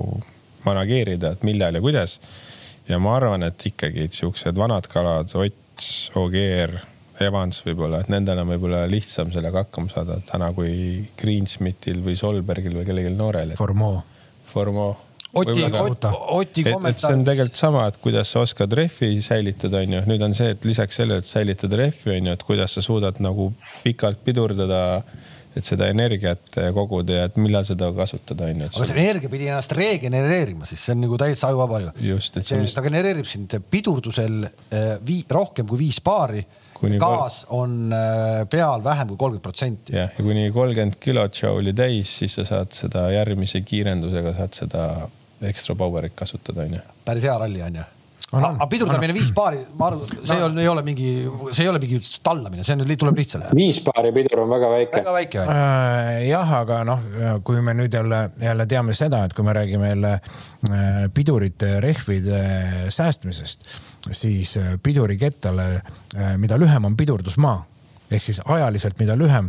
manageerida, 0.68 1.34
et 1.36 1.46
millal 1.48 1.80
ja 1.80 1.84
kuidas. 1.84 2.20
ja 2.88 3.00
ma 3.00 3.16
arvan, 3.18 3.44
et 3.48 3.68
ikkagi 3.72 4.08
et 4.08 4.16
siuksed 4.16 4.60
vanad 4.60 4.88
kalad, 4.92 5.32
Ott, 5.40 5.86
Ogier, 6.20 6.76
Evans 7.24 7.64
võib-olla, 7.66 8.02
et 8.04 8.12
nendel 8.12 8.42
on 8.44 8.52
võib-olla 8.52 8.84
lihtsam 8.90 9.32
sellega 9.32 9.64
hakkama 9.64 9.92
saada 9.92 10.20
täna 10.28 10.52
kui 10.54 11.06
Greensmithil 11.20 12.04
või 12.04 12.18
Solbergil 12.20 12.76
või 12.78 12.86
kellelgi 12.88 13.16
noorel. 13.16 13.56
Formo. 13.58 13.96
Formo 14.54 14.90
Oti, 15.34 15.64
Oti, 15.66 16.08
Oti 16.38 16.64
kommentaar. 16.68 16.92
et 16.92 17.00
see 17.02 17.16
on 17.16 17.24
tegelikult 17.26 17.58
sama, 17.58 17.88
et 17.90 17.96
kuidas 17.98 18.30
sa 18.30 18.44
oskad 18.46 18.74
rehvi 18.78 19.16
säilitada, 19.26 19.82
on 19.82 19.96
ju. 19.96 20.02
nüüd 20.12 20.26
on 20.28 20.36
see, 20.38 20.54
et 20.54 20.66
lisaks 20.70 21.00
sellele, 21.00 21.24
et 21.24 21.30
säilitada 21.30 21.80
rehvi, 21.80 22.18
on 22.20 22.30
ju, 22.30 22.36
et 22.38 22.44
kuidas 22.46 22.78
sa 22.78 22.84
suudad 22.86 23.18
nagu 23.24 23.50
pikalt 23.82 24.22
pidurdada 24.26 24.84
et 25.54 25.66
seda 25.66 25.88
energiat 25.92 26.58
koguda 26.74 27.20
ja 27.20 27.30
et 27.30 27.38
millal 27.42 27.66
seda 27.66 27.92
kasutada, 27.96 28.50
on 28.50 28.66
ju. 28.66 28.70
aga 28.72 28.90
see 28.90 29.00
energia 29.04 29.32
pidi 29.32 29.50
ennast 29.52 29.76
regenereerima, 29.78 30.68
siis 30.70 30.82
see 30.82 30.96
on 30.96 31.04
nagu 31.06 31.20
täitsa 31.22 31.50
ajuvaba 31.52 31.82
ju. 31.84 31.94
just, 32.10 32.38
et 32.38 32.48
see, 32.48 32.60
mis... 32.62 32.74
ta 32.74 32.84
genereerib 32.86 33.30
sind 33.30 33.54
pidurdusel 33.70 34.44
eh, 34.46 34.94
vii, 35.06 35.24
rohkem 35.34 35.70
kui 35.70 35.82
viis 35.86 36.02
baari. 36.04 36.44
gaas 37.00 37.44
on 37.56 37.94
eh, 37.96 38.44
peal 38.52 38.82
vähem 38.84 39.14
kui 39.14 39.18
kolmkümmend 39.18 39.46
protsenti. 39.46 39.98
jah, 39.98 40.14
ja 40.18 40.26
kuni 40.26 40.50
kolmkümmend 40.56 40.98
kilotšauli 41.02 41.76
täis, 41.78 42.18
siis 42.24 42.40
sa 42.40 42.48
saad 42.50 42.74
seda 42.78 43.08
järgmise 43.14 43.62
kiirendusega 43.66 44.34
saad 44.40 44.58
seda 44.64 44.88
ekstra 45.50 45.76
power'it 45.76 46.16
kasutada, 46.16 46.68
onju. 46.68 46.80
päris 47.06 47.28
hea 47.28 47.38
ralli 47.38 47.62
on 47.66 47.82
ju 47.82 47.90
aga 48.34 48.68
pidurdamine 48.70 49.14
viis 49.16 49.30
paari, 49.36 49.60
ma 49.78 49.90
arvan, 49.92 50.08
see 50.10 50.38
no. 50.40 50.62
ei 50.62 50.70
ole 50.70 50.84
mingi, 50.86 51.10
see 51.52 51.66
ei 51.66 51.70
ole 51.70 51.80
mingi 51.82 52.00
tallamine, 52.26 52.66
see 52.66 52.76
on, 52.76 52.94
tuleb 53.04 53.20
lihtsalt. 53.22 53.52
viis 53.58 53.80
paari 53.86 54.14
pidur 54.16 54.44
on 54.46 54.54
väga 54.54 54.70
väike. 54.74 55.02
väga 55.02 55.14
väike 55.18 55.42
on 55.44 55.52
äh,. 55.54 56.24
jah, 56.30 56.54
aga 56.62 56.80
noh, 56.88 57.04
kui 57.46 57.62
me 57.66 57.76
nüüd 57.78 57.94
jälle, 57.94 58.24
jälle 58.42 58.66
teame 58.70 58.96
seda, 58.98 59.24
et 59.28 59.36
kui 59.38 59.46
me 59.46 59.54
räägime 59.58 59.92
jälle 59.92 60.14
äh, 60.16 61.04
pidurite 61.14 61.76
rehvide 61.84 62.42
säästmisest, 62.94 63.68
siis 64.10 64.56
äh, 64.58 64.74
pidurikettale, 64.84 65.70
äh, 65.76 66.34
mida 66.42 66.58
lühem 66.62 66.90
on 66.90 66.98
pidurdusmaa 66.98 67.60
ehk 68.14 68.22
siis 68.22 68.42
ajaliselt, 68.46 69.00
mida 69.00 69.16
lühem, 69.18 69.48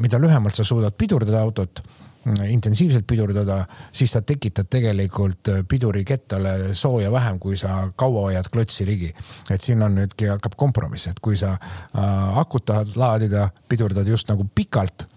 mida 0.00 0.16
lühemalt 0.16 0.56
sa 0.56 0.64
suudad 0.64 0.94
pidurdada 0.96 1.42
autot 1.44 1.82
intensiivselt 2.26 3.06
pidurdada, 3.08 3.64
siis 3.92 4.12
sa 4.12 4.22
tekitad 4.22 4.68
tegelikult 4.70 5.48
äh, 5.48 5.62
pidurikettale 5.68 6.74
sooja 6.74 7.12
vähem, 7.12 7.38
kui 7.40 7.56
sa 7.56 7.86
kaua 7.96 8.26
hoiad 8.28 8.50
klotsi 8.52 8.86
ligi. 8.86 9.12
et 9.50 9.60
siin 9.60 9.82
on 9.82 9.94
nüüdki 9.94 10.28
hakkab 10.28 10.56
kompromiss, 10.56 11.08
et 11.08 11.20
kui 11.20 11.36
sa 11.36 11.54
äh, 11.56 12.38
akut 12.38 12.64
tahad 12.64 12.96
laadida, 12.96 13.48
pidurdad 13.68 14.06
just 14.06 14.28
nagu 14.28 14.44
pikalt 14.54 15.08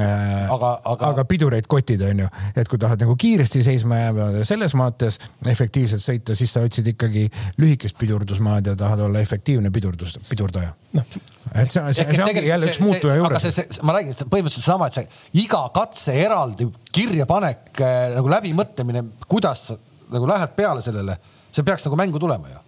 aga, 0.00 0.70
aga... 0.84 1.08
aga 1.10 1.24
pidureid 1.28 1.66
kotid, 1.70 2.00
on 2.06 2.22
ju, 2.24 2.28
et 2.56 2.68
kui 2.70 2.80
tahad 2.80 3.02
nagu 3.04 3.14
kiiresti 3.20 3.60
seisma 3.66 3.98
jääda 3.98 4.44
selles 4.48 4.72
mõttes 4.78 5.18
efektiivselt 5.52 6.00
sõita, 6.04 6.36
siis 6.38 6.54
sa 6.54 6.62
otsid 6.64 6.88
ikkagi 6.94 7.26
lühikest 7.60 7.98
pidurdusmaad 8.00 8.72
ja 8.72 8.76
tahad 8.78 9.04
olla 9.04 9.20
efektiivne 9.20 9.70
pidurdus, 9.74 10.16
pidurdaja. 10.30 10.72
noh, 10.96 11.14
et 11.52 11.74
see, 11.74 11.84
see, 11.92 12.08
see 12.08 12.24
ongi 12.24 12.46
jälle 12.46 12.72
üks 12.72 12.80
muutuja 12.80 13.18
juures. 13.20 13.48
Ma 13.84 13.98
räägin, 13.98 14.16
põhimõtteliselt 14.24 14.64
sama, 14.64 14.88
et 14.88 14.96
see 14.96 15.44
iga 15.44 15.62
katse 15.76 16.16
eraldi 16.24 16.70
kirjapanek 16.92 17.84
äh, 17.84 18.02
nagu 18.16 18.32
läbimõtlemine, 18.32 19.06
kuidas 19.28 19.68
sa 19.68 19.80
nagu 20.12 20.28
lähed 20.28 20.56
peale 20.56 20.84
sellele, 20.84 21.18
see 21.52 21.64
peaks 21.68 21.84
nagu 21.88 22.00
mängu 22.00 22.20
tulema 22.22 22.48
ju. 22.52 22.62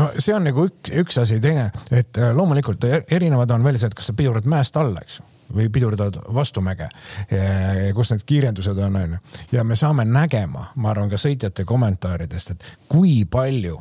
No 0.00 0.10
see 0.16 0.32
on 0.36 0.44
nagu 0.48 0.64
üks, 0.68 0.92
üks 1.02 1.20
asi, 1.20 1.40
teine, 1.44 1.68
et 1.92 2.16
äh, 2.16 2.32
loomulikult 2.36 2.88
erinevad 2.88 3.52
on 3.52 3.68
veel 3.68 3.76
see, 3.80 3.90
et 3.92 3.96
kas 3.98 4.08
sa 4.08 4.16
pidurdad 4.16 4.48
mäest 4.48 4.80
alla, 4.80 5.04
eks 5.04 5.20
ju 5.20 5.29
või 5.54 5.68
pidurdad 5.72 6.18
vastumäge, 6.34 6.88
kus 7.94 8.14
need 8.14 8.26
kiirendused 8.26 8.78
on, 8.86 8.96
on 8.96 9.16
ju. 9.16 9.20
ja 9.58 9.64
me 9.64 9.76
saame 9.76 10.04
nägema, 10.08 10.70
ma 10.76 10.90
arvan 10.94 11.10
ka 11.10 11.20
sõitjate 11.20 11.64
kommentaaridest, 11.68 12.56
et 12.56 12.68
kui 12.88 13.24
palju 13.30 13.80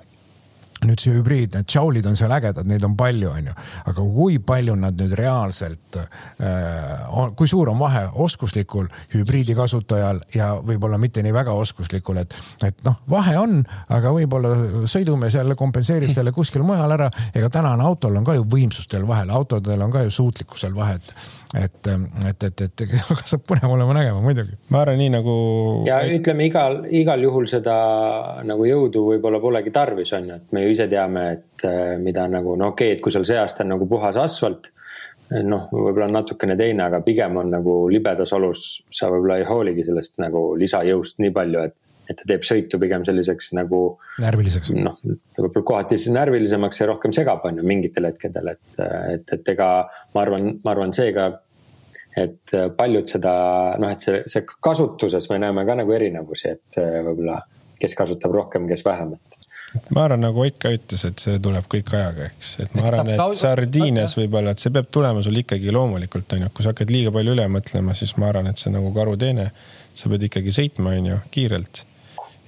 nüüd 0.87 1.01
see 1.01 1.11
hübriid, 1.11 1.55
need 1.57 1.67
Joulid 1.73 2.05
on 2.07 2.15
seal 2.19 2.31
ägedad, 2.31 2.67
neid 2.67 2.83
on 2.87 2.95
palju, 2.99 3.31
onju, 3.33 3.55
aga 3.91 4.05
kui 4.15 4.37
palju 4.43 4.75
nad 4.79 4.95
nüüd 4.99 5.15
reaalselt 5.19 5.97
äh,, 5.99 7.33
kui 7.35 7.49
suur 7.51 7.71
on 7.73 7.79
vahe 7.81 8.05
oskuslikul 8.23 8.87
hübriidi 9.13 9.55
kasutajal 9.57 10.21
ja 10.35 10.53
võib-olla 10.55 10.99
mitte 11.01 11.23
nii 11.25 11.35
väga 11.35 11.55
oskuslikul, 11.59 12.21
et, 12.23 12.35
et 12.63 12.79
noh, 12.87 12.99
vahe 13.11 13.35
on, 13.41 13.59
aga 13.91 14.13
võib-olla 14.15 14.85
sõidumees 14.89 15.35
jälle 15.35 15.57
kompenseerib 15.59 16.13
selle 16.15 16.31
kuskil 16.35 16.63
mujal 16.67 16.95
ära. 16.95 17.09
ega 17.35 17.51
tänane 17.51 17.83
autol 17.83 18.15
on 18.15 18.27
ka 18.27 18.37
ju 18.37 18.47
võimsustel 18.47 19.07
vahel, 19.07 19.33
autodel 19.35 19.83
on 19.83 19.91
ka 19.91 20.05
ju 20.07 20.15
suutlikkusel 20.15 20.75
vahe, 20.75 20.95
et 21.57 21.87
et, 21.89 22.43
et, 22.43 22.61
et, 22.61 22.81
et 22.81 22.91
hakkab 23.09 23.45
põnev 23.49 23.73
olema 23.73 23.95
nägema 23.97 24.21
muidugi. 24.21 24.57
ma 24.69 24.83
arvan, 24.83 24.99
nii 25.01 25.13
nagu. 25.17 25.35
ja 25.87 25.99
ütleme 26.05 26.45
igal, 26.45 26.81
igal 26.93 27.23
juhul 27.25 27.47
seda 27.49 27.77
nagu 28.45 28.67
jõudu 28.67 29.05
võib-olla 29.07 29.41
polegi 29.41 29.73
tarvis, 29.73 30.13
on 30.17 30.29
ju, 30.29 30.39
et 30.41 30.53
me 30.53 30.65
ju 30.65 30.75
ise 30.75 30.89
teame, 30.91 31.25
et 31.37 31.65
äh, 31.67 31.95
mida 32.01 32.27
nagu 32.29 32.55
no 32.59 32.73
okei 32.73 32.93
okay,, 32.93 32.97
et 32.97 33.03
kui 33.03 33.15
seal 33.15 33.25
see 33.25 33.39
aasta 33.41 33.65
on 33.65 33.73
nagu 33.75 33.89
puhas 33.89 34.19
asfalt. 34.21 34.71
noh, 35.29 35.67
võib-olla 35.69 36.07
natukene 36.09 36.55
teine, 36.57 36.87
aga 36.87 37.03
pigem 37.05 37.35
on 37.37 37.51
nagu 37.53 37.73
libedas 37.93 38.31
olus, 38.33 38.63
sa 38.89 39.11
võib-olla 39.13 39.37
ei 39.37 39.45
hooligi 39.45 39.85
sellest 39.85 40.17
nagu 40.17 40.55
lisajõust 40.57 41.21
nii 41.21 41.33
palju, 41.35 41.65
et 41.69 41.75
et 42.09 42.17
ta 42.17 42.27
teeb 42.29 42.45
sõitu 42.45 42.79
pigem 42.81 43.05
selliseks 43.07 43.51
nagu. 43.57 43.81
närviliseks. 44.21 44.71
noh, 44.77 44.97
ta 45.35 45.45
võib 45.45 45.59
kohati 45.61 45.99
siis 45.99 46.13
närvilisemaks 46.15 46.81
ja 46.81 46.89
rohkem 46.89 47.13
segab, 47.15 47.45
on 47.45 47.61
ju 47.61 47.67
mingitel 47.67 48.09
hetkedel, 48.09 48.55
et, 48.55 48.81
et, 49.13 49.37
et 49.37 49.53
ega 49.53 49.69
ma 50.15 50.25
arvan, 50.25 50.51
ma 50.63 50.75
arvan, 50.75 50.95
seega 50.97 51.31
et 52.17 52.55
paljud 52.75 53.07
seda 53.07 53.31
noh, 53.79 53.91
et 53.93 54.03
see, 54.03 54.23
see 54.27 54.45
kasutuses 54.65 55.29
me 55.31 55.37
näeme 55.41 55.63
ka 55.67 55.77
nagu 55.77 55.93
erinevusi, 55.95 56.55
et 56.57 56.81
võib-olla 57.05 57.37
kes 57.79 57.95
kasutab 57.95 58.33
rohkem, 58.35 58.65
kes 58.67 58.83
vähem, 58.85 59.13
et 59.15 59.39
ma 59.93 60.03
arvan, 60.07 60.23
nagu 60.23 60.43
Ott 60.43 60.57
ka 60.61 60.71
ütles, 60.73 61.03
et 61.07 61.21
see 61.21 61.39
tuleb 61.43 61.67
kõik 61.71 61.91
ajaga, 61.95 62.29
eks, 62.31 62.53
et 62.63 62.75
ma 62.77 62.87
arvan, 62.89 63.11
et 63.13 63.37
sardiines 63.39 64.15
võib-olla, 64.17 64.53
et 64.55 64.63
see 64.63 64.73
peab 64.75 64.89
tulema 64.93 65.23
sul 65.25 65.37
ikkagi 65.41 65.73
loomulikult 65.75 66.37
onju, 66.37 66.49
kui 66.55 66.65
sa 66.65 66.73
hakkad 66.73 66.93
liiga 66.93 67.13
palju 67.15 67.35
üle 67.35 67.45
mõtlema, 67.51 67.95
siis 67.97 68.15
ma 68.19 68.31
arvan, 68.31 68.49
et 68.49 68.61
see 68.61 68.71
on 68.71 68.79
nagu 68.79 68.91
karuteene. 68.95 69.51
sa 69.99 70.09
pead 70.09 70.23
ikkagi 70.29 70.51
sõitma, 70.53 70.93
onju, 70.95 71.15
kiirelt. 71.33 71.83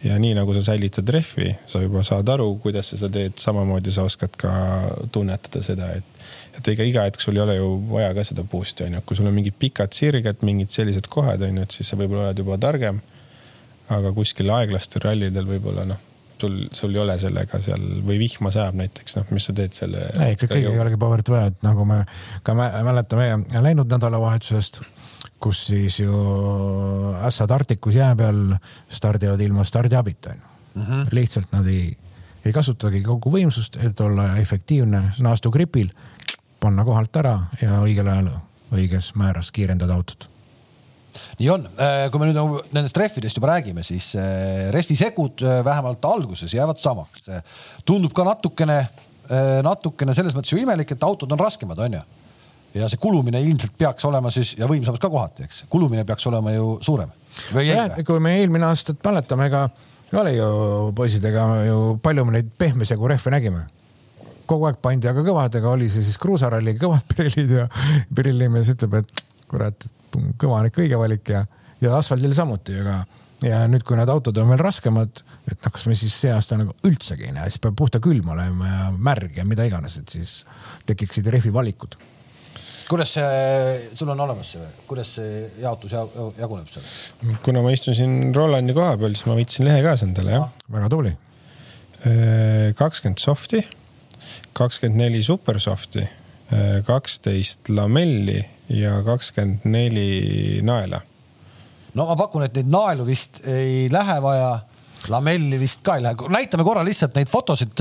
Ja 0.03 0.17
nii 0.19 0.33
nagu 0.37 0.53
sa 0.57 0.63
säilitad 0.65 1.09
rehvi, 1.13 1.51
sa 1.69 1.81
juba 1.83 2.03
saad 2.05 2.29
aru, 2.33 2.47
kuidas 2.63 2.91
sa 2.91 2.99
seda 2.99 3.19
teed, 3.19 3.37
samamoodi 3.41 3.93
sa 3.93 4.05
oskad 4.07 4.35
ka 4.39 4.53
tunnetada 5.13 5.63
seda, 5.65 5.91
et, 5.97 6.21
et 6.57 6.71
ega 6.73 6.87
iga 6.87 7.07
hetk 7.07 7.21
sul 7.21 7.37
ei 7.37 7.43
ole 7.45 7.57
ju 7.57 7.71
vaja 7.91 8.13
ka 8.17 8.25
seda 8.27 8.45
boost'i 8.47 8.87
onju, 8.87 9.03
kui 9.05 9.19
sul 9.19 9.29
on 9.29 9.35
mingid 9.37 9.57
pikad 9.61 9.93
sirged, 9.95 10.45
mingid 10.47 10.73
sellised 10.73 11.09
kohad 11.11 11.43
onju, 11.47 11.67
et 11.67 11.79
siis 11.79 11.91
sa 11.91 11.99
võib-olla 11.99 12.29
oled 12.29 12.45
juba 12.45 12.57
targem. 12.61 13.01
aga 13.91 14.13
kuskil 14.15 14.49
aeglastel 14.55 15.01
rallidel 15.03 15.45
võib-olla 15.45 15.83
noh 15.85 16.09
sul, 16.41 16.67
sul 16.71 16.95
ei 16.95 17.01
ole 17.01 17.17
sellega 17.19 17.59
seal 17.61 17.81
või 18.05 18.17
vihma 18.21 18.51
sajab 18.53 18.77
näiteks, 18.79 19.17
noh, 19.17 19.31
mis 19.35 19.47
sa 19.47 19.55
teed 19.57 19.75
selle? 19.77 20.07
ei, 20.17 20.35
ikka 20.35 20.49
kõigil 20.51 20.71
ei 20.73 20.83
olegi 20.83 20.99
power'it 21.01 21.31
vaja, 21.31 21.51
et 21.51 21.65
nagu 21.65 21.85
me 21.87 22.01
ka 22.47 22.55
mäletame 22.57 23.27
läinud 23.61 23.91
nädalavahetusest, 23.91 24.81
kus 25.41 25.65
siis 25.71 25.99
ju 25.99 26.13
ässad 27.25 27.51
Arcticus 27.51 27.95
jää 27.95 28.15
peal 28.15 28.55
stardivad 28.89 29.41
ilma 29.41 29.63
stardiabita 29.63 30.33
mm 30.33 30.81
-hmm.. 30.83 31.07
lihtsalt 31.11 31.51
nad 31.51 31.67
ei, 31.67 31.97
ei 32.45 32.53
kasutagi 32.53 33.01
kogu 33.03 33.31
võimsust, 33.31 33.79
et 33.85 33.99
olla 33.99 34.37
efektiivne 34.37 35.03
naastugripil, 35.19 35.89
panna 36.59 36.85
kohalt 36.85 37.15
ära 37.15 37.39
ja 37.61 37.81
õigel 37.81 38.07
ajal 38.07 38.29
õiges 38.71 39.15
määras 39.15 39.51
kiirendada 39.51 39.93
autot 39.93 40.31
nii 41.39 41.49
on, 41.49 41.65
äh, 41.75 42.05
kui 42.11 42.21
me 42.21 42.29
nüüd 42.29 42.37
nagu 42.37 42.59
nendest 42.75 42.97
rehvidest 42.99 43.39
juba 43.39 43.51
räägime, 43.53 43.83
siis 43.87 44.11
äh, 44.15 44.69
rehvisegud 44.73 45.43
äh, 45.43 45.59
vähemalt 45.65 46.05
alguses 46.05 46.53
jäävad 46.53 46.79
samaks. 46.81 47.25
tundub 47.85 48.13
ka 48.13 48.25
natukene, 48.27 48.85
natukene 49.63 50.13
selles 50.13 50.33
mõttes 50.35 50.51
ju 50.51 50.59
imelik, 50.59 50.91
et 50.91 51.03
autod 51.07 51.31
on 51.31 51.39
raskemad, 51.39 51.79
on 51.79 51.93
ju. 51.99 52.01
Ja 52.73 52.89
see 52.89 53.01
kulumine 53.01 53.41
ilmselt 53.41 53.73
peaks 53.77 54.05
olema 54.07 54.31
siis 54.33 54.53
ja 54.59 54.69
võimsamad 54.69 55.01
ka 55.01 55.09
kohati, 55.11 55.47
eks, 55.47 55.65
kulumine 55.69 56.05
peaks 56.07 56.27
olema 56.31 56.53
ju 56.55 56.77
suurem. 56.81 57.11
jah, 57.65 57.97
kui 58.07 58.19
me 58.23 58.37
eelmine 58.39 58.69
aastat 58.69 59.01
mäletame, 59.05 59.49
ega 59.51 59.67
oli 60.21 60.35
ju 60.37 60.49
poisidega 60.95 61.45
ju 61.67 61.77
palju 62.03 62.25
me 62.27 62.39
neid 62.39 62.51
pehme 62.57 62.87
segu 62.87 63.07
rehve 63.07 63.31
nägime 63.31 63.67
kogu 64.51 64.67
aeg 64.67 64.81
pandi, 64.83 65.07
aga 65.07 65.23
kõvadega 65.23 65.71
oli 65.71 65.87
see 65.91 66.03
siis 66.05 66.19
kruusaralli 66.21 66.75
kõvad 66.79 67.07
Pirellid 67.15 67.55
ja 67.55 67.67
Pirilli 68.13 68.49
mees 68.51 68.71
ütleb, 68.73 68.99
et 69.01 69.25
kurat, 69.51 69.87
kõva 70.39 70.59
on 70.61 70.69
ikka 70.69 70.83
õige 70.83 70.99
valik 70.99 71.31
ja, 71.33 71.45
ja 71.83 71.95
asfaldil 71.97 72.35
samuti, 72.35 72.75
aga 72.81 73.01
ja 73.45 73.63
nüüd, 73.71 73.83
kui 73.87 73.97
need 73.97 74.11
autod 74.11 74.37
on 74.37 74.51
veel 74.51 74.61
raskemad, 74.61 75.23
et 75.49 75.57
noh, 75.57 75.73
kas 75.73 75.87
me 75.89 75.97
siis 75.97 76.15
see 76.23 76.31
aasta 76.33 76.59
nagu 76.59 76.75
üldsegi 76.87 77.29
ei 77.29 77.35
näe, 77.35 77.49
siis 77.49 77.61
peab 77.63 77.77
puhta 77.79 78.01
külm 78.03 78.29
olema 78.35 78.69
ja 78.69 78.89
märg 78.93 79.39
ja 79.39 79.45
mida 79.47 79.65
iganes, 79.67 79.97
et 80.01 80.13
siis 80.13 80.41
tekiksid 80.89 81.29
rehvi 81.33 81.53
valikud. 81.53 81.97
Kuidas 82.91 83.13
see, 83.15 83.89
sul 83.95 84.09
on 84.11 84.19
olemas 84.25 84.53
see, 84.55 84.69
kuidas 84.89 85.13
see 85.17 85.43
jaotus 85.63 85.93
jaguneb 85.95 86.71
seal? 86.71 86.87
kuna 87.45 87.63
ma 87.63 87.73
istun 87.73 87.95
siin 87.97 88.33
Rolandi 88.35 88.75
koha 88.75 88.97
peal, 88.99 89.15
siis 89.15 89.27
ma 89.29 89.37
võtsin 89.39 89.67
lehe 89.67 89.83
kaasa 89.85 90.07
endale, 90.09 90.33
jah. 90.35 90.49
väga 90.71 90.89
tubli. 90.91 91.13
kakskümmend 92.77 93.21
soft'i, 93.21 93.61
kakskümmend 94.57 95.05
neli 95.05 95.21
super 95.23 95.59
soft'i, 95.63 96.03
kaksteist 96.87 97.71
lamelli 97.71 98.41
ja 98.75 98.97
kakskümmend 99.07 99.69
neli 99.71 100.59
naela. 100.67 101.01
no 101.95 102.09
ma 102.09 102.19
pakun, 102.19 102.47
et 102.47 102.59
neid 102.59 102.71
naelu 102.73 103.07
vist 103.07 103.43
ei 103.47 103.87
lähe 103.93 104.19
vaja 104.23 104.51
lamelli 105.09 105.57
vist 105.59 105.81
ka 105.85 105.95
ei 105.97 106.03
lähe, 106.05 106.29
näitame 106.33 106.65
korra 106.67 106.83
lihtsalt 106.85 107.15
neid 107.17 107.29
fotosid, 107.31 107.73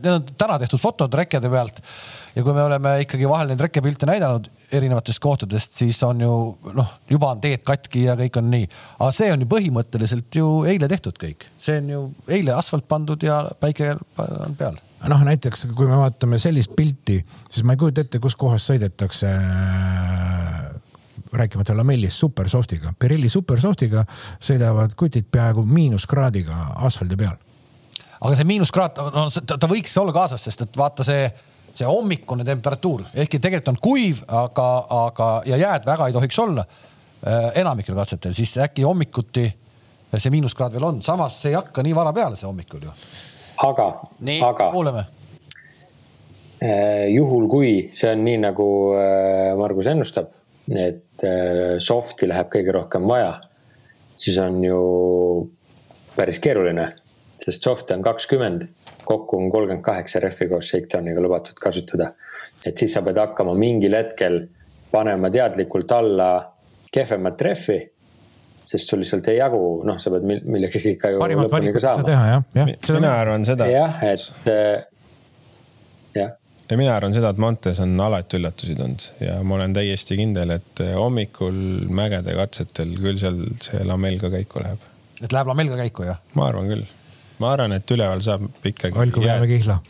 need 0.00 0.12
on 0.12 0.28
täna 0.38 0.58
tehtud 0.62 0.80
fotod 0.82 1.14
rekkede 1.20 1.50
pealt. 1.52 1.82
Ja 2.34 2.42
kui 2.42 2.54
me 2.56 2.64
oleme 2.64 2.94
ikkagi 3.04 3.28
vahel 3.30 3.52
neid 3.52 3.62
rekkepilte 3.62 4.08
näidanud 4.10 4.48
erinevatest 4.74 5.22
kohtadest, 5.22 5.76
siis 5.78 6.00
on 6.06 6.20
ju 6.24 6.32
noh, 6.74 6.94
juba 7.10 7.34
on 7.34 7.42
teed 7.44 7.62
katki 7.66 8.06
ja 8.08 8.16
kõik 8.18 8.40
on 8.40 8.50
nii. 8.52 8.70
aga 8.98 9.10
see 9.14 9.30
on 9.32 9.44
ju 9.44 9.50
põhimõtteliselt 9.50 10.40
ju 10.40 10.48
eile 10.70 10.90
tehtud 10.90 11.18
kõik, 11.20 11.46
see 11.58 11.78
on 11.82 11.92
ju 11.94 12.02
eile 12.28 12.56
asfalt 12.58 12.88
pandud 12.90 13.22
ja 13.22 13.44
päike 13.60 13.94
on 14.18 14.58
peal 14.58 14.80
noh, 15.08 15.24
näiteks 15.26 15.66
kui 15.76 15.86
me 15.88 15.98
vaatame 16.00 16.38
sellist 16.40 16.72
pilti, 16.76 17.18
siis 17.50 17.64
ma 17.66 17.74
ei 17.74 17.80
kujuta 17.80 18.04
ette, 18.04 18.20
kus 18.22 18.36
kohas 18.40 18.64
sõidetakse 18.70 19.30
äh, 19.30 20.64
rääkimata 21.36 21.76
lamellist 21.76 22.16
supersoftiga, 22.22 22.94
Pirelli 22.98 23.28
supersoftiga 23.28 24.04
sõidavad 24.42 24.94
kutid 24.98 25.26
peaaegu 25.32 25.64
miinuskraadiga 25.66 26.60
asfaldi 26.88 27.18
peal. 27.20 27.36
aga 28.20 28.36
see 28.38 28.46
miinuskraad, 28.48 29.00
no 29.12 29.26
ta, 29.34 29.58
ta 29.60 29.68
võiks 29.68 29.92
olla 30.00 30.14
kaasas, 30.16 30.46
sest 30.46 30.64
et 30.64 30.76
vaata 30.80 31.04
see, 31.04 31.26
see 31.74 31.88
hommikune 31.88 32.44
temperatuur, 32.46 33.04
ehkki 33.14 33.40
tegelikult 33.42 33.72
on 33.74 33.80
kuiv, 33.82 34.22
aga, 34.28 34.68
aga 35.06 35.28
ja 35.50 35.58
jääd 35.58 35.86
väga 35.88 36.08
ei 36.08 36.16
tohiks 36.16 36.38
olla 36.38 36.64
äh, 36.64 37.50
enamikel 37.62 37.96
katsetel, 37.98 38.34
siis 38.36 38.54
äkki 38.62 38.86
hommikuti 38.86 39.48
see 40.14 40.30
miinuskraad 40.30 40.76
veel 40.76 40.86
on, 40.86 41.02
samas 41.02 41.40
see 41.42 41.50
ei 41.50 41.58
hakka 41.58 41.82
nii 41.82 41.94
vara 41.96 42.12
peale, 42.14 42.38
see 42.38 42.46
hommikul 42.46 42.86
ju. 42.86 42.94
Aga, 43.66 43.88
aga. 44.48 44.70
kuuleme. 44.70 45.04
Äh, 46.62 47.08
juhul, 47.14 47.48
kui 47.50 47.72
see 47.94 48.12
on 48.14 48.22
nii, 48.26 48.38
nagu 48.46 48.68
äh, 48.98 49.50
Margus 49.58 49.90
ennustab, 49.90 50.30
et 50.70 51.24
soft'i 51.84 52.26
läheb 52.30 52.48
kõige 52.52 52.72
rohkem 52.72 53.04
vaja, 53.08 53.34
siis 54.16 54.38
on 54.40 54.62
ju 54.64 54.78
päris 56.14 56.40
keeruline, 56.42 56.86
sest 57.42 57.66
soft'e 57.66 57.96
on 57.98 58.04
kakskümmend, 58.06 58.68
kokku 59.04 59.38
on 59.38 59.50
kolmkümmend 59.50 59.84
kaheksa 59.84 60.20
rehvi 60.20 60.48
koos 60.48 60.68
shakedowniga 60.72 61.22
lubatud 61.22 61.58
kasutada. 61.60 62.12
et 62.66 62.76
siis 62.78 62.92
sa 62.92 63.02
pead 63.02 63.18
hakkama 63.20 63.54
mingil 63.54 63.96
hetkel 63.96 64.46
panema 64.92 65.30
teadlikult 65.30 65.92
alla 65.92 66.30
kehvemat 66.92 67.40
rehvi 67.40 67.80
sest 68.64 68.88
sul 68.88 69.02
lihtsalt 69.02 69.28
ei 69.28 69.38
jagu, 69.38 69.60
noh, 69.84 69.98
sa 70.00 70.12
pead 70.14 70.24
millegagi 70.28 70.94
ikka 70.96 71.14
ju 71.14 71.20
parimat 71.20 71.52
valikut 71.52 71.82
ei 71.82 71.84
saa 71.84 72.06
teha, 72.06 72.24
jah, 72.32 72.46
jah. 72.56 72.72
mina 72.96 73.12
arvan 73.18 73.44
seda. 73.48 73.68
jah, 73.68 74.00
et 74.08 74.48
äh, 74.50 74.86
jah 76.16 76.32
ja 76.70 76.78
mina 76.80 76.96
arvan 76.96 77.14
seda, 77.14 77.32
et 77.34 77.40
Montes 77.42 77.80
on 77.84 77.92
alati 78.00 78.38
üllatusi 78.38 78.76
tulnud 78.78 79.06
ja 79.20 79.36
ma 79.44 79.58
olen 79.58 79.76
täiesti 79.76 80.16
kindel, 80.20 80.56
et 80.56 80.84
äh, 80.84 80.94
hommikul 80.96 81.56
mägede 81.92 82.36
katsetel 82.38 82.96
küll 83.00 83.20
seal 83.20 83.42
see 83.64 83.84
lamell 83.86 84.18
ka 84.22 84.32
käiku 84.32 84.64
läheb. 84.64 84.90
et 85.20 85.32
läheb 85.34 85.50
lamell 85.52 85.72
ka 85.74 85.80
käiku, 85.82 86.08
jah? 86.08 86.22
ma 86.38 86.48
arvan 86.48 86.72
küll. 86.72 86.86
Ma 87.42 87.54
arvan, 87.54 87.76
et 87.78 87.94
üleval 87.96 88.22
saab 88.24 88.48
ikkagi. 88.64 88.98
olgu 88.98 89.24
peame 89.24 89.48
kihla 89.50 89.80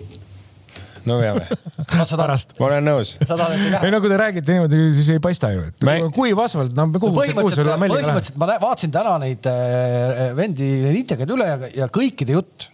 no 1.09 1.19
veame 1.21 1.45
ma 2.59 2.67
olen 2.69 2.87
nõus. 2.87 3.15
ei 3.21 3.93
no 3.93 4.01
kui 4.03 4.13
te 4.13 4.19
räägite 4.21 4.57
niimoodi, 4.57 4.83
siis 4.97 5.11
ei 5.15 5.23
paista 5.23 5.51
ju, 5.55 5.65
et 5.71 5.87
me... 5.87 5.97
kuiv 6.15 6.41
asfalt, 6.45 6.75
no 6.77 6.89
kuhu 6.93 7.13
melliga 7.15 7.45
läheb? 7.45 7.97
põhimõtteliselt 7.97 8.39
ma 8.41 8.49
vaatasin 8.63 8.95
täna 8.95 9.17
neid 9.23 9.49
äh, 9.51 10.23
vendi, 10.39 10.71
intervjuud 11.01 11.35
üle 11.37 11.49
ja, 11.51 11.73
ja 11.83 11.91
kõikide 11.93 12.39
jutt, 12.39 12.69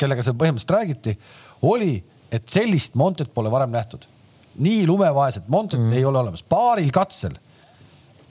kellega 0.00 0.24
seal 0.24 0.36
põhimõtteliselt 0.40 0.76
räägiti, 0.76 1.16
oli, 1.68 1.94
et 2.32 2.44
sellist 2.50 2.98
Montet 2.98 3.32
pole 3.34 3.52
varem 3.52 3.72
nähtud. 3.72 4.04
nii 4.62 4.84
lumevaeset 4.88 5.48
Montet 5.52 5.80
mm. 5.80 5.96
ei 5.96 6.04
ole 6.08 6.20
olemas, 6.24 6.44
paaril 6.44 6.92
katsel 6.94 7.38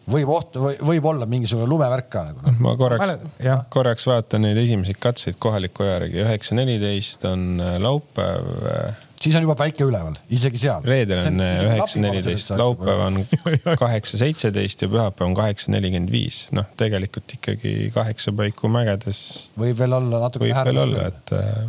võib 0.10 0.32
oht, 0.34 0.58
võib 0.58 1.06
olla 1.12 1.28
mingisugune 1.30 1.70
lumevärk 1.70 2.10
ka 2.12 2.26
nagu. 2.30 2.42
Noh. 2.48 2.58
ma 2.64 2.74
korraks, 2.80 3.30
korraks 3.74 4.08
vaatan 4.10 4.48
neid 4.48 4.60
esimesi 4.62 4.96
katseid 4.98 5.38
kohaliku 5.42 5.86
aja 5.86 6.00
järgi, 6.00 6.22
üheksa, 6.26 6.58
neliteist 6.58 7.26
on 7.30 7.48
äh, 7.62 7.78
laupäev 7.82 8.52
äh, 8.72 9.00
siis 9.22 9.36
on 9.38 9.46
juba 9.46 9.56
päike 9.60 9.86
üleval, 9.86 10.18
isegi 10.34 10.62
seal. 10.64 10.82
reedel 10.88 11.22
on 11.28 11.44
üheksa, 11.46 12.02
neliteist, 12.02 12.54
laupäev 12.60 13.04
on 13.06 13.22
kaheksa, 13.84 14.20
seitseteist 14.22 14.86
ja 14.86 14.90
pühapäev 14.92 15.30
on 15.30 15.38
kaheksa, 15.38 15.72
nelikümmend 15.76 16.14
viis. 16.14 16.44
noh, 16.56 16.68
tegelikult 16.80 17.38
ikkagi 17.38 17.92
kaheksa 17.96 18.34
paiku 18.38 18.72
mägedes. 18.74 19.22
võib 19.60 19.78
veel 19.80 19.98
olla 20.00 20.26
natuke. 20.26 20.48
võib 20.48 20.62
veel 20.72 20.84
olla, 20.88 21.08
et 21.12 21.36
äh, 21.38 21.64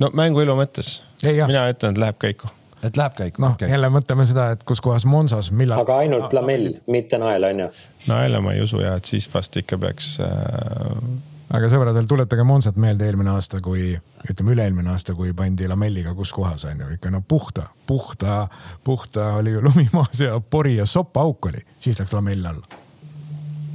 no 0.00 0.12
mänguelu 0.16 0.56
mõttes. 0.58 0.96
mina 1.22 1.68
ütlen, 1.72 1.96
et 1.96 2.04
läheb 2.06 2.20
käiku 2.22 2.52
et 2.84 2.96
läheb 3.00 3.18
käiku. 3.18 3.42
noh 3.44 3.58
okay., 3.58 3.70
jälle 3.72 3.90
mõtleme 3.92 4.26
seda, 4.28 4.50
et 4.54 4.64
kus 4.68 4.82
kohas 4.84 5.06
Monsas, 5.08 5.50
millal. 5.52 5.84
aga 5.84 6.00
ainult 6.04 6.32
lamell, 6.36 6.72
mitte 6.86 7.20
nael 7.20 7.50
on 7.50 7.66
ju? 7.66 7.70
naela 8.10 8.42
ma 8.44 8.56
ei 8.56 8.64
usu 8.64 8.82
ja, 8.84 8.96
et 9.00 9.08
siis 9.08 9.28
vast 9.34 9.56
ikka 9.62 9.80
peaks 9.80 10.16
äh 10.24 11.32
aga 11.54 11.68
sõbrad, 11.70 11.94
veel 11.96 12.08
tuletage 12.10 12.44
Monsat 12.46 12.78
meelde 12.80 13.06
eelmine 13.06 13.34
aasta, 13.34 13.60
kui 13.64 13.92
ütleme, 14.24 14.54
üle-eelmine 14.54 14.90
aasta, 14.94 15.14
kui 15.16 15.34
pandi 15.36 15.68
lamelliga 15.70 16.14
kus 16.16 16.32
kohas 16.34 16.64
on 16.70 16.80
ju 16.84 16.94
ikka 16.96 17.12
no 17.14 17.22
puhta, 17.28 17.68
puhta, 17.86 18.46
puhta 18.84 19.34
oli 19.40 19.54
ju 19.54 19.62
lumi 19.64 19.86
maas 19.92 20.22
ja 20.24 20.40
pori 20.40 20.76
ja 20.78 20.86
soppaauk 20.88 21.50
oli, 21.52 21.62
siis 21.78 22.00
läks 22.00 22.16
lamell 22.16 22.50
alla. 22.50 22.83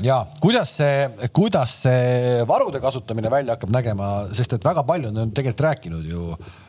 Ja 0.04 0.20
kuidas 0.40 0.72
see, 0.80 1.28
kuidas 1.36 1.74
see 1.84 2.44
varude 2.48 2.80
kasutamine 2.82 3.32
välja 3.32 3.56
hakkab 3.56 3.72
nägema, 3.74 4.10
sest 4.36 4.56
et 4.56 4.66
väga 4.66 4.84
palju 4.88 5.12
on 5.12 5.34
tegelikult 5.36 5.66
rääkinud 5.66 6.08
ju, 6.08 6.26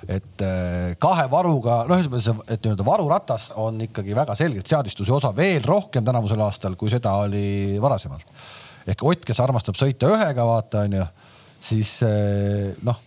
et 0.08 0.44
äh, 0.46 0.96
kahe 1.02 1.26
varuga, 1.30 1.82
noh, 1.88 2.00
ütleme 2.00 2.22
see, 2.24 2.34
et 2.48 2.64
nii-öelda 2.64 2.86
varuratas 2.86 3.50
on 3.60 3.80
ikkagi 3.86 4.16
väga 4.16 4.36
selgelt 4.38 4.70
seadistuse 4.70 5.14
osa 5.14 5.32
veel 5.36 5.64
rohkem 5.66 6.06
tänavusel 6.06 6.42
aastal, 6.46 6.76
kui 6.80 6.90
seda 6.92 7.14
oli 7.22 7.78
varasemalt. 7.82 8.34
ehk 8.90 9.04
Ott, 9.06 9.24
kes 9.26 9.40
armastab 9.40 9.78
sõita 9.78 10.10
ühega, 10.10 10.46
vaata 10.46 10.84
onju, 10.88 11.06
siis 11.70 12.00
äh, 12.06 12.72
noh. 12.86 13.06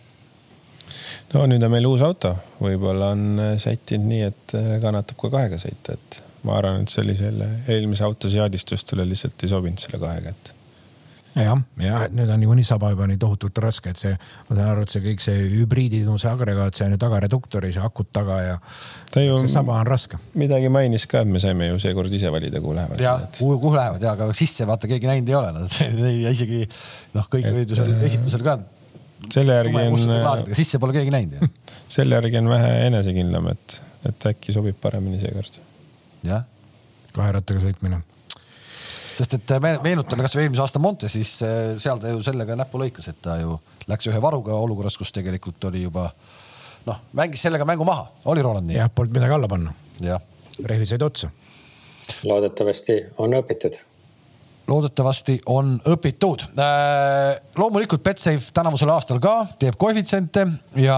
No 1.34 1.48
nüüd 1.50 1.64
on 1.66 1.72
meil 1.72 1.86
uus 1.88 2.04
auto, 2.06 2.32
võib-olla 2.62 3.12
on 3.16 3.26
äh, 3.50 3.56
sättinud 3.60 4.08
nii, 4.08 4.30
et 4.30 4.56
kannatab 4.80 5.18
ka 5.20 5.36
kahega 5.36 5.60
sõita, 5.60 5.98
et 5.98 6.23
ma 6.44 6.58
arvan, 6.60 6.84
et 6.84 6.92
sellisele 6.92 7.48
eelmise 7.72 8.04
auto 8.04 8.30
seadistustele 8.32 9.06
lihtsalt 9.08 9.46
ei 9.46 9.52
sobinud 9.52 9.80
selle 9.80 10.00
kahega, 10.02 10.34
et 10.34 10.52
jah, 11.42 11.60
ja 11.82 12.00
et 12.06 12.14
nüüd 12.14 12.30
on 12.30 12.38
niikuinii 12.42 12.66
saba 12.66 12.90
juba 12.92 13.06
nii 13.10 13.18
tohutult 13.20 13.58
raske, 13.64 13.90
et 13.94 14.00
see, 14.00 14.12
ma 14.48 14.56
saan 14.58 14.70
aru, 14.70 14.84
et 14.86 14.94
see 14.94 15.02
kõik 15.02 15.24
see 15.24 15.40
hübriididuse 15.56 16.28
agregaat, 16.30 16.76
see 16.78 16.86
on 16.86 16.94
ju 16.94 17.00
tagareduktoris 17.02 17.78
ja 17.80 17.88
akud 17.88 18.10
taga 18.14 18.38
ja 18.42 18.54
ju, 19.24 19.40
see 19.42 19.50
saba 19.50 19.80
on 19.80 19.88
raske. 19.88 20.20
midagi 20.38 20.70
mainis 20.72 21.08
ka, 21.10 21.24
et 21.24 21.32
me 21.34 21.42
saime 21.42 21.72
ju 21.72 21.80
seekord 21.82 22.14
ise 22.14 22.30
valida, 22.34 22.62
kuhu 22.62 22.76
lähevad. 22.78 23.02
ja 23.02 23.16
et... 23.26 23.40
kuhu, 23.40 23.58
kuhu 23.66 23.74
lähevad 23.78 24.06
ja, 24.06 24.14
aga 24.14 24.30
sisse 24.36 24.68
vaata 24.68 24.90
keegi 24.90 25.10
näinud 25.10 25.32
ei 25.32 25.38
ole, 25.40 25.52
nad 25.58 25.78
isegi 26.36 26.62
noh, 27.16 27.28
kõik 27.32 27.50
olid 27.50 27.74
ju 27.74 27.80
seal 27.80 27.94
esitlusel 28.06 28.46
ka. 28.46 28.58
selle 29.34 29.60
järgi 29.60 29.86
on. 29.88 30.48
sisse 30.54 30.82
pole 30.82 30.94
keegi 31.00 31.14
näinud 31.14 31.50
selle 31.98 32.20
järgi 32.20 32.42
on 32.44 32.54
vähe 32.54 32.74
enesekindlam, 32.92 33.50
et, 33.56 33.80
et 34.10 34.32
äkki 34.34 34.54
sobib 34.54 34.78
paremini 34.82 35.22
seekord 35.22 35.58
jah. 35.58 35.73
Kahe 37.14 37.32
rattaga 37.36 37.62
sõitmine. 37.62 38.00
sest 39.14 39.36
et 39.38 39.54
me 39.62 39.76
meenutame 39.84 40.26
kasvõi 40.26 40.46
eelmise 40.46 40.64
aasta 40.64 40.82
Monte, 40.82 41.08
siis 41.08 41.36
eh, 41.46 41.76
seal 41.78 42.00
ta 42.02 42.10
ju 42.10 42.22
sellega 42.26 42.56
näppu 42.58 42.80
lõikas, 42.80 43.08
et 43.12 43.20
ta 43.22 43.38
ju 43.40 43.58
läks 43.90 44.08
ühe 44.10 44.20
varuga 44.22 44.56
olukorras, 44.56 44.96
kus 44.98 45.12
tegelikult 45.14 45.70
oli 45.70 45.84
juba 45.84 46.08
noh, 46.88 47.00
mängis 47.12 47.44
sellega 47.46 47.66
mängu 47.68 47.86
maha, 47.86 48.08
oli 48.32 48.42
Roland 48.42 48.70
nii? 48.70 48.78
jah, 48.80 48.90
polnud 48.90 49.14
midagi 49.14 49.36
alla 49.36 49.48
panna. 49.48 49.74
rehvid 50.64 50.88
said 50.88 51.02
otsa. 51.02 51.30
loodetavasti 52.24 53.00
on 53.18 53.36
õpitud 53.38 53.78
loodetavasti 54.66 55.40
on 55.46 55.74
õpitud. 55.88 56.46
Äh, 56.58 57.36
loomulikult 57.56 58.02
Betsafe 58.02 58.52
tänavusel 58.54 58.90
aastal 58.94 59.20
ka 59.22 59.34
teeb 59.60 59.76
koefitsiente 59.80 60.46
ja 60.80 60.96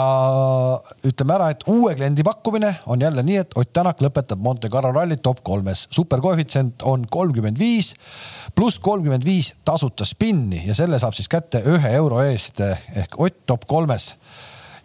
ütleme 1.06 1.34
ära, 1.34 1.50
et 1.50 1.66
uue 1.70 1.94
kliendi 1.98 2.24
pakkumine 2.26 2.76
on 2.86 3.02
jälle 3.02 3.24
nii, 3.26 3.36
et 3.42 3.56
Ott 3.58 3.72
Tänak 3.72 4.00
lõpetab 4.00 4.40
Monte 4.40 4.70
Carlo 4.72 4.92
ralli 4.92 5.16
top 5.16 5.42
kolmes. 5.44 5.86
superkoefitsient 5.90 6.82
on 6.82 7.06
kolmkümmend 7.10 7.58
viis 7.58 7.94
pluss 8.54 8.78
kolmkümmend 8.78 9.24
viis 9.24 9.52
tasuta 9.64 10.04
spinni 10.04 10.62
ja 10.66 10.74
selle 10.74 10.98
saab 10.98 11.14
siis 11.14 11.28
kätte 11.28 11.62
ühe 11.66 11.92
euro 11.98 12.22
eest 12.24 12.60
ehk 12.60 13.18
Ott 13.18 13.46
top 13.46 13.66
kolmes. 13.66 14.14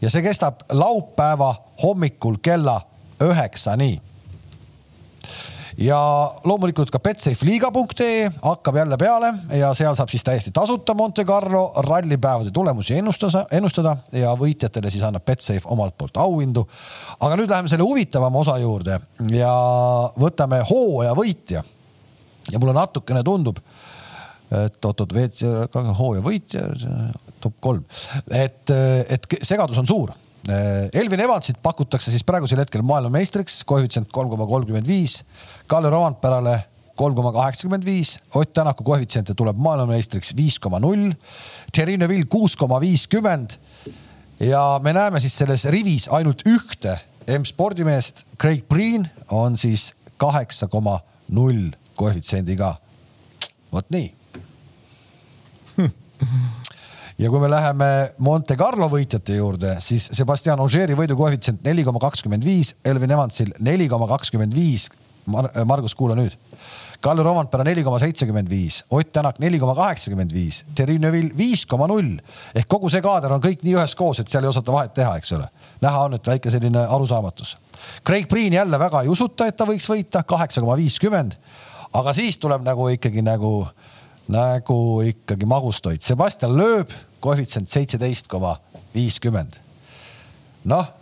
ja 0.01 0.09
see 0.09 0.21
kestab 0.21 0.65
laupäeva 0.71 1.55
hommikul 1.83 2.41
kella 2.41 2.81
üheksani 3.21 4.01
ja 5.81 5.99
loomulikult 6.43 6.91
ka 6.93 6.99
betsafeliiga.ee 6.99 8.31
hakkab 8.41 8.75
jälle 8.75 8.97
peale 8.97 9.33
ja 9.57 9.73
seal 9.77 9.95
saab 9.97 10.09
siis 10.13 10.23
täiesti 10.23 10.51
tasuta 10.53 10.93
Monte 10.93 11.25
Carlo 11.25 11.71
rallipäevade 11.75 12.51
tulemusi 12.51 12.97
ennustada, 12.97 13.45
ennustada 13.51 13.95
ja 14.11 14.33
võitjatele 14.37 14.91
siis 14.91 15.03
annab 15.07 15.25
Betsafe 15.25 15.65
omalt 15.65 15.97
poolt 15.97 16.17
auhindu. 16.21 16.67
aga 17.19 17.37
nüüd 17.39 17.49
läheme 17.49 17.71
selle 17.71 17.87
huvitavama 17.87 18.39
osa 18.39 18.57
juurde 18.61 18.99
ja 19.33 19.53
võtame 20.19 20.61
hooaja 20.69 21.15
võitja. 21.17 21.63
ja 22.51 22.59
mulle 22.59 22.73
natukene 22.73 23.23
tundub, 23.23 23.57
et 24.51 24.85
oot-oot, 24.85 25.13
WC 25.13 25.95
hooaja 25.97 26.21
võitja, 26.25 26.67
top 27.41 27.53
kolm, 27.59 27.85
et, 28.29 28.69
et 29.09 29.27
segadus 29.41 29.77
on 29.77 29.87
suur 29.87 30.13
Elvin 30.93 31.19
Evansit 31.21 31.59
pakutakse 31.63 32.11
siis 32.11 32.23
praegusel 32.25 32.59
hetkel 32.63 32.81
maailmameistriks, 32.81 33.61
koefitsient 33.69 34.09
kolm 34.11 34.29
koma 34.29 34.47
kolmkümmend 34.49 34.87
viis. 34.89 35.19
Kalle 35.69 35.89
Rovanperale 35.93 36.55
kolm 36.95 37.15
koma 37.15 37.31
kaheksakümmend 37.31 37.85
viis, 37.85 38.19
Ott 38.35 38.53
Tänaku 38.53 38.83
koefitsiente 38.83 39.33
tuleb 39.33 39.57
maailmameistriks 39.57 40.35
viis 40.35 40.59
koma 40.59 40.79
null, 40.79 41.11
Thierry 41.71 41.97
Neuville 41.97 42.25
kuus 42.25 42.55
koma 42.55 42.81
viiskümmend. 42.81 43.57
ja 44.39 44.79
me 44.83 44.93
näeme 44.93 45.19
siis 45.19 45.37
selles 45.37 45.65
rivis 45.65 46.07
ainult 46.09 46.41
ühte 46.49 46.97
M-spordimeest, 47.27 48.25
Craig 48.41 48.65
Breen 48.69 49.09
on 49.29 49.57
siis 49.57 49.93
kaheksa 50.17 50.67
koma 50.67 50.99
null 51.29 51.69
koefitsiendiga. 51.95 52.75
vot 53.71 53.85
nii 53.89 54.13
ja 57.21 57.29
kui 57.29 57.39
me 57.39 57.49
läheme 57.49 57.87
Monte 58.25 58.57
Carlo 58.57 58.87
võitjate 58.89 59.37
juurde, 59.37 59.75
siis 59.83 60.09
Sebastian 60.17 60.59
Ogieri 60.63 60.95
võidukoefitsient 60.97 61.61
neli 61.67 61.85
koma 61.85 62.01
kakskümmend 62.01 62.45
viis, 62.45 62.73
Elvin 62.85 63.13
Evansil 63.13 63.53
neli 63.61 63.87
koma 63.89 64.09
kakskümmend 64.09 64.55
viis. 64.57 64.89
Margus, 65.69 65.93
kuula 65.93 66.15
nüüd. 66.17 66.33
Kalle 67.01 67.21
Rompera 67.23 67.63
neli 67.65 67.83
koma 67.85 67.99
seitsekümmend 68.01 68.49
viis, 68.49 68.79
Ott 68.89 69.11
Tänak 69.13 69.37
neli 69.39 69.59
koma 69.59 69.75
kaheksakümmend 69.77 70.33
viis, 70.33 70.63
Thierry 70.75 70.97
Neuville 70.99 71.37
viis 71.37 71.61
koma 71.65 71.87
null 71.89 72.17
ehk 72.57 72.67
kogu 72.69 72.89
see 72.89 73.01
kaader 73.05 73.33
on 73.33 73.41
kõik 73.41 73.61
nii 73.65 73.73
üheskoos, 73.77 74.21
et 74.21 74.29
seal 74.29 74.45
ei 74.45 74.49
osata 74.49 74.73
vahet 74.73 74.93
teha, 74.97 75.13
eks 75.21 75.33
ole. 75.37 75.47
näha 75.81 76.03
on, 76.05 76.17
et 76.17 76.27
väike 76.27 76.53
selline 76.53 76.85
arusaamatus. 76.97 77.55
Craig 78.05 78.27
Breen 78.29 78.53
jälle 78.53 78.79
väga 78.79 79.01
ei 79.01 79.13
usuta, 79.13 79.45
et 79.45 79.57
ta 79.57 79.65
võiks 79.69 79.89
võita 79.89 80.23
kaheksa 80.25 80.61
koma 80.61 80.77
viiskümmend. 80.77 81.37
aga 81.93 82.13
siis 82.13 82.37
tuleb 82.37 82.65
nagu 82.65 82.89
ikkagi 82.89 83.21
nagu, 83.21 83.67
nagu 84.31 85.01
ikkagi 85.05 85.45
magustoit. 85.49 86.01
Sebastian 86.05 86.57
Loeb 86.57 86.93
koefitsient 87.21 87.69
seitseteist 87.69 88.27
koma 88.31 88.57
viiskümmend. 88.95 89.59
noh. 90.65 90.97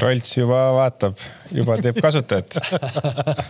Rolts 0.00 0.36
juba 0.38 0.70
vaatab, 0.72 1.18
juba 1.52 1.74
teeb 1.84 1.98
kasutajat 2.00 2.54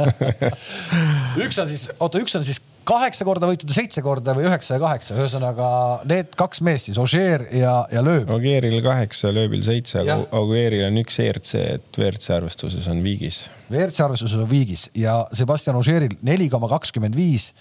üks 1.44 1.61
on 1.62 1.68
siis, 1.70 1.84
oota, 2.03 2.18
üks 2.18 2.34
on 2.34 2.42
siis 2.42 2.59
kaheksa 2.88 3.26
korda 3.26 3.46
võitud 3.46 3.70
ja 3.70 3.76
seitse 3.76 4.03
korda 4.03 4.34
või 4.36 4.46
üheksa 4.48 4.76
ja 4.76 4.82
kaheksa, 4.82 5.14
ühesõnaga 5.14 5.68
need 6.09 6.32
kaks 6.38 6.62
meest 6.66 6.88
siis, 6.90 6.98
Ožeer 6.98 7.44
ja, 7.55 7.74
ja 7.92 8.03
Lööb. 8.05 8.30
Ožeeril 8.34 8.78
kaheksa, 8.84 9.30
Lööbil 9.34 9.62
seitse, 9.66 10.00
aga 10.03 10.18
Ožeeril 10.40 10.88
on 10.88 10.98
üks 11.03 11.20
ERC, 11.22 11.53
et 11.76 11.98
WRC 11.98 12.34
arvestuses 12.40 12.88
on 12.90 13.03
viigis. 13.07 13.44
WRC 13.70 14.03
arvestuses 14.09 14.42
on 14.42 14.50
viigis 14.50 14.88
ja 14.98 15.20
Sebastian 15.36 15.78
Ožeeril 15.78 16.18
neli 16.26 16.50
koma 16.53 16.70
kakskümmend 16.72 17.16
viis 17.18 17.53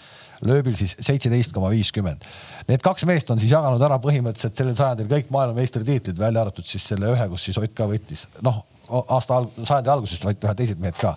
lööbil 0.48 0.76
siis 0.80 0.96
seitseteist 1.00 1.54
koma 1.56 1.70
viiskümmend. 1.74 2.26
Need 2.70 2.84
kaks 2.86 3.06
meest 3.10 3.30
on 3.34 3.42
siis 3.42 3.54
jaganud 3.54 3.82
ära 3.86 4.00
põhimõtteliselt 4.02 4.58
sellel 4.58 4.78
sajandil 4.78 5.10
kõik 5.12 5.32
maailmameistritiitlid, 5.34 6.20
välja 6.20 6.46
arvatud 6.46 6.68
siis 6.68 6.86
selle 6.92 7.14
ühe, 7.14 7.30
kus 7.32 7.48
siis 7.50 7.62
Ott 7.62 7.76
ka 7.78 7.88
võttis, 7.90 8.26
noh 8.46 8.64
aasta 8.92 9.40
alg-, 9.40 9.62
sajandi 9.64 9.94
algusest 9.94 10.28
võeti 10.28 10.48
ühed 10.48 10.60
teised 10.60 10.82
mehed 10.84 10.98
ka. 11.00 11.16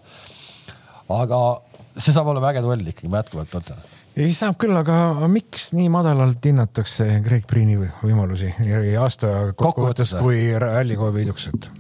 aga 1.15 1.41
see 1.97 2.15
saab 2.15 2.31
olema 2.33 2.53
äge 2.53 2.63
duell 2.65 2.87
ikkagi, 2.87 3.11
ma 3.11 3.23
jätkuvalt 3.23 3.55
ütlen 3.61 3.83
ei 4.15 4.31
saab 4.35 4.55
küll, 4.63 4.75
aga 4.79 5.27
miks 5.31 5.73
nii 5.75 5.89
madalalt 5.91 6.45
hinnatakse 6.47 7.07
Greg 7.25 7.49
Priini 7.51 7.75
võimalusi 7.81 8.53
nii 8.61 8.95
aasta 9.01 9.51
kokkuvõttes 9.59 10.15
kui 10.21 10.47
rallikoha 10.63 11.11
võiduks, 11.17 11.49
et? 11.51 11.71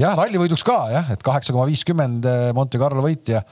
jah, 0.00 0.16
rallivõiduks 0.18 0.66
ka 0.66 0.78
jah, 0.90 1.12
et 1.14 1.22
kaheksa 1.22 1.54
koma 1.54 1.68
viiskümmend 1.70 2.26
Monte 2.58 2.80
Carlo 2.82 3.04
võitja 3.04 3.44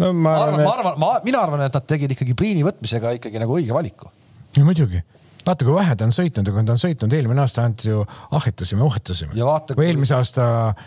no 0.00 0.12
ma 0.12 0.36
arvan, 0.42 0.60
ma 0.62 0.74
arvan, 0.74 1.00
ma, 1.00 1.10
mina 1.24 1.42
arvan, 1.44 1.64
et 1.66 1.74
nad 1.74 1.88
tegid 1.88 2.14
ikkagi 2.16 2.36
Priini 2.38 2.64
võtmisega 2.66 3.16
ikkagi 3.18 3.42
nagu 3.42 3.58
õige 3.58 3.74
valiku. 3.76 4.10
ja 4.56 4.64
muidugi 4.66 5.02
vaata, 5.44 5.64
kui 5.66 5.74
vähe 5.76 5.96
ta 5.96 6.06
on 6.08 6.14
sõitnud 6.14 6.48
ja 6.48 6.54
kui 6.54 6.66
ta 6.66 6.74
on 6.74 6.80
sõitnud 6.80 7.16
eelmine 7.16 7.42
aasta 7.44 7.64
ainult 7.64 7.84
ju 7.86 8.04
ahhetasime, 8.38 8.84
uhetasime. 8.86 9.34
või 9.36 9.76
kui... 9.76 9.88
eelmise 9.88 10.16
aasta, 10.16 10.46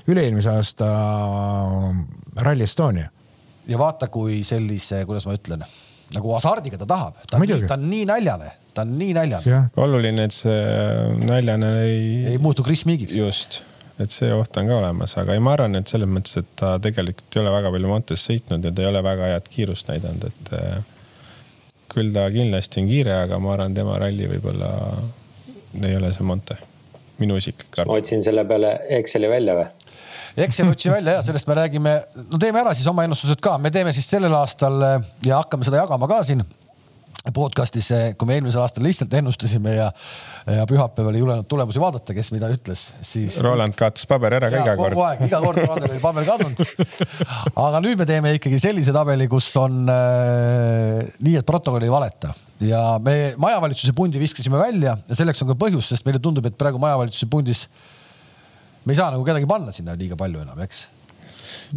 üle-eelmise 0.10 0.54
aasta 0.54 0.88
äh, 0.88 2.00
Rally 2.48 2.66
Estonia. 2.66 3.12
ja 3.68 3.82
vaata, 3.82 4.10
kui 4.14 4.42
sellise, 4.48 5.04
kuidas 5.10 5.28
ma 5.30 5.38
ütlen, 5.38 5.66
nagu 6.16 6.36
hasardiga 6.36 6.80
ta 6.82 6.90
tahab, 6.90 7.22
ta 7.30 7.38
on, 7.40 7.48
nii, 7.48 7.64
ta 7.70 7.78
on 7.78 7.88
nii 7.92 8.10
näljane, 8.10 8.52
ta 8.74 8.86
on 8.88 8.98
nii 9.00 9.16
näljane. 9.18 9.64
oluline, 9.86 10.28
et 10.28 10.36
see 10.36 10.62
näljane 11.24 11.74
ei. 11.86 12.06
ei 12.34 12.38
muutu 12.42 12.66
Chris 12.66 12.86
Meagiks. 12.90 13.18
just 13.18 13.62
et 14.04 14.14
see 14.14 14.30
oht 14.34 14.58
on 14.60 14.70
ka 14.70 14.78
olemas, 14.78 15.16
aga 15.18 15.34
ei, 15.34 15.42
ma 15.44 15.56
arvan, 15.56 15.78
et 15.80 15.90
selles 15.90 16.10
mõttes, 16.10 16.38
et 16.42 16.50
ta 16.60 16.76
tegelikult 16.82 17.38
ei 17.38 17.42
ole 17.44 17.54
väga 17.56 17.72
palju 17.74 17.92
Montes 17.92 18.26
sõitnud 18.28 18.68
ja 18.68 18.74
ta 18.74 18.84
ei 18.84 18.92
ole 18.92 19.02
väga 19.06 19.32
head 19.34 19.50
kiirust 19.54 19.90
näidanud, 19.90 20.28
et 20.30 20.52
eh, 20.58 20.78
küll 21.94 22.14
ta 22.14 22.28
kindlasti 22.34 22.84
on 22.84 22.92
kiire, 22.92 23.16
aga 23.24 23.40
ma 23.42 23.56
arvan, 23.56 23.78
tema 23.78 23.98
ralli 24.02 24.30
võib-olla 24.30 24.72
ei 25.82 25.98
ole 25.98 26.14
see 26.14 26.28
Monte, 26.28 26.60
minu 27.22 27.40
isiklik 27.42 27.82
arvamus. 27.82 28.06
otsin 28.06 28.24
selle 28.26 28.46
peale 28.50 28.78
Exceli 29.00 29.30
välja 29.32 29.58
või? 29.58 29.68
Excel 30.38 30.70
otsi 30.70 30.92
välja 30.94 31.18
ja 31.18 31.26
sellest 31.26 31.48
me 31.50 31.56
räägime, 31.58 31.96
no 32.30 32.38
teeme 32.38 32.62
ära 32.62 32.76
siis 32.78 32.86
oma 32.92 33.08
ennustused 33.08 33.42
ka, 33.42 33.56
me 33.58 33.72
teeme 33.74 33.90
siis 33.96 34.06
sellel 34.06 34.36
aastal 34.38 34.78
ja 35.26 35.40
hakkame 35.40 35.66
seda 35.66 35.82
jagama 35.82 36.10
ka 36.12 36.22
siin 36.28 36.46
podcast'is, 37.34 37.90
kui 38.18 38.30
me 38.30 38.38
eelmisel 38.38 38.62
aastal 38.62 38.86
lihtsalt 38.86 39.14
ennustasime 39.18 39.74
ja, 39.76 39.88
ja 40.56 40.64
pühapäeval 40.70 41.16
ei 41.16 41.22
julenud 41.22 41.48
tulemusi 41.50 41.82
vaadata, 41.82 42.16
kes 42.16 42.32
mida 42.32 42.50
ütles, 42.54 42.88
siis. 43.04 43.38
Roland 43.44 43.76
kaotas 43.78 44.08
paberi 44.08 44.40
ära 44.40 44.50
ka 44.52 44.62
iga 44.64 44.76
kord. 44.80 44.96
kogu 44.96 45.06
aeg, 45.08 45.24
iga 45.28 45.42
kord 45.44 45.60
Rolandil 45.60 45.92
oli 45.92 46.02
paber 46.04 46.28
kadunud. 46.28 46.62
aga 47.66 47.82
nüüd 47.84 48.00
me 48.00 48.08
teeme 48.08 48.34
ikkagi 48.38 48.62
sellise 48.64 48.96
tabeli, 48.96 49.28
kus 49.32 49.50
on 49.60 49.84
äh, 49.92 51.04
nii, 51.20 51.38
et 51.42 51.48
protokoll 51.48 51.84
ei 51.84 51.92
valeta 51.92 52.34
ja 52.64 52.82
me 53.04 53.36
majavalitsuse 53.38 53.94
pundi 53.98 54.22
viskasime 54.22 54.60
välja 54.62 54.98
ja 54.98 55.18
selleks 55.20 55.44
on 55.44 55.52
ka 55.52 55.60
põhjus, 55.60 55.92
sest 55.92 56.08
meile 56.08 56.22
tundub, 56.24 56.48
et 56.48 56.58
praegu 56.58 56.80
majavalitsuse 56.82 57.30
pundis 57.30 57.68
me 58.86 58.96
ei 58.96 59.00
saa 59.00 59.12
nagu 59.14 59.26
kedagi 59.28 59.50
panna 59.50 59.76
sinna 59.76 59.98
liiga 60.00 60.18
palju 60.20 60.46
enam, 60.46 60.64
eks 60.64 60.88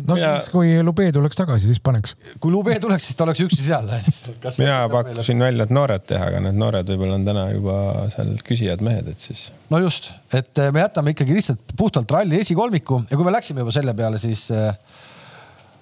no 0.07 0.16
ja... 0.18 0.33
siis, 0.39 0.49
kui 0.53 0.73
Lube 0.85 1.07
tuleks 1.14 1.39
tagasi, 1.39 1.68
siis 1.71 1.81
paneks. 1.85 2.14
kui 2.41 2.53
Lube 2.53 2.77
tuleks, 2.83 3.09
siis 3.09 3.18
ta 3.18 3.27
oleks 3.27 3.43
üksi 3.45 3.61
seal. 3.64 3.91
mina 4.62 4.79
pakkusin 4.93 5.43
välja, 5.43 5.66
et 5.66 5.75
noored 5.75 6.07
teha, 6.09 6.31
aga 6.31 6.43
need 6.47 6.59
noored 6.61 6.91
võib-olla 6.93 7.18
on 7.18 7.29
täna 7.29 7.47
juba 7.55 7.77
seal 8.14 8.33
küsijad 8.47 8.85
mehed, 8.87 9.12
et 9.12 9.29
siis. 9.29 9.47
no 9.73 9.83
just, 9.83 10.11
et 10.37 10.62
eh, 10.62 10.73
me 10.75 10.85
jätame 10.85 11.14
ikkagi 11.14 11.37
lihtsalt 11.39 11.77
puhtalt 11.79 12.11
ralli 12.16 12.41
esikolmiku 12.41 13.03
ja 13.11 13.18
kui 13.18 13.29
me 13.29 13.35
läksime 13.35 13.64
juba 13.64 13.75
selle 13.75 13.95
peale, 13.99 14.21
siis 14.23 14.47
eh, 14.55 14.73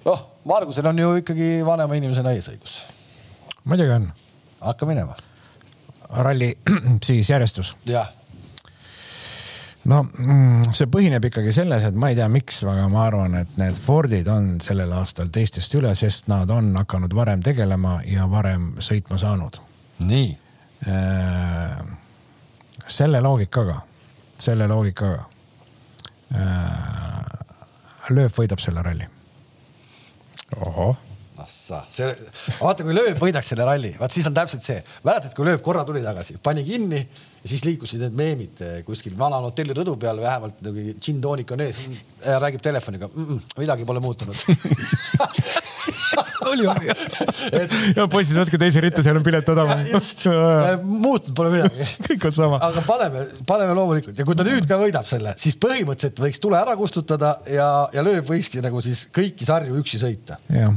noh, 0.05 0.27
Margusel 0.49 0.91
on 0.91 1.01
ju 1.01 1.15
ikkagi 1.23 1.49
vanema 1.67 1.97
inimesena 1.99 2.35
eesõigus. 2.37 2.81
muidugi 3.63 3.97
on. 3.97 4.07
hakka 4.61 4.89
minema. 4.89 5.17
ralli 6.25 6.53
siis 7.09 7.29
järjestus. 7.29 7.75
jah 7.89 8.15
no 9.89 10.03
mm, 10.05 10.73
see 10.77 10.89
põhineb 10.91 11.25
ikkagi 11.29 11.53
selles, 11.55 11.85
et 11.87 11.97
ma 11.97 12.11
ei 12.11 12.17
tea, 12.17 12.27
miks, 12.31 12.61
aga 12.67 12.87
ma 12.91 13.05
arvan, 13.07 13.37
et 13.41 13.57
need 13.61 13.77
Fordid 13.79 14.29
on 14.31 14.51
sellel 14.63 14.93
aastal 14.99 15.31
teistest 15.33 15.73
üle, 15.79 15.93
sest 15.97 16.29
nad 16.31 16.49
on 16.53 16.71
hakanud 16.77 17.15
varem 17.17 17.43
tegelema 17.45 17.99
ja 18.07 18.27
varem 18.31 18.71
sõitma 18.83 19.19
saanud. 19.21 19.61
nii 20.05 20.29
äh,. 20.87 21.81
selle 22.87 23.21
loogikaga, 23.21 23.81
selle 24.37 24.69
loogikaga 24.69 25.25
äh,. 26.35 28.09
lööb 28.09 28.33
võidab 28.35 28.61
selle 28.63 28.85
ralli. 28.85 29.09
ohoh 30.59 30.97
noh 31.39 31.47
sa, 31.47 31.85
see, 31.93 32.07
vaata 32.59 32.83
kui 32.83 32.93
lööb 32.95 33.19
võidaks 33.21 33.53
selle 33.53 33.65
ralli, 33.67 33.93
vaat 33.99 34.11
siis 34.11 34.27
on 34.27 34.35
täpselt 34.35 34.65
see, 34.65 34.79
mäletad, 35.07 35.33
kui 35.37 35.47
lööb 35.47 35.63
korra 35.63 35.85
tuli 35.87 36.01
tagasi, 36.03 36.35
pani 36.43 36.65
kinni 36.67 37.05
ja 37.43 37.49
siis 37.51 37.63
liikusid 37.67 38.03
need 38.03 38.17
meemid 38.19 38.61
eh, 38.65 38.79
kuskil 38.87 39.15
vana 39.19 39.39
hotelli 39.43 39.75
rõdu 39.77 39.95
peal, 39.99 40.19
vähemalt 40.21 40.59
nagu 40.65 40.85
gin 40.99 41.21
toonik 41.23 41.51
on 41.55 41.63
ees, 41.63 41.79
räägib 42.25 42.63
telefoniga 42.63 43.07
mm, 43.07 43.27
-mm, 43.29 43.59
midagi 43.61 43.87
pole 43.87 44.03
muutunud 44.03 44.35
oli, 46.49 46.67
oli. 46.73 46.91
ja 47.95 48.07
poisid, 48.11 48.37
võtke 48.41 48.59
teise 48.61 48.83
ritta, 48.83 49.03
seal 49.05 49.19
on 49.19 49.25
pilet 49.25 49.49
odavam. 49.53 49.85
muutunud 50.83 51.35
pole 51.37 51.53
midagi. 51.55 51.89
kõik 52.09 52.29
on 52.29 52.35
sama. 52.35 52.61
aga 52.69 52.83
paneme, 52.87 53.25
paneme 53.47 53.75
loomulikult 53.77 54.19
ja 54.19 54.27
kui 54.27 54.37
ta 54.37 54.47
nüüd 54.47 54.67
ka 54.69 54.79
võidab 54.81 55.07
selle, 55.09 55.35
siis 55.39 55.57
põhimõtteliselt 55.61 56.23
võiks 56.23 56.43
tule 56.43 56.59
ära 56.59 56.75
kustutada 56.79 57.37
ja, 57.47 57.69
ja 57.95 58.05
lööb 58.05 58.27
võikski 58.29 58.63
nagu 58.65 58.83
siis 58.83 59.07
kõiki 59.15 59.47
sarju 59.47 59.79
üksi 59.79 60.01
sõita. 60.01 60.41
jah 60.51 60.75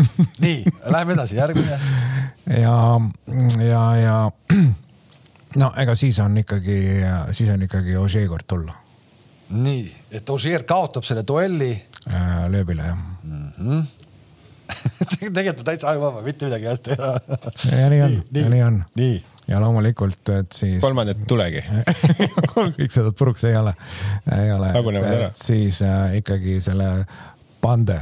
nii, 0.44 0.64
läheme 0.84 1.16
edasi, 1.16 1.36
järgmine. 1.36 1.78
ja, 2.46 2.76
ja, 3.68 3.82
ja 3.96 4.30
no 5.62 5.72
ega 5.76 5.94
siis 5.98 6.18
on 6.24 6.36
ikkagi, 6.38 6.78
siis 7.30 7.50
on 7.52 7.62
ikkagi 7.68 7.96
Ožee 7.96 8.26
kord 8.28 8.46
tulla. 8.48 8.76
nii, 9.50 9.82
et 10.10 10.30
Ožeer 10.30 10.64
kaotab 10.68 11.04
selle 11.08 11.26
duelli. 11.28 11.72
Äh, 12.10 12.46
lööbile 12.50 12.82
jah 12.82 12.96
mm. 13.22 13.50
-hmm. 13.58 13.82
tegelikult 15.20 15.64
täitsa 15.64 15.90
ajuvaba, 15.90 16.22
mitte 16.22 16.44
midagi 16.44 16.66
hästi 16.66 16.90
ei 16.90 16.96
ole. 16.98 17.20
ja 17.82 17.90
nii 17.90 18.02
on, 18.02 18.16
ja 18.34 18.48
nii 18.48 18.62
on. 18.62 18.84
nii 18.94 19.24
ja 19.48 19.60
loomulikult, 19.60 20.28
et 20.28 20.52
siis. 20.52 20.80
kolmandat 20.80 21.22
tulegi 21.28 21.62
kõik 22.54 22.90
sõidavad 22.90 23.16
puruks, 23.18 23.44
ei 23.44 23.56
ole, 23.56 23.74
ei 24.38 24.52
ole. 24.52 24.72
siis 25.34 25.82
äh, 25.82 26.16
ikkagi 26.16 26.60
selle 26.60 26.90
Pande, 27.62 27.94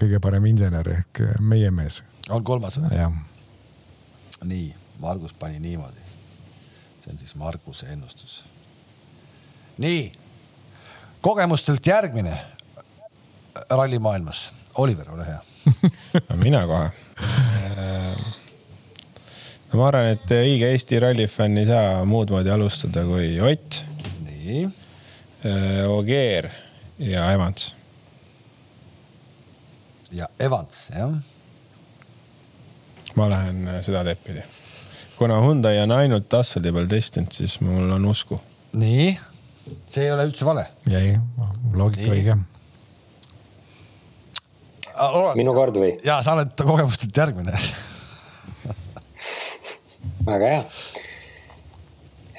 kõige 0.00 0.16
parem 0.24 0.46
insener 0.48 0.88
ehk 0.88 1.20
meie 1.44 1.68
mees. 1.74 2.00
on 2.32 2.44
kolmas 2.44 2.78
või? 2.80 2.94
jah. 2.96 3.12
nii, 4.40 4.70
Margus 5.02 5.34
pani 5.36 5.60
niimoodi. 5.60 6.00
see 7.02 7.12
on 7.12 7.18
siis 7.20 7.34
Marguse 7.36 7.90
ennustus. 7.92 8.38
nii, 9.78 10.12
kogemustelt 11.20 11.86
järgmine 11.86 12.38
rallimaailmas. 13.70 14.52
Oliver, 14.80 15.10
ole 15.12 15.26
hea 15.26 15.40
mina 16.44 16.62
kohe 16.66 16.88
no 19.68 19.76
ma 19.76 19.90
arvan, 19.90 20.08
et 20.14 20.34
õige 20.38 20.72
Eesti 20.72 21.02
rallifänn 21.04 21.60
ei 21.60 21.68
saa 21.68 22.00
muud 22.08 22.32
moodi 22.32 22.50
alustada 22.50 23.04
kui 23.04 23.36
Ott. 23.44 23.84
nii. 24.24 24.64
Ogier 25.92 26.48
ja 26.96 27.28
Evans 27.36 27.74
ja 30.12 30.28
Evans, 30.38 30.90
jah. 30.96 31.12
ma 33.14 33.28
lähen 33.30 33.68
äh, 33.68 33.80
seda 33.84 34.04
teed 34.04 34.20
pidi. 34.24 34.44
kuna 35.18 35.40
Hyundai 35.44 35.78
on 35.82 35.92
ainult 35.96 36.34
asfaldi 36.34 36.72
peal 36.72 36.88
testinud, 36.90 37.32
siis 37.32 37.58
mul 37.64 37.90
on 37.96 38.08
usku. 38.10 38.40
nii, 38.72 39.12
see 39.86 40.06
ei 40.06 40.12
ole 40.14 40.26
üldse 40.28 40.48
vale. 40.48 40.66
ei, 40.90 41.16
loogika 41.74 42.12
õige. 42.12 42.38
minu 45.40 45.56
kord 45.56 45.80
või? 45.80 45.96
ja 46.04 46.20
sa 46.22 46.36
oled 46.36 46.54
kogemustelt 46.58 47.16
järgmine 47.16 47.56
väga 50.26 50.50
hea. 50.54 50.64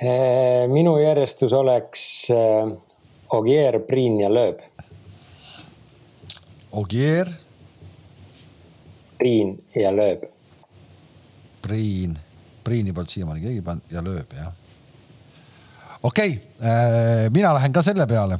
Äh, 0.03 0.65
minu 0.71 0.97
järjestus 0.99 1.53
oleks 1.55 2.03
äh, 2.33 2.71
Ogier, 3.33 3.79
Priin 3.87 4.19
ja 4.21 4.29
Lööb. 4.31 4.61
Ogier 6.73 7.29
Priin 9.19 9.55
ja 9.75 9.91
lööb. 9.93 10.25
Priin, 11.63 12.15
Priini 12.63 12.93
poolt 12.95 13.11
siiamaani 13.13 13.43
keegi 13.43 13.61
ei 13.61 13.65
pannud 13.65 13.93
ja 13.93 14.03
lööb 14.03 14.33
jah. 14.37 14.49
okei 16.03 16.35
okay,, 16.35 16.69
äh, 16.69 17.29
mina 17.31 17.53
lähen 17.55 17.75
ka 17.75 17.83
selle 17.85 18.07
peale, 18.07 18.39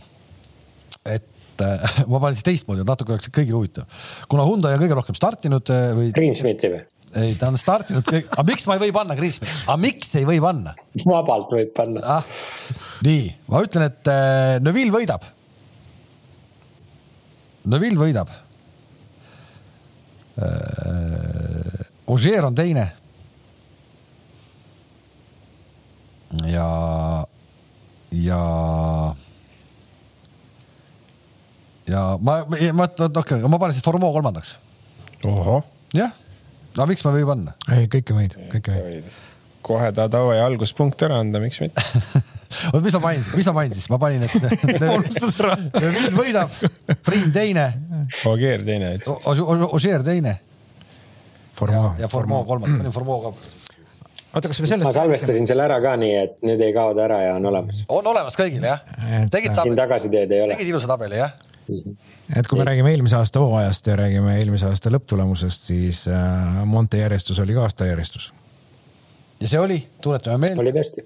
et 1.05 1.63
äh, 1.63 1.93
ma 2.11 2.19
panen 2.19 2.36
siis 2.36 2.47
teistmoodi, 2.49 2.86
natuke 2.88 3.15
oleks 3.15 3.32
kõigil 3.32 3.55
huvitav. 3.55 3.88
kuna 4.32 4.47
Hyundai 4.47 4.76
on 4.76 4.84
kõige 4.84 4.99
rohkem 4.99 5.19
startinud 5.19 5.71
äh, 5.71 5.89
või. 5.97 6.11
Greensmiti 6.15 6.74
või? 6.74 6.84
ei, 7.21 7.36
ta 7.39 7.51
on 7.51 7.59
startinud 7.61 8.07
kõik, 8.07 8.32
aga 8.34 8.47
miks 8.49 8.67
ma 8.67 8.78
ei 8.80 8.86
või 8.88 8.95
panna 8.95 9.19
Greensmiti, 9.19 9.55
aga 9.67 9.80
miks 9.80 10.15
ei 10.19 10.28
või 10.28 10.41
panna? 10.43 10.76
vabalt 11.05 11.55
võib 11.55 11.76
panna 11.78 12.17
ah,. 12.17 12.39
nii, 13.07 13.28
ma 13.51 13.63
ütlen, 13.63 13.88
et 13.91 14.13
Neville 14.63 14.91
võidab. 14.95 15.28
Neville 17.71 17.99
võidab 17.99 18.32
Ožeer 22.07 22.45
on 22.45 22.55
teine. 22.55 22.91
ja, 26.49 26.67
ja, 28.11 28.41
ja 31.88 32.01
ma, 32.21 32.39
ma, 32.73 32.88
okei, 32.89 33.43
ma 33.45 33.59
panen 33.59 33.75
siis 33.75 33.86
Formo 33.86 34.09
kolmandaks. 34.15 34.55
jah, 35.93 36.15
no 36.77 36.88
miks 36.89 37.05
ma 37.05 37.13
ei 37.13 37.21
või 37.21 37.29
panna? 37.29 37.55
ei, 37.69 37.86
kõike 37.91 38.17
võid, 38.17 38.38
kõike 38.55 38.73
võid 38.73 39.21
kohe 39.64 39.89
ta 39.95 40.07
davai 40.11 40.38
alguspunkt 40.43 41.01
ära 41.07 41.20
anda, 41.24 41.41
miks 41.43 41.61
mitte 41.64 41.84
oot, 42.74 42.84
mis 42.84 42.93
ma 42.97 43.01
panin, 43.07 43.26
mis 43.34 43.49
ma 43.49 43.55
panin 43.57 43.76
siis, 43.76 43.89
ma 43.93 43.99
panin, 44.01 44.28
et 44.28 44.88
unustas 44.97 45.36
ära. 45.39 45.57
Võidab, 46.14 46.53
Priin 47.05 47.34
teine. 47.36 47.68
Ogier 48.30 48.64
teine. 48.68 48.95
Ogier 49.72 50.05
teine. 50.05 50.38
Formo. 51.53 51.93
ja 52.01 52.09
Formo 52.09 52.43
kolmas, 52.49 52.72
panin 52.78 52.93
Formo 52.93 53.20
ka 53.26 53.34
oota, 54.34 54.49
kas 54.49 54.61
me 54.61 54.68
sellest. 54.68 54.88
ma 54.88 54.93
salvestasin 54.95 55.47
selle 55.49 55.66
ära 55.68 55.80
ka 55.84 55.95
nii, 55.99 56.14
et 56.26 56.45
nüüd 56.45 56.61
ei 56.66 56.74
kao 56.76 56.93
ära 56.97 57.20
ja 57.28 57.34
on 57.38 57.49
olemas. 57.51 57.84
on 57.93 58.07
olemas 58.14 58.38
kõigil 58.39 58.66
jah? 58.66 58.82
tegid 59.34 59.53
tabeli? 59.55 59.78
tagasiteed 59.78 60.34
ei 60.34 60.45
ole. 60.45 60.57
tegid 60.57 60.74
ilusa 60.74 60.89
tabeli 60.89 61.20
jah? 61.22 61.36
et 61.70 62.49
kui 62.49 62.59
me 62.59 62.68
räägime 62.68 62.93
eelmise 62.93 63.20
aasta 63.20 63.43
hooajast 63.43 63.88
ja 63.88 63.97
räägime 63.99 64.38
eelmise 64.39 64.68
aasta 64.72 64.91
lõpptulemusest, 64.93 65.70
siis 65.70 66.05
äh, 66.09 66.64
Monte 66.66 67.03
järjestus 67.03 67.39
oli 67.43 67.55
ka 67.57 67.68
aasta 67.68 67.89
järjestus 67.89 68.32
ja 69.43 69.49
see 69.51 69.59
oli, 69.59 69.79
tuletame 70.01 70.37
meelde. 70.47 70.63
oli 70.63 70.73
tõesti. 70.75 71.03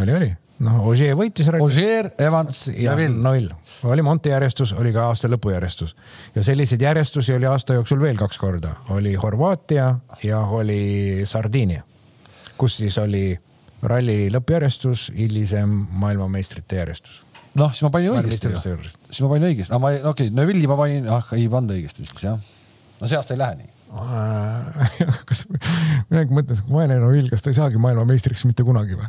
oli, 0.00 0.14
oli, 0.18 0.30
noh, 0.66 0.80
Ogier 0.90 1.14
võitis. 1.18 1.48
Ogier, 1.60 2.10
Evans 2.20 2.64
ja 2.74 2.96
Neville. 2.98 3.54
oli 3.84 4.02
Monte 4.02 4.32
järjestus, 4.32 4.74
oli 4.78 4.92
ka 4.94 5.06
aasta 5.12 5.30
lõpu 5.30 5.54
järjestus 5.54 5.94
ja 6.34 6.44
selliseid 6.44 6.82
järjestusi 6.82 7.36
oli 7.36 7.46
aasta 7.50 7.78
jooksul 7.78 8.02
veel 8.02 8.18
kaks 8.18 8.38
korda, 8.38 8.74
oli 8.90 9.14
Horvaatia 9.14 9.94
ja 10.24 10.40
oli 10.40 11.22
Sardiinia, 11.24 11.84
kus 12.58 12.80
siis 12.82 12.98
oli 12.98 13.36
ralli 13.82 14.30
lõppjärjestus, 14.30 15.10
hilisem 15.16 15.70
maailmameistrite 16.02 16.82
järjestus 16.82 17.22
noh, 17.58 17.70
siis 17.74 17.84
ma 17.86 17.92
panin 17.94 18.16
õigesti 18.16 18.50
ju. 18.50 18.78
siis 19.10 19.22
ma 19.22 19.34
panin 19.34 19.50
õigesti, 19.50 19.70
aga 19.74 19.82
ma, 19.82 19.92
okei 19.92 20.28
okay,, 20.28 20.34
Neville'i 20.34 20.70
ma 20.70 20.78
panin, 20.78 21.08
ah 21.12 21.34
ei 21.36 21.46
pannud 21.52 21.76
õigesti 21.76 22.06
siis 22.06 22.26
jah. 22.26 22.40
no 23.00 23.10
see 23.10 23.18
aasta 23.18 23.36
ei 23.36 23.42
lähe 23.42 23.60
nii 23.60 23.71
kas, 25.28 25.42
mina 26.08 26.22
mõtlen, 26.32 26.60
vaene 26.70 26.96
Novil, 27.00 27.26
kas 27.28 27.44
ta 27.44 27.50
ei 27.52 27.56
saagi 27.58 27.80
maailmameistriks 27.82 28.46
mitte 28.48 28.64
kunagi 28.64 28.96
või? 28.96 29.08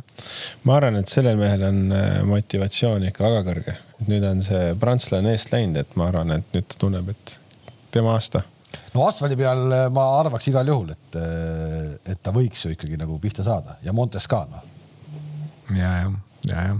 ma 0.68 0.76
arvan, 0.76 0.98
et 1.00 1.10
sellel 1.10 1.38
mehel 1.40 1.64
on 1.70 1.78
äh, 1.96 2.18
motivatsioon 2.28 3.06
ikka 3.08 3.24
väga 3.24 3.44
kõrge. 3.46 3.76
nüüd 4.10 4.26
on 4.28 4.42
see 4.44 4.74
prantslane 4.80 5.32
eest 5.32 5.54
läinud, 5.54 5.80
et 5.80 5.96
ma 6.00 6.10
arvan, 6.10 6.34
et 6.36 6.52
nüüd 6.56 6.68
ta 6.68 6.80
tunneb, 6.82 7.08
et 7.14 7.36
tema 7.94 8.12
aasta. 8.18 8.44
no 8.92 9.06
asfaldi 9.08 9.38
peal 9.40 9.64
äh, 9.72 9.86
ma 9.94 10.04
arvaks 10.18 10.50
igal 10.52 10.68
juhul, 10.68 10.92
et, 10.92 11.18
äh, 11.20 11.88
et 12.12 12.20
ta 12.20 12.34
võiks 12.36 12.66
ju 12.66 12.74
ikkagi 12.76 13.00
nagu 13.00 13.16
pihta 13.22 13.46
saada 13.46 13.78
ja 13.86 13.96
Montes 13.96 14.28
ka 14.28 14.44
noh. 14.50 14.68
ja, 15.72 15.96
ja, 16.02 16.12
ja, 16.50 16.68
ja. 16.68 16.76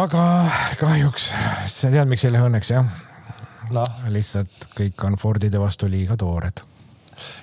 aga 0.00 0.26
kahjuks, 0.82 1.30
sa 1.76 1.86
tead, 1.86 2.10
miks 2.10 2.26
ei 2.26 2.34
lähe 2.34 2.50
õnneks 2.50 2.74
jah 2.74 2.90
no.? 3.74 3.86
lihtsalt 4.12 4.68
kõik 4.76 5.08
on 5.08 5.18
Fordide 5.20 5.60
vastu 5.62 5.90
liiga 5.90 6.18
toored 6.20 6.62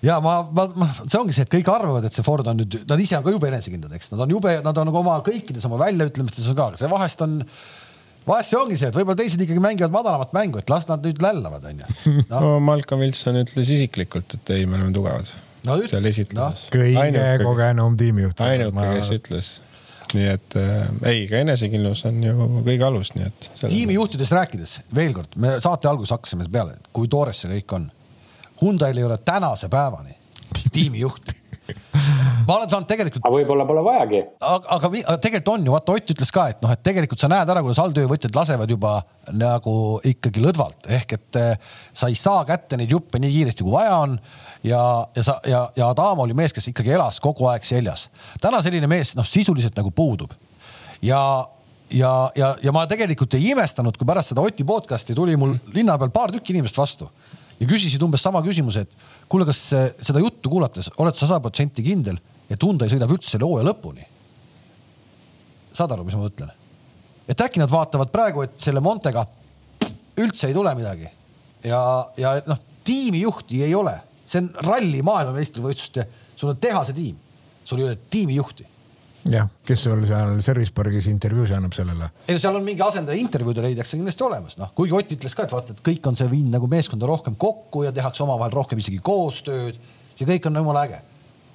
ja 0.06 0.18
ma, 0.24 0.40
ma, 0.56 0.66
ma, 0.80 0.88
see 1.06 1.20
ongi 1.20 1.36
see, 1.36 1.46
et 1.48 1.54
kõik 1.60 1.70
arvavad, 1.74 2.06
et 2.08 2.16
see 2.16 2.26
Ford 2.26 2.48
on 2.52 2.60
nüüd, 2.62 2.82
nad 2.90 3.02
ise 3.02 3.18
on 3.20 3.26
ka 3.26 3.34
jube 3.36 3.50
enesekindlad, 3.52 3.94
eks 3.98 4.14
nad 4.14 4.24
on 4.26 4.34
jube, 4.38 4.56
nad 4.66 4.82
on 4.82 4.90
nagu 4.90 5.02
oma 5.02 5.20
kõikides 5.26 5.68
oma 5.70 5.80
väljaütlemistes 5.84 6.50
on 6.52 6.58
ka, 6.58 6.72
aga 6.72 6.82
see 6.82 6.92
vahest 6.92 7.24
on 7.26 7.38
vahest 8.28 8.54
see 8.54 8.60
ongi 8.60 8.80
see, 8.80 8.90
et 8.92 8.98
võib-olla 9.00 9.20
teised 9.22 9.44
ikkagi 9.46 9.64
mängivad 9.64 9.94
madalamat 9.94 10.34
mängu, 10.36 10.62
et 10.62 10.72
las 10.72 10.88
nad 10.90 11.06
nüüd 11.06 11.22
lällavad, 11.24 11.70
onju 11.72 11.94
no.. 12.32 12.42
no 12.42 12.52
Malcolm 12.64 13.06
Wilson 13.06 13.40
ütles 13.44 13.72
isiklikult, 13.78 14.38
et 14.40 14.54
ei, 14.58 14.68
me 14.70 14.80
oleme 14.80 14.94
tugevad 14.96 15.32
no,. 15.68 15.80
seal 15.92 16.12
esitluses 16.12 16.68
no.. 16.68 16.76
kõige 16.76 17.26
kogenum 17.46 17.98
tiimijuht. 18.00 18.46
ainuke 18.46 18.94
kes 19.00 19.16
ütles 19.16 19.56
nii 20.18 20.30
et 20.32 20.58
äh, 20.60 20.86
ei, 21.12 21.26
ka 21.30 21.42
enesekindlus 21.44 22.06
on 22.10 22.22
ju 22.24 22.50
kõige 22.66 22.88
alus, 22.88 23.14
nii 23.16 23.28
et. 23.28 23.50
tiimijuhtidest 23.66 24.36
rääkides, 24.38 24.78
veel 24.96 25.16
kord, 25.18 25.36
me 25.42 25.58
saate 25.64 25.92
alguses 25.92 26.16
hakkasime 26.16 26.48
peale, 26.52 26.80
kui 26.96 27.12
toores 27.12 27.44
see 27.44 27.52
kõik 27.60 27.76
on. 27.80 27.90
Hyundai'l 28.62 28.98
ei 29.00 29.08
ole 29.08 29.20
tänase 29.24 29.70
päevani 29.72 30.18
tiimijuhti 30.76 31.40
ma 32.48 32.56
olen 32.58 32.70
saanud 32.72 32.90
tegelikult. 32.90 33.24
aga 33.24 33.36
võib-olla 33.36 33.66
pole 33.70 33.84
vajagi. 33.86 34.22
aga, 34.42 34.76
aga, 34.76 34.90
aga 34.90 35.18
tegelikult 35.22 35.52
on 35.54 35.68
ju, 35.68 35.74
vaata 35.76 35.96
Ott 36.00 36.14
ütles 36.14 36.32
ka, 36.34 36.46
et 36.54 36.62
noh, 36.64 36.74
et 36.74 36.84
tegelikult 36.86 37.22
sa 37.22 37.30
näed 37.32 37.52
ära, 37.54 37.64
kuidas 37.66 37.82
alltöövõtjad 37.84 38.38
lasevad 38.38 38.74
juba 38.74 38.96
nagu 39.38 39.74
ikkagi 40.08 40.44
lõdvalt 40.44 40.90
ehk 41.00 41.18
et 41.18 41.40
eh, 41.42 41.76
sa 41.94 42.10
ei 42.10 42.18
saa 42.18 42.42
kätte 42.50 42.80
neid 42.80 42.94
juppe 42.96 43.22
nii 43.22 43.36
kiiresti, 43.36 43.66
kui 43.66 43.76
vaja 43.76 44.00
on 44.06 44.18
ja, 44.64 45.08
ja 45.16 45.24
sa 45.24 45.40
ja, 45.48 45.62
ja 45.76 45.90
Adamo 45.90 46.26
oli 46.26 46.36
mees, 46.38 46.54
kes 46.54 46.72
ikkagi 46.72 46.92
elas 46.98 47.20
kogu 47.24 47.48
aeg 47.52 47.64
seljas. 47.64 48.10
täna 48.42 48.62
selline 48.62 48.88
mees 48.88 49.16
noh, 49.16 49.28
sisuliselt 49.28 49.78
nagu 49.80 49.92
puudub 49.92 50.34
ja 51.02 51.22
ja, 51.90 52.32
ja, 52.36 52.56
ja 52.64 52.72
ma 52.72 52.86
tegelikult 52.88 53.34
ei 53.34 53.50
imestanud, 53.54 53.98
kui 53.98 54.08
pärast 54.08 54.34
seda 54.34 54.44
Oti 54.46 54.66
podcast'i 54.68 55.16
tuli 55.18 55.38
mul 55.40 55.56
linna 55.74 55.98
peal 55.98 56.12
paar 56.14 56.34
tükki 56.34 56.54
inimest 56.54 56.78
vastu 56.78 57.10
ja 57.60 57.68
küsisid 57.68 58.04
umbes 58.06 58.22
sama 58.24 58.42
küsimuse, 58.46 58.86
et 58.86 59.28
kuule, 59.32 59.48
kas 59.48 59.64
seda 59.70 60.22
juttu 60.22 60.52
kuulates 60.52 60.92
oled 60.98 61.18
sa 61.18 61.26
sada 61.26 61.42
protsenti 61.44 61.84
kindel, 61.86 62.20
et 62.50 62.62
Hyundai 62.64 62.92
sõidab 62.92 63.12
üldse 63.16 63.34
selle 63.34 63.48
hooaja 63.48 63.68
lõpuni? 63.72 64.06
saad 65.74 65.92
aru, 65.96 66.06
mis 66.06 66.18
ma 66.18 66.26
mõtlen? 66.28 66.54
et 67.30 67.42
äkki 67.46 67.62
nad 67.62 67.72
vaatavad 67.72 68.12
praegu, 68.14 68.46
et 68.46 68.56
selle 68.62 68.84
Montega 68.84 69.26
üldse 70.20 70.50
ei 70.50 70.56
tule 70.56 70.74
midagi 70.78 71.10
ja, 71.64 71.82
ja 72.18 72.38
noh, 72.48 72.60
tiimijuhti 72.86 73.64
ei 73.66 73.76
ole, 73.76 73.96
see 74.30 74.44
on 74.44 74.50
ralli 74.66 75.02
maailmameistrivõistluste, 75.06 76.06
sul 76.38 76.54
on 76.54 76.60
tehase 76.62 76.96
tiim, 76.98 77.18
sul 77.66 77.82
ei 77.82 77.90
ole 77.90 77.98
tiimijuhti 78.10 78.68
jah, 79.28 79.50
kes 79.68 79.84
sul 79.84 80.02
seal 80.08 80.40
Service 80.44 80.74
Pargis 80.76 81.08
intervjuusi 81.12 81.56
annab 81.58 81.76
sellele? 81.76 82.10
ei 82.28 82.38
no 82.38 82.42
seal 82.42 82.56
on 82.56 82.66
mingi 82.66 82.84
asendaja 82.86 83.20
intervjuude 83.20 83.64
leidakse 83.66 83.98
kindlasti 83.98 84.26
olemas, 84.26 84.58
noh, 84.62 84.74
kuigi 84.76 84.96
Ott 85.00 85.16
ütles 85.16 85.36
ka, 85.36 85.46
et 85.48 85.56
vaata, 85.56 85.76
et 85.76 85.86
kõik 85.86 86.10
on 86.10 86.20
see 86.20 86.30
viinud 86.32 86.56
nagu 86.56 86.70
meeskonda 86.72 87.10
rohkem 87.10 87.38
kokku 87.40 87.86
ja 87.88 87.94
tehakse 87.96 88.24
omavahel 88.26 88.56
rohkem 88.56 88.82
isegi 88.82 89.00
koostööd. 89.04 89.80
see 90.16 90.28
kõik 90.28 90.48
on 90.50 90.62
jumala 90.62 90.86
äge. 90.88 91.02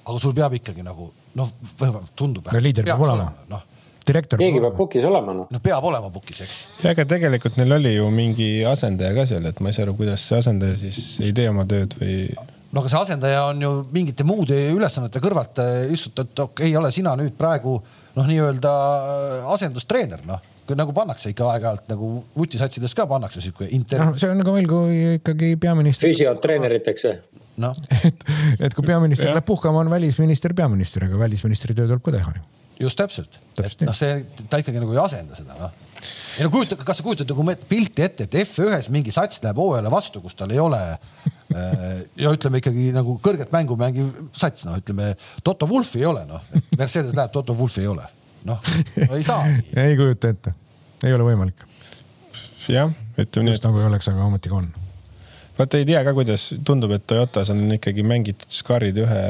aga 0.05 0.19
sul 0.19 0.33
peab 0.33 0.53
ikkagi 0.53 0.83
nagu 0.85 1.11
noh, 1.35 1.55
tundub. 2.15 2.51
no 2.51 2.61
liider 2.61 2.85
peab 2.85 3.01
olema, 3.01 3.31
noh 3.49 3.71
direktor. 4.05 4.39
keegi 4.39 4.61
peab 4.61 4.75
pukis 4.77 5.05
olema 5.05 5.33
noh. 5.33 5.47
no 5.51 5.61
peab 5.63 5.85
olema 5.89 6.09
pukis, 6.13 6.41
eks. 6.45 6.57
ja 6.83 6.93
aga 6.93 7.05
tegelikult 7.09 7.57
neil 7.57 7.77
oli 7.79 7.95
ju 7.95 8.09
mingi 8.13 8.49
asendaja 8.69 9.15
ka 9.17 9.25
seal, 9.29 9.45
et 9.49 9.61
ma 9.61 9.71
ei 9.71 9.77
saa 9.77 9.87
aru, 9.87 9.95
kuidas 9.97 10.27
see 10.29 10.41
asendaja 10.43 10.77
siis 10.81 10.99
ei 11.25 11.33
tee 11.35 11.49
oma 11.49 11.65
tööd 11.69 11.97
või 12.01 12.19
no 12.75 12.83
aga 12.83 12.91
see 12.91 12.99
asendaja 12.99 13.45
on 13.51 13.61
ju 13.63 13.69
mingite 13.95 14.25
muude 14.27 14.57
ülesannete 14.73 15.21
kõrvalt 15.23 15.61
äh, 15.63 15.85
istutatud, 15.95 16.49
okei 16.49 16.67
okay,, 16.69 16.79
ole 16.79 16.91
sina 16.91 17.15
nüüd 17.19 17.37
praegu 17.39 17.77
noh, 17.79 18.27
nii-öelda 18.27 18.73
äh, 18.73 19.47
asendustreener, 19.55 20.25
noh 20.27 20.51
nagu 20.73 20.95
pannakse 20.97 21.29
ikka 21.29 21.45
aeg-ajalt 21.53 21.91
nagu 21.91 22.07
vutisatsides 22.33 22.95
ka 22.97 23.05
pannakse 23.05 23.41
sihuke 23.43 23.67
inter-. 23.77 24.01
noh, 24.01 24.15
see 24.17 24.31
on 24.33 24.39
nagu 24.41 24.55
meil, 24.55 24.65
kui 24.69 25.01
ikkagi 25.19 25.51
peaminister. 25.61 26.09
füsiotreeneriteks 26.09 27.05
noh, 27.61 27.77
et, 28.01 28.25
et 28.57 28.73
kui 28.73 28.87
peaminister 28.87 29.29
läheb 29.29 29.45
puhkama, 29.45 29.83
on 29.85 29.93
välisminister 29.93 30.55
peaminister, 30.57 31.05
aga 31.05 31.21
välisministri 31.21 31.77
töö 31.77 31.85
tuleb 31.91 32.01
ka 32.03 32.15
teha 32.17 32.33
ju. 32.39 32.45
just 32.87 32.99
täpselt, 32.99 33.39
et 33.61 33.85
noh, 33.85 33.95
see, 33.95 34.17
ta 34.49 34.59
ikkagi 34.63 34.81
nagu 34.81 34.97
ei 34.97 35.03
asenda 35.05 35.37
seda 35.37 35.59
noh 35.61 35.84
ei 36.35 36.45
no 36.45 36.51
kujuta, 36.53 36.77
kas 36.81 36.99
sa 36.99 37.05
kujutad 37.05 37.31
nagu 37.31 37.45
pilti 37.69 38.05
ette, 38.05 38.27
et 38.27 38.41
F1-s 38.43 38.91
mingi 38.93 39.13
sats 39.15 39.41
läheb 39.43 39.59
hooajale 39.61 39.91
vastu, 39.93 40.21
kus 40.23 40.37
tal 40.37 40.53
ei 40.53 40.61
ole 40.61 40.81
Äh, 41.53 41.99
ja 42.17 42.31
ütleme 42.33 42.57
ikkagi 42.57 42.89
nagu 42.95 43.19
kõrget 43.23 43.51
mängu 43.53 43.75
mängiv 43.77 44.07
sats, 44.33 44.63
noh, 44.65 44.79
ütleme 44.81 45.11
Toto 45.45 45.67
Wolfi 45.69 46.01
ei 46.01 46.07
ole, 46.09 46.23
noh, 46.25 46.41
Mercedes 46.79 47.13
läheb, 47.13 47.29
Toto 47.35 47.53
Wolfi 47.55 47.83
ei 47.83 47.89
ole, 47.91 48.07
noh, 48.49 48.57
ei 49.05 49.21
saa 49.23 49.45
ei 49.83 49.93
kujuta 49.99 50.31
ette, 50.33 50.55
ei 51.05 51.13
ole 51.13 51.27
võimalik. 51.27 51.61
jah, 52.65 52.89
ütleme 53.13 53.45
nii. 53.45 53.53
just 53.53 53.67
nagu 53.67 53.77
ei 53.77 53.87
oleks, 53.91 54.09
aga 54.09 54.25
ometigi 54.25 54.57
on 54.57 54.71
vaata 55.59 55.79
ei 55.79 55.85
tea 55.87 56.01
ka, 56.07 56.15
kuidas 56.17 56.47
tundub, 56.65 56.95
et 56.97 57.05
Toyotas 57.07 57.53
on 57.53 57.61
ikkagi 57.77 58.03
mängitud 58.03 58.57
skarid 58.57 58.97
ühe 59.05 59.21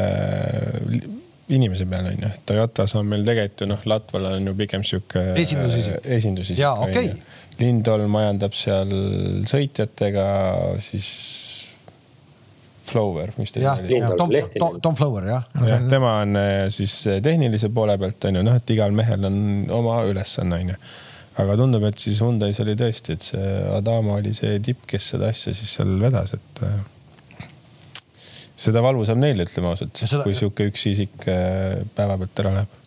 inimese 1.54 1.86
peale 1.86 2.14
onju. 2.16 2.30
Toyotas 2.50 2.96
on 2.98 3.10
meil 3.10 3.26
tegelikult 3.28 3.62
ju 3.62 3.70
noh, 3.70 3.88
Latval 3.90 4.30
on 4.34 4.50
ju 4.50 4.54
pigem 4.58 4.84
sihuke. 4.84 5.24
esindusisik. 5.42 6.06
esindusisik. 6.18 6.62
jaa, 6.62 6.76
okei 6.88 7.12
okay.. 7.14 7.42
Lindholm 7.60 8.12
majandab 8.12 8.56
seal 8.58 8.90
sõitjatega, 9.48 10.26
siis 10.84 11.10
Flower, 12.86 13.32
mis 13.40 13.54
ta 13.56 13.62
nimi 13.78 13.98
oli? 13.98 14.18
Tom, 14.18 14.34
Tom, 14.60 14.80
Tom 14.84 14.98
Flower 14.98 15.26
jah. 15.30 15.46
jah, 15.66 15.86
tema 15.90 16.18
on 16.22 16.36
äh, 16.38 16.68
siis 16.74 16.98
äh, 17.08 17.22
tehnilise 17.24 17.72
poole 17.74 17.98
pealt 18.02 18.28
on 18.30 18.40
ju 18.40 18.44
noh, 18.46 18.58
et 18.60 18.74
igal 18.76 18.94
mehel 18.96 19.26
on 19.26 19.38
oma 19.74 20.02
ülesanne 20.10 20.60
on 20.62 20.74
ju. 20.74 20.82
aga 21.42 21.56
tundub, 21.60 21.84
et 21.88 22.00
siis 22.00 22.20
Hyundai's 22.24 22.60
oli 22.64 22.76
tõesti, 22.80 23.16
et 23.18 23.30
see 23.32 23.56
Adama 23.76 24.20
oli 24.20 24.36
see 24.38 24.60
tipp, 24.64 24.86
kes 24.88 25.10
seda 25.16 25.32
asja 25.34 25.56
siis 25.56 25.74
seal 25.80 25.96
vedas, 26.02 26.36
et 26.38 26.62
äh, 26.68 26.78
seda 28.60 28.84
valusam 28.86 29.20
neile, 29.22 29.48
ütleme 29.48 29.72
ausalt, 29.72 29.96
seda... 30.00 30.24
kui 30.24 30.36
sihuke 30.38 30.70
üks 30.72 30.88
isik 30.92 31.16
päeva 31.26 32.18
pealt 32.22 32.44
ära 32.44 32.56
läheb. 32.60 32.80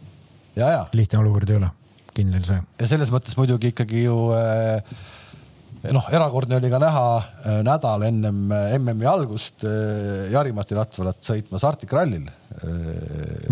lihtne 0.96 1.20
olukord 1.20 1.50
ei 1.52 1.60
ole, 1.60 1.70
kindel 2.16 2.44
see. 2.48 2.58
ja 2.80 2.90
selles 2.90 3.12
mõttes 3.14 3.36
muidugi 3.38 3.72
ikkagi 3.74 4.06
ju 4.06 4.18
äh, 4.36 4.98
noh, 5.94 6.08
erakordne 6.14 6.58
oli 6.58 6.70
ka 6.72 6.80
näha 6.82 7.04
äh, 7.18 7.60
nädal 7.66 8.04
ennem 8.08 8.50
äh, 8.54 8.74
MM-i 8.78 9.06
algust 9.08 9.64
äh, 9.68 10.28
Jari-Mati 10.32 10.76
Latvalat 10.78 11.22
sõitmas 11.24 11.64
Arctic 11.68 11.92
Rallyl. 11.94 12.26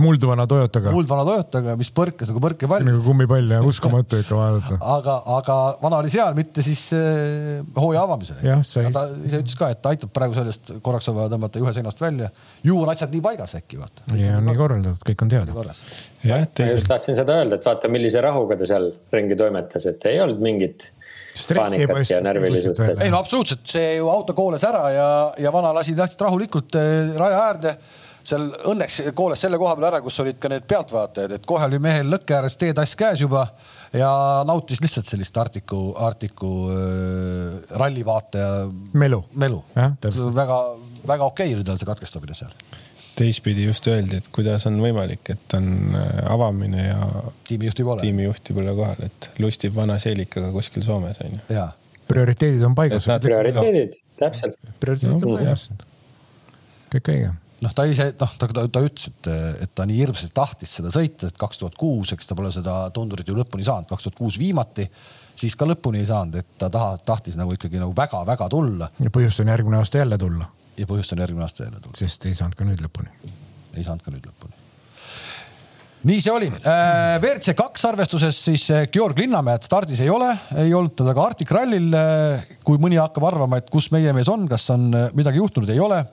muldvana 0.03 0.47
Toyotaga. 0.51 0.91
muldvana 0.91 1.22
Toyotaga, 1.29 1.77
mis 1.79 1.93
põrkas 1.95 2.33
nagu 2.33 2.41
põrkepall. 2.43 2.83
nagu 2.87 3.03
kummipall 3.05 3.53
ja 3.55 3.61
uskumatu 3.62 4.18
ikka 4.22 4.39
vaadata. 4.39 4.79
aga, 4.97 5.16
aga 5.37 5.59
vana 5.83 6.01
oli 6.03 6.11
seal, 6.11 6.35
mitte 6.39 6.64
siis 6.66 6.89
äh, 6.97 7.61
hooaja 7.77 8.03
avamisel. 8.09 8.41
ta 8.43 9.07
ise 9.29 9.43
ütles 9.45 9.59
ka, 9.61 9.70
et 9.70 9.83
ta 9.85 9.95
aitab 9.95 10.11
praegu 10.16 10.35
sellest 10.39 10.74
korraks 10.83 11.12
on 11.12 11.20
vaja 11.20 11.31
tõmmata 11.37 11.62
juhe 11.62 11.77
seinast 11.77 12.03
välja. 12.03 12.33
ju 12.66 12.81
on 12.83 12.91
asjad 12.91 13.14
nii 13.14 13.22
paigas 13.29 13.55
äkki 13.61 13.79
vaata. 13.79 14.09
ja 14.18 14.41
on 14.41 14.51
nii 14.51 14.59
korraldatud, 14.59 15.07
kõik 15.12 15.27
on 15.27 15.35
teada. 15.37 15.55
ma 15.55 16.43
just 16.72 16.91
tahtsin 16.91 17.18
seda 17.18 17.39
öelda, 17.39 17.61
et 17.61 17.70
vaata, 17.70 17.93
millise 17.93 18.20
rahuga 18.24 18.59
ta 18.59 18.66
seal 18.66 18.91
ringi 19.14 19.39
toimetas, 19.39 19.87
et 19.87 20.11
ei 20.11 20.18
olnud 20.24 20.43
mingit 20.43 20.91
paanikat 21.55 22.11
ja 22.11 22.22
närvilisust. 22.24 22.80
ei 23.01 23.12
no 23.12 23.20
absoluutselt, 23.20 23.62
see 23.68 23.97
ju 23.99 24.09
auto 24.12 24.34
kooles 24.37 24.64
ära 24.64 24.89
ja, 24.95 25.07
ja 25.39 25.53
vana 25.55 25.74
lasi 25.76 25.95
täitsa 25.97 26.26
rahulikult 26.26 26.78
eh, 26.80 27.14
raja 27.18 27.47
äärde. 27.51 27.76
Seal 28.26 28.49
õnneks 28.72 29.05
kooles 29.14 29.39
selle 29.39 29.59
koha 29.59 29.76
peal 29.78 29.87
ära, 29.87 30.01
kus 30.03 30.16
olid 30.18 30.41
ka 30.43 30.51
need 30.51 30.64
pealtvaatajad, 30.66 31.37
et 31.37 31.45
kohe 31.47 31.68
oli 31.68 31.78
mehel 31.78 32.09
lõkke 32.11 32.34
ääres 32.34 32.59
teetass 32.59 32.99
käes 32.99 33.22
juba 33.22 33.45
ja 33.95 34.09
nautis 34.49 34.82
lihtsalt 34.82 35.07
sellist 35.07 35.37
Artiku, 35.39 35.93
Artiku 36.09 36.51
äh, 36.74 37.76
rallivaataja 37.78 38.66
melu, 38.99 39.22
melu. 39.39 39.62
väga, 39.76 40.59
väga 41.07 41.30
okei 41.30 41.53
okay 41.53 41.55
oli 41.55 41.68
tal 41.68 41.78
see 41.78 41.87
katkestamine 41.87 42.34
seal 42.34 42.51
teistpidi 43.17 43.64
just 43.64 43.87
öeldi, 43.89 44.21
et 44.21 44.29
kuidas 44.35 44.67
on 44.69 44.77
võimalik, 44.83 45.33
et 45.33 45.57
on 45.57 45.71
äh, 45.97 46.05
avamine 46.33 46.89
ja 46.89 47.09
tiimijuhti 47.49 47.87
pole, 47.87 48.05
tiimijuhti 48.05 48.57
pole 48.57 48.75
kohal, 48.77 49.09
et 49.09 49.31
lustib 49.43 49.75
vana 49.77 49.99
seelikaga 50.03 50.53
kuskil 50.55 50.85
Soomes 50.85 51.23
on 51.25 51.39
ju. 51.39 51.64
prioriteedid 52.09 52.62
on 52.69 52.77
paigas. 52.77 53.09
prioriteedid, 53.23 53.99
täpselt. 54.21 54.61
prioriteedid 54.81 55.17
on 55.17 55.37
paigas. 55.39 55.71
kõik 56.93 57.12
õige 57.14 57.35
noh, 57.64 57.73
ta 57.73 57.87
ise, 57.89 58.11
noh, 58.21 58.35
ta, 58.39 58.49
ta, 58.53 58.67
ta 58.73 58.83
ütles, 58.85 59.09
et, 59.11 59.31
et 59.64 59.73
ta 59.75 59.87
nii 59.89 60.03
hirmsasti 60.03 60.35
tahtis 60.37 60.77
seda 60.79 60.93
sõita, 60.95 61.31
et 61.31 61.41
kaks 61.41 61.62
tuhat 61.62 61.79
kuus, 61.81 62.12
eks 62.12 62.29
ta 62.29 62.37
pole 62.39 62.53
seda 62.55 62.79
tundurit 62.95 63.29
ju 63.29 63.37
lõpuni 63.37 63.64
saanud, 63.67 63.89
kaks 63.91 64.09
tuhat 64.09 64.19
kuus 64.19 64.37
viimati, 64.41 64.85
siis 65.37 65.57
ka 65.57 65.69
lõpuni 65.69 66.03
ei 66.05 66.11
saanud, 66.11 66.37
et 66.43 66.61
ta 66.61 66.69
taha, 66.73 66.99
tahtis 67.07 67.39
nagu 67.41 67.57
ikkagi 67.57 67.81
nagu 67.81 67.97
väga-väga 67.97 68.51
tulla. 68.53 68.91
ja 69.01 69.12
põhjust 69.12 69.41
on 69.41 69.55
järgmine 69.55 69.81
aasta 69.81 70.05
jälle 70.05 70.21
tulla 70.21 70.51
ja 70.77 70.87
põhjust 70.89 71.14
on 71.14 71.24
järgmine 71.24 71.47
aasta 71.47 71.66
jälle 71.66 71.81
tulla. 71.81 71.99
sest 71.99 72.27
ei 72.29 72.37
saanud 72.39 72.57
ka 72.57 72.66
nüüd 72.68 72.83
lõpuni. 72.85 73.11
ei 73.74 73.85
saanud 73.85 74.05
ka 74.05 74.14
nüüd 74.14 74.27
lõpuni. 74.29 74.64
nii 76.07 76.22
see 76.22 76.33
oli. 76.33 76.51
Äh, 76.51 77.16
WRC 77.20 77.57
kaks 77.59 77.87
arvestuses 77.89 78.41
siis 78.49 78.66
äh, 78.70 78.89
Georg 78.93 79.18
Linnamäed 79.18 79.66
stardis 79.66 80.03
ei 80.05 80.11
ole, 80.12 80.33
ei 80.62 80.74
olnud 80.74 80.97
teda 80.99 81.14
ka 81.16 81.31
Arctic 81.31 81.53
Rallyl. 81.55 81.89
Äh, 81.95 82.51
kui 82.66 82.81
mõni 82.83 83.01
hakkab 83.01 83.29
arvama, 83.33 83.61
et 83.61 83.70
kus 83.72 83.91
meie 83.95 84.12
mees 84.16 84.31
on, 84.33 84.49
kas 84.51 84.68
on 84.74 84.91
midagi 85.14 85.43
juhtunud, 85.43 85.70
ei 85.72 85.83
ole. 85.83 86.05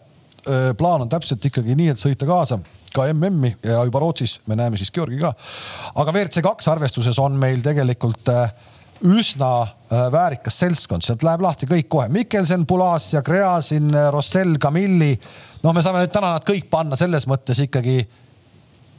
plaan 0.78 1.06
on 1.06 1.08
täpselt 1.08 1.46
ikkagi 1.48 1.72
nii, 1.80 1.94
et 1.94 2.00
sõita 2.02 2.26
kaasa 2.28 2.58
ka 2.94 3.08
MM-i 3.14 3.54
ja 3.66 3.82
juba 3.88 4.02
Rootsis 4.04 4.38
me 4.50 4.58
näeme 4.58 4.78
siis 4.78 4.92
Georgi 4.94 5.18
ka. 5.22 5.34
aga 5.96 6.14
WRC 6.14 6.44
kaks 6.46 6.70
arvestuses 6.72 7.20
on 7.22 7.38
meil 7.42 7.64
tegelikult 7.66 8.30
äh, 8.32 8.54
üsna 9.04 9.52
äh, 9.62 10.08
väärikas 10.12 10.58
seltskond, 10.62 11.04
sealt 11.04 11.24
läheb 11.26 11.44
lahti 11.44 11.68
kõik 11.70 11.90
kohe. 11.92 12.10
Mikkelsen, 12.14 12.66
Pulas 12.68 13.10
ja 13.14 13.22
Gräzin, 13.26 13.92
Rossell, 14.12 14.58
Camilli. 14.62 15.14
noh, 15.64 15.74
me 15.76 15.84
saame 15.84 16.04
nüüd 16.04 16.14
täna 16.14 16.34
nad 16.38 16.46
kõik 16.48 16.70
panna 16.72 17.00
selles 17.00 17.28
mõttes 17.28 17.60
ikkagi 17.66 18.02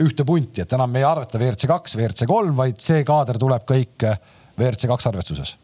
ühte 0.05 0.27
punti, 0.27 0.63
et 0.65 0.73
enam 0.75 0.97
ei 0.99 1.05
arvata 1.07 1.39
WRC 1.39 1.69
kaks, 1.71 1.97
WRC 1.97 2.27
kolm, 2.29 2.57
vaid 2.59 2.81
see 2.83 3.05
kaader 3.07 3.39
tuleb 3.41 3.67
kõik 3.69 4.07
äh, 4.09 4.19
WRC 4.59 4.91
kaks 4.91 5.09
arvestuses. 5.11 5.57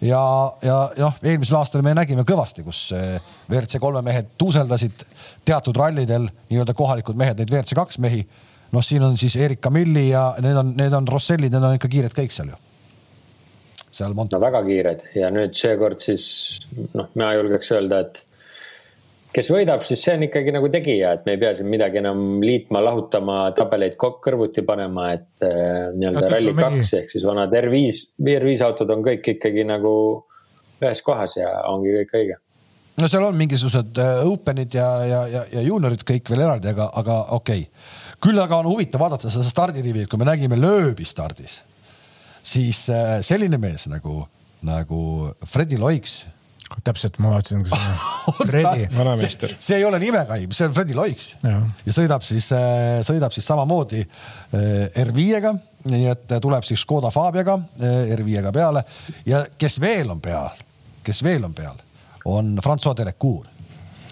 ja, 0.00 0.20
ja 0.64 0.76
noh, 0.98 1.16
eelmisel 1.22 1.58
aastal 1.60 1.84
me 1.84 1.94
nägime 1.96 2.24
kõvasti, 2.28 2.64
kus 2.66 2.88
äh, 2.96 3.16
WRC 3.48 3.80
kolme 3.80 4.02
mehed 4.02 4.34
tuuseldasid 4.38 5.04
teatud 5.44 5.76
rallidel, 5.76 6.28
nii-öelda 6.50 6.74
kohalikud 6.76 7.16
mehed, 7.16 7.40
neid 7.40 7.52
WRC 7.52 7.76
kaks 7.78 8.00
mehi. 8.04 8.26
noh, 8.72 8.84
siin 8.84 9.02
on 9.02 9.16
siis 9.16 9.36
Erik 9.36 9.60
Camilli 9.64 10.08
ja 10.10 10.34
need 10.44 10.56
on, 10.56 10.74
need 10.76 10.92
on 10.92 11.08
Rossellid, 11.08 11.52
need 11.52 11.62
on 11.62 11.78
ikka 11.78 11.88
kiired 11.88 12.16
kõik 12.16 12.34
seal 12.34 12.52
ju 12.52 12.67
seal 13.90 14.14
Mont-. 14.16 14.32
no 14.32 14.40
väga 14.42 14.62
kiired. 14.66 15.04
Ja 15.18 15.30
nüüd 15.34 15.56
seekord 15.58 16.02
siis 16.04 16.24
noh, 16.94 17.10
mina 17.14 17.32
julgeks 17.36 17.72
öelda, 17.76 18.02
et 18.06 18.24
kes 19.34 19.50
võidab, 19.52 19.84
siis 19.86 20.02
see 20.04 20.16
on 20.16 20.24
ikkagi 20.26 20.54
nagu 20.54 20.70
tegija, 20.72 21.12
et 21.16 21.26
me 21.26 21.36
ei 21.36 21.40
pea 21.40 21.52
siin 21.58 21.68
midagi 21.70 22.00
enam 22.00 22.40
liitma, 22.42 22.82
lahutama, 22.84 23.40
tabeleid 23.56 23.98
kõrvuti 23.98 24.64
panema, 24.66 25.10
et 25.16 25.46
äh, 25.46 25.92
nii-öelda 25.94 26.32
Rally2 26.32 26.82
ehk 27.02 27.12
siis 27.12 27.26
vanad 27.28 27.54
R5, 27.60 28.02
R5 28.24 28.66
autod 28.66 28.92
on 28.96 29.04
kõik 29.06 29.32
ikkagi 29.36 29.66
nagu 29.68 29.94
ühes 30.78 31.02
kohas 31.04 31.38
ja 31.40 31.52
ongi 31.70 31.94
kõik 32.00 32.20
õige. 32.20 32.42
No 32.98 33.06
seal 33.06 33.22
on 33.28 33.36
mingisugused 33.38 33.98
äh, 34.02 34.24
open'id 34.26 34.74
ja, 34.74 34.88
ja, 35.06 35.22
ja, 35.30 35.46
ja 35.52 35.64
juuniorid 35.68 36.02
kõik 36.06 36.32
veel 36.32 36.46
eraldi, 36.48 36.72
aga, 36.72 36.88
aga 36.98 37.18
okei. 37.36 37.66
Okay.. 37.68 38.16
küll 38.24 38.42
aga 38.42 38.58
on 38.58 38.72
huvitav 38.72 39.04
vaadata 39.04 39.30
seda 39.30 39.46
stardirivi, 39.46 40.08
kui 40.10 40.18
me 40.18 40.26
nägime 40.26 40.58
lööbi 40.58 41.06
stardis 41.06 41.60
siis 42.48 42.84
äh, 42.92 43.18
selline 43.26 43.60
mees 43.60 43.86
nagu, 43.90 44.22
nagu 44.66 45.00
Fredi 45.46 45.78
Loiks 45.80 46.20
täpselt, 46.84 47.16
ma 47.24 47.32
vaatasin 47.32 47.62
ka 47.64 47.72
seda. 47.72 47.94
Fredi. 48.50 48.88
vanameister. 48.92 49.54
see 49.62 49.78
ei 49.78 49.86
ole 49.88 50.00
nimekaim, 50.02 50.52
see 50.52 50.68
on 50.68 50.76
Fredi 50.76 50.96
Loiks 50.96 51.30
ja. 51.42 51.60
ja 51.86 51.96
sõidab 51.96 52.24
siis, 52.26 52.50
äh, 52.56 53.00
sõidab 53.06 53.34
siis 53.34 53.48
samamoodi 53.48 54.02
äh, 54.04 55.02
R5-ga, 55.04 55.54
nii 55.88 56.08
et 56.12 56.38
tuleb 56.44 56.66
siis 56.68 56.82
Škoda 56.84 57.12
Fabiaga 57.14 57.56
R5-ga 57.80 58.52
peale 58.54 58.84
ja 59.28 59.44
kes 59.58 59.78
veel 59.80 60.12
on 60.12 60.20
peal, 60.24 60.50
kes 61.06 61.22
veel 61.24 61.48
on 61.48 61.56
peal, 61.56 61.78
on 62.28 62.58
Francois 62.64 62.98
Delecour 62.98 63.48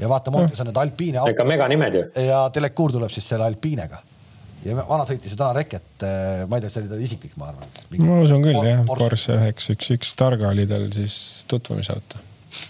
ja 0.01 0.09
vaata, 0.09 0.33
Montes 0.33 0.61
on 0.61 0.71
need 0.71 0.81
alpiine. 0.81 1.25
ikka 1.31 1.45
meganimed 1.49 2.01
ju. 2.01 2.05
ja 2.25 2.47
Delecour 2.55 2.97
tuleb 2.97 3.13
siis 3.13 3.29
selle 3.35 3.49
alpiinega 3.49 4.01
ja 4.67 4.77
vana 4.79 5.07
sõitis 5.09 5.35
ju 5.35 5.39
täna 5.39 5.53
reket, 5.57 5.89
äh, 6.07 6.45
ma 6.51 6.59
ei 6.59 6.65
tea, 6.65 6.73
see 6.73 6.83
oli 6.83 6.93
tal 6.93 7.03
isiklik, 7.07 7.35
ma 7.41 7.51
arvan. 7.51 7.75
ma 8.05 8.21
usun 8.25 8.47
küll 8.47 8.61
jah, 8.67 8.85
Porsche 8.89 9.37
üheksa 9.37 9.77
üks 9.77 9.93
üks 9.97 10.15
Targa 10.19 10.53
oli 10.53 10.67
tal 10.71 10.89
siis 10.95 11.19
tutvumisauto 11.51 12.23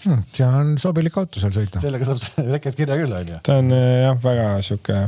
hmm,. 0.05 0.25
see 0.33 0.47
on 0.47 0.75
sobilik 0.81 1.17
auto 1.21 1.43
seal 1.43 1.55
sõita. 1.55 1.81
sellega 1.83 2.09
saab 2.09 2.21
reket 2.55 2.77
kirja 2.79 2.99
küll 2.99 3.17
onju. 3.21 3.39
ta 3.47 3.61
on 3.61 3.73
äh, 3.75 3.87
jah, 4.07 4.19
väga 4.23 4.51
sihuke, 4.65 5.01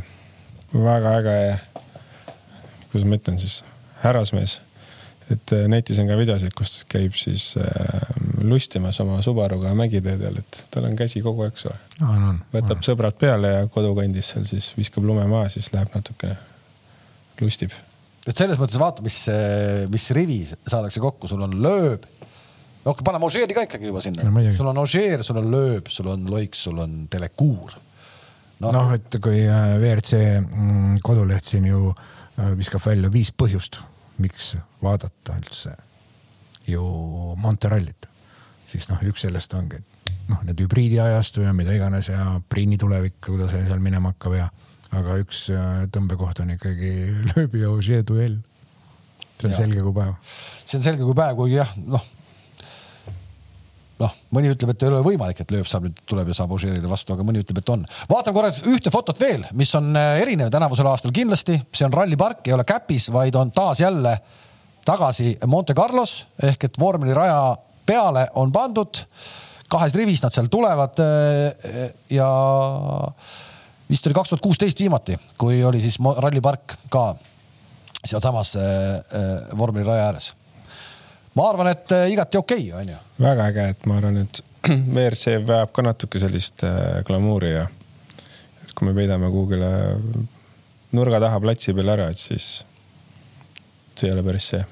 väga 0.78 1.20
äge, 1.20 1.38
kuidas 2.90 3.08
ma 3.08 3.22
ütlen 3.22 3.40
siis, 3.42 3.62
härrasmees 4.06 4.60
et 5.30 5.54
äh, 5.54 5.68
netis 5.70 6.00
on 6.02 6.10
ka 6.10 6.18
videosid, 6.18 6.54
kus 6.58 6.84
käib 6.90 7.16
siis 7.18 7.52
äh, 7.62 8.10
lustimas 8.42 9.00
oma 9.04 9.20
Subaruga 9.26 9.76
mägiteedel, 9.78 10.40
et 10.42 10.62
tal 10.74 10.88
on 10.90 10.96
käsi 10.98 11.22
kogu 11.26 11.46
aeg 11.46 11.60
soe. 11.60 11.76
võtab 12.54 12.82
sõbrad 12.86 13.18
peale 13.20 13.54
ja 13.54 13.68
kodukandis 13.72 14.34
seal 14.34 14.48
siis 14.50 14.72
viskab 14.78 15.06
lume 15.06 15.28
maha, 15.30 15.50
siis 15.54 15.70
läheb 15.76 15.94
natuke 15.96 16.34
lustib. 17.44 17.74
et 18.28 18.36
selles 18.36 18.60
mõttes 18.60 18.80
vaata, 18.80 19.04
mis, 19.06 19.20
mis 19.92 20.08
rivi 20.16 20.42
saadakse 20.50 21.02
kokku, 21.04 21.30
sul 21.32 21.44
on 21.46 21.58
lööb. 21.64 22.08
noh, 22.86 23.04
paneme 23.06 23.28
Ožeeri 23.30 23.58
ka 23.58 23.66
ikkagi 23.68 23.92
juba 23.92 24.04
sinna 24.06 24.28
no,. 24.28 24.46
sul 24.56 24.72
on 24.72 24.82
Ožeer, 24.84 25.24
sul 25.26 25.42
on 25.42 25.52
lööb, 25.54 25.92
sul 25.94 26.12
on 26.14 26.26
loiks, 26.30 26.64
sul 26.68 26.80
on 26.84 27.02
telekuur. 27.12 27.76
noh 28.60 28.74
no, 28.74 28.88
no, 28.90 28.98
et 28.98 29.20
kui 29.24 29.44
äh, 29.46 29.76
WRC 29.80 30.24
mm, 30.46 30.98
koduleht 31.06 31.52
siin 31.52 31.70
ju 31.70 31.94
äh, 31.94 32.56
viskab 32.60 32.84
välja 32.86 33.12
viis 33.14 33.32
põhjust, 33.32 33.82
miks 34.20 34.54
vaadata 34.84 35.38
üldse 35.40 35.76
ju 36.70 36.84
Monterallit, 37.40 38.06
siis 38.70 38.86
noh, 38.92 39.00
üks 39.10 39.24
sellest 39.26 39.54
ongi, 39.58 39.80
et 39.80 40.00
noh, 40.30 40.42
need 40.46 40.60
hübriidiajastu 40.62 41.44
ja 41.46 41.54
mida 41.56 41.74
iganes 41.74 42.12
ja 42.12 42.36
Priini 42.50 42.78
tulevik, 42.78 43.18
kuidas 43.26 43.54
seal 43.56 43.82
minema 43.84 44.14
hakkab 44.14 44.36
ja 44.38 44.50
aga 44.96 45.18
üks 45.22 45.48
äh, 45.54 45.82
tõmbekoht 45.94 46.42
on 46.44 46.54
ikkagi 46.56 46.94
lööbi 47.32 47.64
ja 47.64 47.74
Ožee 47.74 48.06
duell. 48.08 48.40
see 49.40 49.50
on 49.50 49.54
ja. 49.54 49.60
selge 49.62 49.84
kui 49.86 49.94
päev. 49.96 50.16
see 50.64 50.80
on 50.80 50.88
selge 50.88 51.06
kui 51.06 51.18
päev, 51.18 51.36
kuigi 51.38 51.60
jah, 51.60 51.72
noh. 51.86 52.08
noh, 54.02 54.18
mõni 54.36 54.52
ütleb, 54.54 54.74
et 54.74 54.86
ei 54.86 54.92
ole 54.92 55.04
võimalik, 55.06 55.44
et 55.44 55.54
lööb 55.54 55.70
saab 55.70 55.88
nüüd 55.88 56.02
tuleb 56.10 56.32
ja 56.32 56.40
saab 56.42 56.56
Ožeerile 56.58 56.92
vastu, 56.92 57.14
aga 57.16 57.26
mõni 57.28 57.44
ütleb, 57.44 57.62
et 57.62 57.74
on. 57.76 57.86
vaatame 58.10 58.38
korra 58.40 58.52
ühte 58.74 58.94
fotot 58.94 59.22
veel, 59.22 59.46
mis 59.54 59.74
on 59.78 59.92
äh, 60.00 60.22
erinev 60.24 60.52
tänavusel 60.54 60.90
aastal 60.92 61.14
kindlasti, 61.16 61.60
see 61.74 61.88
on 61.88 61.96
rallipark, 61.96 62.46
ei 62.48 62.58
ole 62.58 62.68
Käpis, 62.68 63.12
vaid 63.14 63.38
on 63.40 63.54
taas 63.56 63.84
jälle 63.84 64.18
tagasi 64.88 65.36
Monte 65.48 65.76
Carlos 65.78 66.24
ehk 66.42 66.66
et 66.66 66.80
vormeliraja 66.80 67.58
peale 67.86 68.30
on 68.36 68.52
pandud. 68.52 69.06
kahes 69.70 69.94
rivis 69.94 70.24
nad 70.24 70.34
seal 70.34 70.48
tulevad 70.50 70.98
äh, 71.04 71.92
ja 72.10 72.30
vist 73.90 74.08
oli 74.08 74.14
kaks 74.14 74.30
tuhat 74.30 74.42
kuusteist 74.42 74.80
viimati, 74.80 75.18
kui 75.38 75.64
oli 75.64 75.82
siis 75.82 75.98
rallipark 76.18 76.76
ka 76.90 77.16
sealsamas 78.06 78.56
äh, 78.56 78.62
äh, 78.64 79.58
vormeliraja 79.58 80.06
ääres. 80.06 80.34
ma 81.36 81.50
arvan, 81.50 81.68
et 81.68 81.92
äh, 81.92 82.12
igati 82.12 82.38
okei 82.38 82.72
okay,, 82.72 82.82
onju. 82.82 82.98
väga 83.22 83.50
äge, 83.52 83.68
et 83.70 83.86
ma 83.86 83.98
arvan, 83.98 84.18
et 84.18 84.44
WRC 84.96 85.40
vajab 85.48 85.74
ka 85.74 85.82
natuke 85.82 86.20
sellist 86.20 86.64
glamuuri 87.08 87.54
ja 87.54 87.68
et 88.64 88.74
kui 88.76 88.88
me 88.88 88.94
peidame 88.94 89.32
kuhugile 89.32 89.72
nurga 90.92 91.20
taha 91.20 91.40
platsi 91.40 91.74
peal 91.74 91.94
ära, 91.96 92.10
et 92.10 92.18
siis 92.18 92.50
see 93.96 94.08
ei 94.08 94.16
ole 94.16 94.24
päris 94.24 94.52
see. 94.54 94.64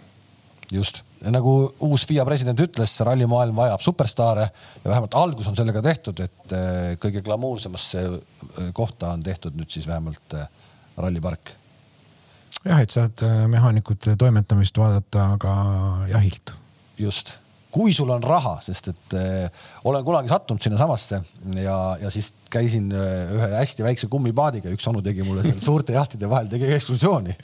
just 0.72 1.07
nagu 1.26 1.53
uus 1.88 2.05
FIA 2.07 2.26
president 2.28 2.59
ütles, 2.61 2.93
rallimaailm 3.05 3.57
vajab 3.57 3.84
superstaare 3.84 4.47
ja 4.84 4.89
vähemalt 4.89 5.15
algus 5.18 5.47
on 5.49 5.57
sellega 5.57 5.82
tehtud, 5.86 6.22
et 6.24 6.53
eh, 6.55 6.91
kõige 7.01 7.24
glamuursemasse 7.26 8.03
eh, 8.03 8.70
kohta 8.78 9.13
on 9.15 9.24
tehtud 9.26 9.57
nüüd 9.57 9.72
siis 9.74 9.88
vähemalt 9.89 10.38
eh, 10.38 10.45
rallipark. 10.97 11.51
jah, 12.63 12.80
et 12.82 12.93
saad 12.93 13.26
mehaanikute 13.49 14.15
toimetamist 14.20 14.78
vaadata 14.78 15.30
ka 15.41 15.53
jahilt. 16.11 16.53
just, 16.97 17.34
kui 17.72 17.93
sul 17.93 18.09
on 18.13 18.24
raha, 18.24 18.57
sest 18.65 18.88
et 18.93 19.15
olen 19.86 20.05
kunagi 20.05 20.32
sattunud 20.32 20.61
sinnasamasse 20.63 21.22
ja, 21.61 21.78
ja 22.01 22.11
siis 22.13 22.32
käisin 22.49 22.89
ühe 22.93 23.49
hästi 23.53 23.86
väikse 23.86 24.09
kummipaadiga, 24.09 24.72
üks 24.74 24.88
onu 24.89 25.03
tegi 25.05 25.26
mulle 25.28 25.45
seal 25.45 25.59
suurte 25.61 25.93
jahtide 25.97 26.30
vahel 26.30 26.49
tegi 26.49 26.72
ekskursiooni, 26.78 27.36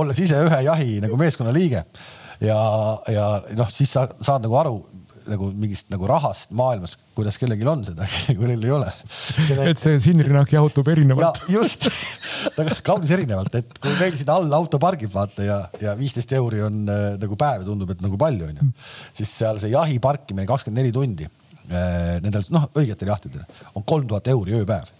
olles 0.00 0.20
ise 0.24 0.40
ühe 0.48 0.62
jahi 0.66 0.98
nagu 1.04 1.20
meeskonna 1.20 1.54
liige 1.54 1.84
ja, 2.44 2.60
ja 3.12 3.26
noh, 3.58 3.70
siis 3.72 3.92
sa 3.94 4.06
saad 4.20 4.46
nagu 4.46 4.56
aru 4.60 4.78
nagu 5.28 5.48
mingist 5.56 5.88
nagu 5.92 6.08
rahast 6.08 6.52
maailmas, 6.56 6.94
kuidas 7.16 7.38
kellelgi 7.40 7.66
on 7.68 7.82
seda, 7.86 8.06
kellelgi 8.26 8.68
ei 8.68 8.74
ole. 8.74 8.90
et 9.68 9.80
see 9.80 9.98
Sinrinak 10.02 10.52
jahutub 10.52 10.88
erinevalt. 10.92 11.42
just, 11.52 11.88
kaunis 12.86 13.12
erinevalt, 13.14 13.58
et 13.60 13.80
kui 13.82 13.94
meil 14.00 14.16
siin 14.18 14.32
all 14.32 14.58
auto 14.58 14.80
pargib, 14.82 15.12
vaata 15.14 15.46
ja, 15.46 15.58
ja 15.82 15.96
viisteist 15.98 16.32
euri 16.38 16.62
on 16.64 16.84
äh, 16.92 17.10
nagu 17.20 17.38
päev 17.40 17.64
ja 17.64 17.68
tundub, 17.68 17.92
et 17.94 18.04
nagu 18.04 18.20
palju 18.20 18.48
onju, 18.48 18.70
siis 19.16 19.34
seal 19.42 19.60
see 19.62 19.74
jahi 19.74 19.98
parkimine 20.02 20.48
kakskümmend 20.48 20.82
neli 20.82 20.94
tundi 20.94 21.28
äh, 21.28 22.16
nendel 22.24 22.46
noh, 22.54 22.70
õigetel 22.78 23.12
jahtidel 23.12 23.44
on 23.74 23.84
kolm 23.88 24.08
tuhat 24.08 24.32
euri 24.32 24.56
ööpäev 24.62 24.94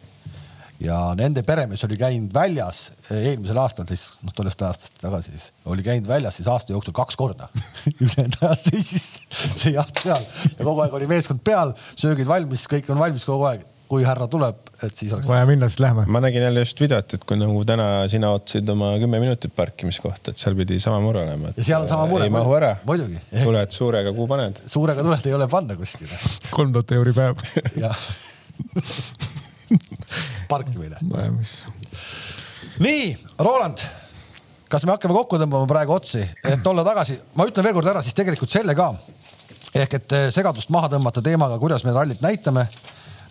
ja 0.82 0.98
nende 1.18 1.42
peremees 1.46 1.82
oli 1.86 1.96
käinud 1.98 2.34
väljas 2.34 2.88
eh, 3.10 3.30
eelmisel 3.32 3.58
aastal 3.62 3.88
siis 3.90 4.10
noh, 4.22 4.34
tollest 4.34 4.62
aastast 4.62 5.00
tagasi 5.02 5.34
siis 5.34 5.48
oli 5.66 5.82
käinud 5.86 6.06
väljas 6.08 6.38
siis 6.38 6.50
aasta 6.50 6.74
jooksul 6.74 6.94
kaks 6.96 7.18
korda 7.18 7.48
ülejäänud 8.02 8.38
ajal 8.42 8.60
seisis 8.62 9.08
see 9.54 9.74
jaht 9.74 10.04
seal 10.04 10.22
ja 10.54 10.60
kogu 10.62 10.84
aeg 10.84 10.94
oli 11.00 11.10
meeskond 11.10 11.42
peal, 11.44 11.74
söögid 11.98 12.30
valmis, 12.30 12.68
kõik 12.70 12.92
on 12.94 13.02
valmis 13.02 13.26
kogu 13.28 13.50
aeg 13.50 13.66
kui 13.88 14.04
härra 14.04 14.26
tuleb, 14.28 14.68
et 14.84 14.92
siis 14.92 15.12
oleks. 15.16 15.26
vaja 15.30 15.46
minna, 15.48 15.68
siis 15.70 15.80
lähme. 15.80 16.04
ma 16.12 16.20
nägin 16.20 16.44
jälle 16.44 16.60
just 16.60 16.80
videot, 16.80 17.14
et 17.16 17.24
kui 17.24 17.38
nagu 17.40 17.62
täna 17.68 17.86
sina 18.12 18.34
ootasid 18.34 18.68
oma 18.68 18.90
kümme 19.00 19.20
minutit 19.22 19.54
parkimiskohta, 19.56 20.34
et 20.34 20.40
seal 20.40 20.56
pidi 20.58 20.76
sama 20.82 21.00
mure 21.00 21.22
olema. 21.24 21.54
ja 21.56 21.64
seal 21.70 21.86
on 21.86 21.88
sama 21.88 22.04
mure. 22.10 22.28
ei 22.28 22.34
mahu 22.34 22.52
ära. 22.60 22.74
muidugi. 22.84 23.16
tuled 23.32 23.72
suurega, 23.72 24.12
kuhu 24.12 24.28
paned? 24.28 24.60
suurega 24.66 25.06
tuled, 25.06 25.26
ei 25.32 25.36
ole 25.40 25.48
panna 25.48 25.78
kuskile. 25.80 26.20
kolm 26.52 26.76
tuhat 26.76 26.96
euri 27.00 27.16
päev 27.16 27.44
jah 27.80 28.06
parkimine. 30.52 31.00
nii, 32.84 33.06
Roland, 33.38 33.82
kas 34.68 34.84
me 34.84 34.94
hakkame 34.94 35.16
kokku 35.16 35.40
tõmbama 35.40 35.68
praegu 35.70 35.96
otsi, 35.96 36.22
et 36.44 36.66
olla 36.66 36.84
tagasi, 36.86 37.18
ma 37.38 37.48
ütlen 37.48 37.66
veel 37.66 37.78
kord 37.78 37.90
ära 37.94 38.04
siis 38.04 38.16
tegelikult 38.16 38.52
selle 38.52 38.76
ka. 38.78 38.92
ehk 39.74 39.98
et 40.00 40.12
eh, 40.16 40.28
segadust 40.34 40.70
maha 40.74 40.88
tõmmata 40.92 41.22
teemaga, 41.24 41.58
kuidas 41.58 41.84
me 41.84 41.92
rallit 41.96 42.22
näitame 42.24 42.68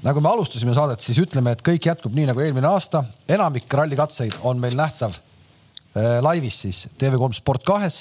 nagu 0.05 0.21
me 0.21 0.29
alustasime 0.29 0.75
saadet, 0.77 1.01
siis 1.01 1.17
ütleme, 1.21 1.53
et 1.53 1.63
kõik 1.65 1.89
jätkub 1.89 2.13
nii 2.15 2.27
nagu 2.29 2.41
eelmine 2.43 2.69
aasta. 2.69 3.03
enamik 3.29 3.73
rallikatseid 3.73 4.37
on 4.43 4.59
meil 4.59 4.77
nähtav 4.77 5.15
äh, 5.15 6.19
laivis 6.21 6.61
siis 6.61 6.87
TV3 6.99 7.33
Sport 7.39 7.65
kahes, 7.65 7.99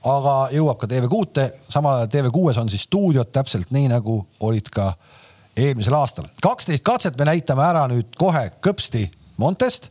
aga 0.00 0.48
jõuab 0.54 0.80
ka 0.80 0.88
TV6-te, 0.88 1.46
samal 1.68 1.98
ajal 1.98 2.12
TV6-s 2.14 2.62
on 2.62 2.72
siis 2.72 2.86
stuudiod 2.88 3.32
täpselt 3.32 3.70
nii 3.70 3.90
nagu 3.92 4.22
olid 4.40 4.70
ka 4.72 4.94
eelmisel 5.68 5.94
aastal. 5.94 6.28
kaksteist 6.42 6.84
katset 6.84 7.18
me 7.18 7.28
näitame 7.30 7.64
ära 7.64 7.86
nüüd 7.90 8.14
kohe 8.18 8.50
kõpsti 8.66 9.08
Montest 9.40 9.88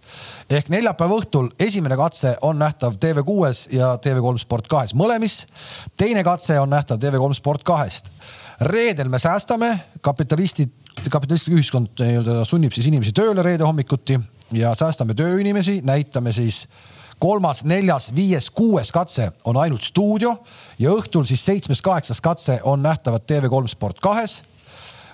ehk 0.49 0.67
neljapäeva 0.69 1.15
õhtul 1.17 1.47
esimene 1.59 1.97
katse 1.97 2.35
on 2.45 2.59
nähtav 2.61 2.99
TV6-s 3.01 3.69
ja 3.73 3.95
TV3 4.03 4.43
Sport 4.43 4.67
kahes 4.69 4.93
mõlemis. 4.93 5.45
teine 5.97 6.23
katse 6.23 6.59
on 6.59 6.69
nähtav 6.69 6.99
TV3 7.01 7.33
Sport 7.33 7.63
kahest. 7.63 8.11
reedel 8.61 9.09
me 9.09 9.19
säästame, 9.19 9.79
kapitalistid 10.01 10.69
kapitalistlik 11.09 11.57
ühiskond 11.57 11.95
nii-öelda 11.97 12.43
sunnib 12.45 12.75
siis 12.75 12.87
inimesi 12.91 13.13
tööle 13.15 13.43
reede 13.43 13.63
hommikuti 13.63 14.19
ja 14.51 14.73
säästame 14.75 15.15
tööinimesi, 15.17 15.79
näitame 15.85 16.33
siis 16.35 16.65
kolmas, 17.19 17.63
neljas, 17.63 18.09
viies, 18.15 18.49
kuues 18.49 18.91
katse 18.91 19.31
on 19.45 19.57
ainult 19.57 19.81
stuudio 19.81 20.35
ja 20.79 20.91
õhtul 20.91 21.25
siis 21.25 21.45
seitsmes, 21.45 21.81
kaheksas 21.81 22.21
katse 22.21 22.59
on 22.63 22.83
nähtavad 22.83 23.25
TV3 23.25 23.67
Sport 23.67 23.99
kahes. 23.99 24.41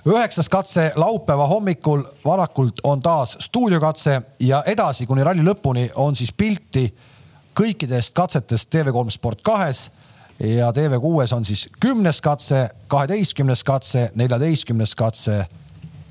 Üheksas 0.06 0.50
katse 0.50 0.92
laupäeva 0.96 1.48
hommikul 1.48 2.04
varakult 2.26 2.80
on 2.84 3.02
taas 3.02 3.38
stuudiokatse 3.40 4.22
ja 4.40 4.64
edasi 4.66 5.06
kuni 5.06 5.24
ralli 5.24 5.44
lõpuni 5.46 5.90
on 5.96 6.16
siis 6.16 6.34
pilti 6.34 6.86
kõikidest 7.56 8.14
katsetest 8.14 8.70
TV3 8.76 9.10
Sport 9.10 9.42
kahes 9.42 9.88
ja 10.40 10.72
TV6-s 10.76 11.34
on 11.34 11.46
siis 11.46 11.68
kümnes 11.80 12.22
katse, 12.22 12.70
kaheteistkümnes 12.88 13.64
katse, 13.64 14.10
neljateistkümnes 14.16 14.96
katse 14.96 15.46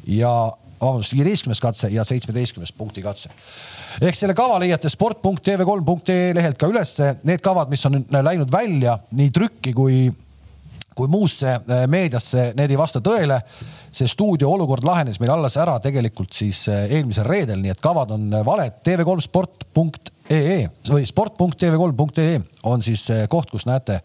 ja 0.07 0.53
vabandust, 0.80 1.14
viieteistkümnes 1.14 1.61
katse 1.61 1.88
ja 1.90 2.05
seitsmeteistkümnes 2.05 2.72
punkti 2.72 3.03
katse. 3.03 3.30
ehk 4.01 4.16
selle 4.16 4.34
kava 4.34 4.59
leiate 4.61 4.88
sport.tv3.ee 4.88 6.34
lehelt 6.34 6.59
ka 6.59 6.66
ülesse, 6.66 7.14
need 7.22 7.40
kavad, 7.45 7.70
mis 7.70 7.86
on 7.86 8.05
läinud 8.11 8.53
välja 8.53 8.99
nii 9.11 9.30
trükki 9.30 9.72
kui, 9.72 10.12
kui 10.95 11.11
muusse 11.11 11.57
äh, 11.57 11.84
meediasse, 11.90 12.53
need 12.59 12.70
ei 12.70 12.78
vasta 12.78 13.03
tõele. 13.05 13.40
see 13.95 14.09
stuudio 14.11 14.51
olukord 14.51 14.84
lahenes 14.84 15.20
meil 15.22 15.30
alles 15.30 15.57
ära 15.57 15.76
tegelikult 15.82 16.32
siis 16.34 16.64
äh, 16.68 16.88
eelmisel 16.97 17.26
reedel, 17.28 17.61
nii 17.62 17.70
et 17.74 17.80
kavad 17.80 18.11
on 18.11 18.26
äh, 18.32 18.45
valed. 18.47 18.80
TV3 18.86 19.26
sport.ee 19.28 20.59
või 20.90 21.07
sport.tv3.ee 21.07 22.40
on 22.62 22.82
siis 22.82 23.07
koht, 23.28 23.51
kus 23.51 23.66
näete 23.66 24.01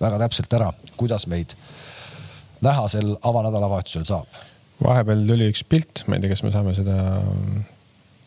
väga 0.00 0.18
täpselt 0.24 0.52
ära, 0.56 0.72
kuidas 0.96 1.26
meid 1.26 1.56
näha 2.64 2.88
sel 2.88 3.16
avanädalavahetusel 3.22 4.08
saab 4.08 4.42
vahepeal 4.82 5.22
tuli 5.28 5.48
üks 5.52 5.62
pilt, 5.68 6.04
ma 6.08 6.16
ei 6.16 6.24
tea, 6.24 6.32
kas 6.32 6.42
me 6.44 6.50
saame 6.54 6.74
seda. 6.76 6.96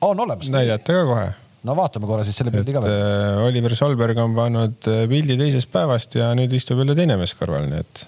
on 0.01 0.19
olemas. 0.19 0.49
näidata 0.53 0.93
ka 0.93 1.05
kohe. 1.09 1.27
No 1.67 1.75
vaatame 1.77 2.09
korra 2.09 2.25
siis 2.27 2.37
selle 2.39 2.53
pildi 2.53 2.75
ka 2.75 2.83
veel. 2.83 2.95
Äh, 2.95 3.41
Oliver 3.47 3.75
Solberg 3.77 4.19
on 4.23 4.35
pannud 4.37 4.89
äh, 4.91 5.03
pildi 5.11 5.37
teisest 5.39 5.71
päevast 5.73 6.17
ja 6.19 6.31
nüüd 6.37 6.53
istub 6.57 6.81
jälle 6.81 6.95
teine 6.97 7.19
mees 7.19 7.35
kõrval, 7.37 7.67
nii 7.69 7.83
et 7.83 8.03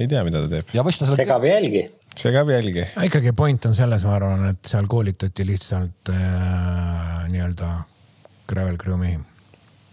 ei 0.00 0.10
tea, 0.10 0.22
mida 0.26 0.42
ta 0.44 0.50
teeb. 0.52 0.74
selle. 0.90 1.16
segab 1.18 1.46
jälgi. 1.46 1.84
segab 2.18 2.52
jälgi. 2.52 2.86
ikkagi 3.08 3.34
point 3.36 3.70
on 3.70 3.74
selles, 3.78 4.06
ma 4.06 4.16
arvan, 4.18 4.46
et 4.52 4.70
seal 4.74 4.90
koolitati 4.90 5.46
lihtsalt 5.48 6.12
äh, 6.14 7.26
nii-öelda 7.32 7.72
gravel 8.50 8.78
crew 8.80 8.98
mehi 9.00 9.18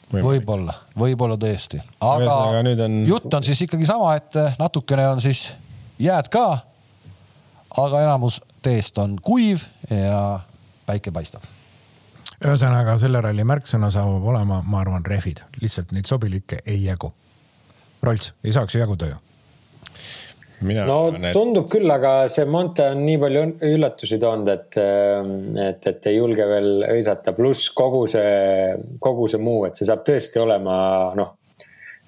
võib-olla, 0.07 0.73
võib-olla 0.97 1.35
tõesti, 1.39 1.81
aga 1.99 2.39
on... 2.85 3.01
jutt 3.09 3.33
on 3.33 3.43
siis 3.43 3.65
ikkagi 3.67 3.89
sama, 3.89 4.15
et 4.17 4.39
äh, 4.39 4.55
natukene 4.61 5.09
on 5.11 5.21
siis 5.23 5.49
jääd 5.99 6.31
ka 6.31 6.47
aga 7.77 8.01
enamus 8.05 8.39
teest 8.65 8.97
on 9.01 9.17
kuiv 9.21 9.65
ja 9.91 10.39
päike 10.87 11.11
paistab. 11.11 11.43
Ühesõnaga 12.43 12.97
selle 13.01 13.21
ralli 13.23 13.45
märksõna 13.47 13.91
saab 13.93 14.25
olema, 14.25 14.61
ma 14.65 14.81
arvan, 14.81 15.05
rehvid, 15.05 15.43
lihtsalt 15.61 15.93
neid 15.95 16.09
sobilikke 16.09 16.61
ei 16.65 16.83
jagu. 16.83 17.13
Rolts, 18.03 18.33
ei 18.43 18.53
saaks 18.53 18.75
ju 18.75 18.83
jaguda 18.83 19.13
ju 19.13 19.23
Mina 20.65 20.87
no 20.89 20.95
arvan, 21.07 21.25
et... 21.29 21.35
tundub 21.37 21.67
küll, 21.69 21.89
aga 21.93 22.11
see 22.33 22.47
Monte 22.49 22.87
on 22.89 23.03
nii 23.05 23.17
palju 23.21 23.41
üllatusi 23.67 24.17
toonud, 24.21 24.47
et, 24.49 24.77
et, 25.67 25.89
et 25.91 26.07
ei 26.09 26.15
julge 26.17 26.47
veel 26.49 26.85
hõisata, 26.87 27.33
pluss 27.37 27.69
kogu 27.77 28.07
see, 28.09 28.31
kogu 29.03 29.27
see 29.29 29.41
muu, 29.41 29.67
et 29.67 29.77
see 29.77 29.85
saab 29.89 30.01
tõesti 30.07 30.41
olema 30.41 30.77
noh, 31.17 31.35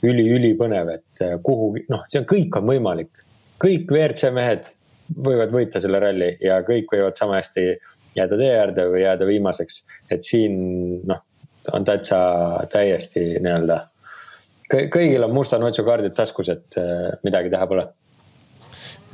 üli-ülipõnev, 0.09 0.89
et 0.95 1.23
kuhu, 1.45 1.75
noh, 1.93 2.07
see 2.09 2.23
on, 2.23 2.27
kõik 2.29 2.57
on 2.57 2.65
võimalik. 2.71 3.25
kõik 3.61 3.91
WRC 3.91 4.33
mehed 4.33 4.71
võivad 5.13 5.53
võita 5.53 5.81
selle 5.83 6.01
ralli 6.01 6.31
ja 6.41 6.61
kõik 6.65 6.89
võivad 6.93 7.17
sama 7.19 7.37
hästi 7.37 7.69
jääda 8.15 8.37
tee 8.39 8.51
äärde 8.57 8.85
või 8.91 9.03
jääda 9.03 9.27
viimaseks. 9.29 9.85
et 10.11 10.23
siin 10.23 10.57
noh, 11.07 11.23
on 11.73 11.85
täitsa 11.85 12.19
täiesti 12.71 13.25
nii-öelda, 13.39 13.79
kõigil 14.73 15.25
on 15.25 15.33
musta 15.33 15.59
notsu 15.59 15.83
kaardid 15.83 16.15
taskus, 16.17 16.49
et 16.49 16.79
äh, 16.81 17.09
midagi 17.23 17.51
teha 17.53 17.67
pole 17.67 17.87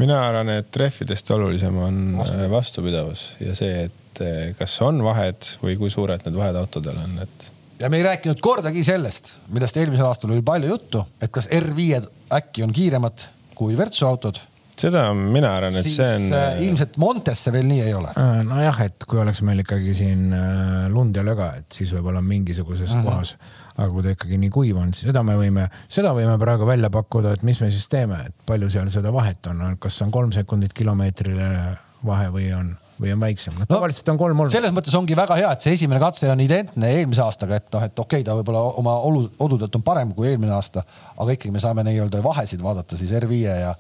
mina 0.02 0.20
arvan, 0.28 0.52
et 0.60 0.80
rehvidest 0.80 1.30
olulisem 1.32 1.78
on 1.80 2.00
äh, 2.24 2.48
vastupidavus 2.52 3.28
ja 3.44 3.56
see, 3.58 3.86
et 3.90 4.24
äh, 4.24 4.56
kas 4.60 4.78
on 4.86 5.04
vahed 5.04 5.56
või 5.64 5.78
kui 5.80 5.92
suured 5.94 6.26
need 6.26 6.38
vahed 6.38 6.60
autodel 6.60 6.98
on, 7.02 7.20
et. 7.24 7.48
ja 7.80 7.92
me 7.92 8.02
ei 8.02 8.08
rääkinud 8.08 8.42
kordagi 8.44 8.84
sellest, 8.88 9.38
millest 9.54 9.78
eelmisel 9.80 10.10
aastal 10.10 10.36
oli 10.36 10.46
palju 10.46 10.74
juttu, 10.74 11.06
et 11.22 11.32
kas 11.34 11.50
R5-d 11.52 12.12
äkki 12.36 12.66
on 12.66 12.76
kiiremad 12.76 13.30
kui 13.56 13.78
Virtsu 13.78 14.08
autod 14.10 14.42
seda 14.80 15.04
mina 15.16 15.52
arvan, 15.58 15.78
et 15.80 15.90
see 15.90 16.08
on. 16.18 16.28
Äh, 16.36 16.62
ilmselt 16.68 17.00
Montesse 17.02 17.54
veel 17.56 17.68
nii 17.70 17.82
ei 17.86 17.94
ole. 17.98 18.14
Äh, 18.20 18.42
nojah, 18.48 18.82
et 18.88 19.06
kui 19.10 19.20
oleks 19.22 19.42
meil 19.48 19.64
ikkagi 19.64 19.96
siin 19.98 20.30
äh, 20.36 20.86
lund 20.94 21.18
ja 21.18 21.26
löga, 21.26 21.52
et 21.62 21.80
siis 21.80 21.94
võib-olla 21.96 22.24
mingisuguses 22.26 22.94
mm 22.94 23.02
-hmm. 23.02 23.10
kohas. 23.10 23.36
aga 23.76 23.90
kui 23.92 24.04
ta 24.04 24.14
ikkagi 24.16 24.38
nii 24.40 24.50
kuiv 24.56 24.78
on, 24.80 24.94
siis 24.94 25.10
seda 25.10 25.24
me 25.24 25.36
võime, 25.36 25.68
seda 25.92 26.14
võime 26.16 26.38
praegu 26.40 26.66
välja 26.66 26.90
pakkuda, 26.90 27.34
et 27.36 27.44
mis 27.44 27.60
me 27.60 27.70
siis 27.70 27.90
teeme, 27.92 28.22
et 28.26 28.36
palju 28.48 28.70
seal 28.70 28.90
seda 28.90 29.12
vahet 29.14 29.48
on, 29.52 29.78
kas 29.80 30.02
on 30.02 30.12
kolm 30.12 30.32
sekundit 30.32 30.74
kilomeetrile 30.74 31.78
vahe 32.06 32.30
või 32.32 32.54
on 32.56 32.76
või 33.02 33.12
on 33.12 33.20
väiksem, 33.20 33.56
noh 33.60 33.68
tavaliselt 33.68 34.10
on 34.14 34.20
kolm 34.20 34.40
olnud. 34.40 34.54
selles 34.54 34.72
mõttes 34.72 34.96
ongi 34.96 35.18
väga 35.18 35.36
hea, 35.36 35.52
et 35.52 35.66
see 35.66 35.74
esimene 35.76 36.00
katse 36.00 36.30
on 36.32 36.40
identne 36.40 36.92
eelmise 36.96 37.24
aastaga, 37.26 37.60
et 37.60 37.68
noh, 37.74 37.84
et 37.84 38.00
okei 38.00 38.22
okay,, 38.22 38.28
ta 38.28 38.36
võib-olla 38.38 38.62
oma 38.80 38.96
olu, 39.10 39.26
oludelt 39.44 39.76
on 39.76 39.84
parem 39.84 40.14
kui 40.16 40.30
eelmine 40.30 40.56
aasta, 40.56 40.86
aga 41.18 41.36
ikkagi 41.36 41.52
me 41.52 41.64
saame 41.64 41.84
nii-öelda 41.88 42.24
vahesid 42.24 42.64
vaadata 42.64 42.98
siis 43.00 43.12
R5 43.20 43.42
ja 43.44 43.74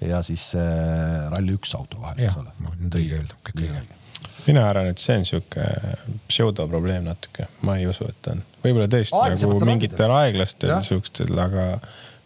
ja 0.00 0.22
siis 0.22 0.50
äh, 0.58 1.28
Rally1 1.34 1.76
auto 1.78 2.00
vahel, 2.02 2.26
eks 2.26 2.38
ole. 2.40 2.52
nüüd 2.80 3.00
õige 3.00 3.22
öelda, 3.22 3.38
kõik 3.48 3.64
õige 3.64 3.86
mina 4.48 4.64
arvan, 4.68 4.88
et 4.92 5.00
see 5.02 5.16
on 5.18 5.26
sihuke 5.28 5.64
pseudoprobleem 6.28 7.04
natuke, 7.08 7.48
ma 7.66 7.76
ei 7.78 7.88
usu, 7.90 8.06
et 8.08 8.30
on. 8.32 8.40
võib-olla 8.64 8.88
tõesti 8.92 9.18
nagu 9.34 9.58
mingitel 9.68 10.14
aeglastel 10.14 10.72
siukstel, 10.86 11.34
aga 11.42 11.66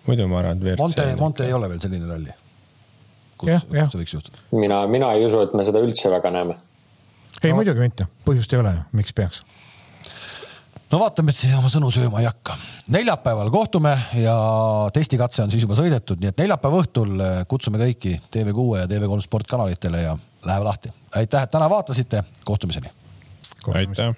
muidu 0.07 0.29
ma 0.31 0.43
arvan, 0.43 0.61
et 0.61 0.67
WRC. 0.67 0.83
Monte, 0.83 1.07
Monte 1.21 1.49
ei 1.49 1.57
ole 1.57 1.71
veel 1.73 1.81
selline 1.83 2.11
ralli. 2.11 2.37
kus, 3.41 3.67
kus 3.67 3.95
see 3.95 4.03
võiks 4.03 4.15
juhtuda? 4.19 4.45
mina, 4.55 4.85
mina 4.91 5.11
ei 5.17 5.27
usu, 5.27 5.43
et 5.43 5.57
me 5.59 5.67
seda 5.67 5.83
üldse 5.83 6.13
väga 6.13 6.35
näeme. 6.35 6.59
ei 7.43 7.51
no., 7.51 7.59
muidugi 7.59 7.83
mitte, 7.83 8.09
põhjust 8.29 8.55
ei 8.55 8.63
ole 8.63 8.77
ju, 8.77 8.87
miks 9.01 9.17
peaks 9.17 9.43
no 10.93 11.01
vaatame, 11.01 11.33
et 11.33 11.41
siis 11.41 11.55
oma 11.57 11.71
sõnu 11.73 11.91
sööma 11.95 12.21
ei 12.23 12.29
hakka. 12.29 12.57
neljapäeval 12.93 13.51
kohtume 13.51 13.95
ja 14.21 14.35
testikatse 14.95 15.43
on 15.45 15.53
siis 15.53 15.65
juba 15.65 15.79
sõidetud, 15.79 16.21
nii 16.21 16.33
et 16.33 16.43
neljapäeva 16.45 16.83
õhtul 16.83 17.15
äh, 17.21 17.39
kutsume 17.49 17.81
kõiki 17.83 18.19
TV6 18.33 18.83
ja 18.83 18.91
TV3 18.91 19.25
sportkanalitele 19.29 20.03
ja 20.03 20.19
läheme 20.45 20.69
lahti. 20.69 20.93
aitäh, 21.15 21.43
et 21.43 21.51
täna 21.51 21.71
vaatasite, 21.71 22.25
kohtumiseni. 22.45 22.93
aitäh 23.75 24.15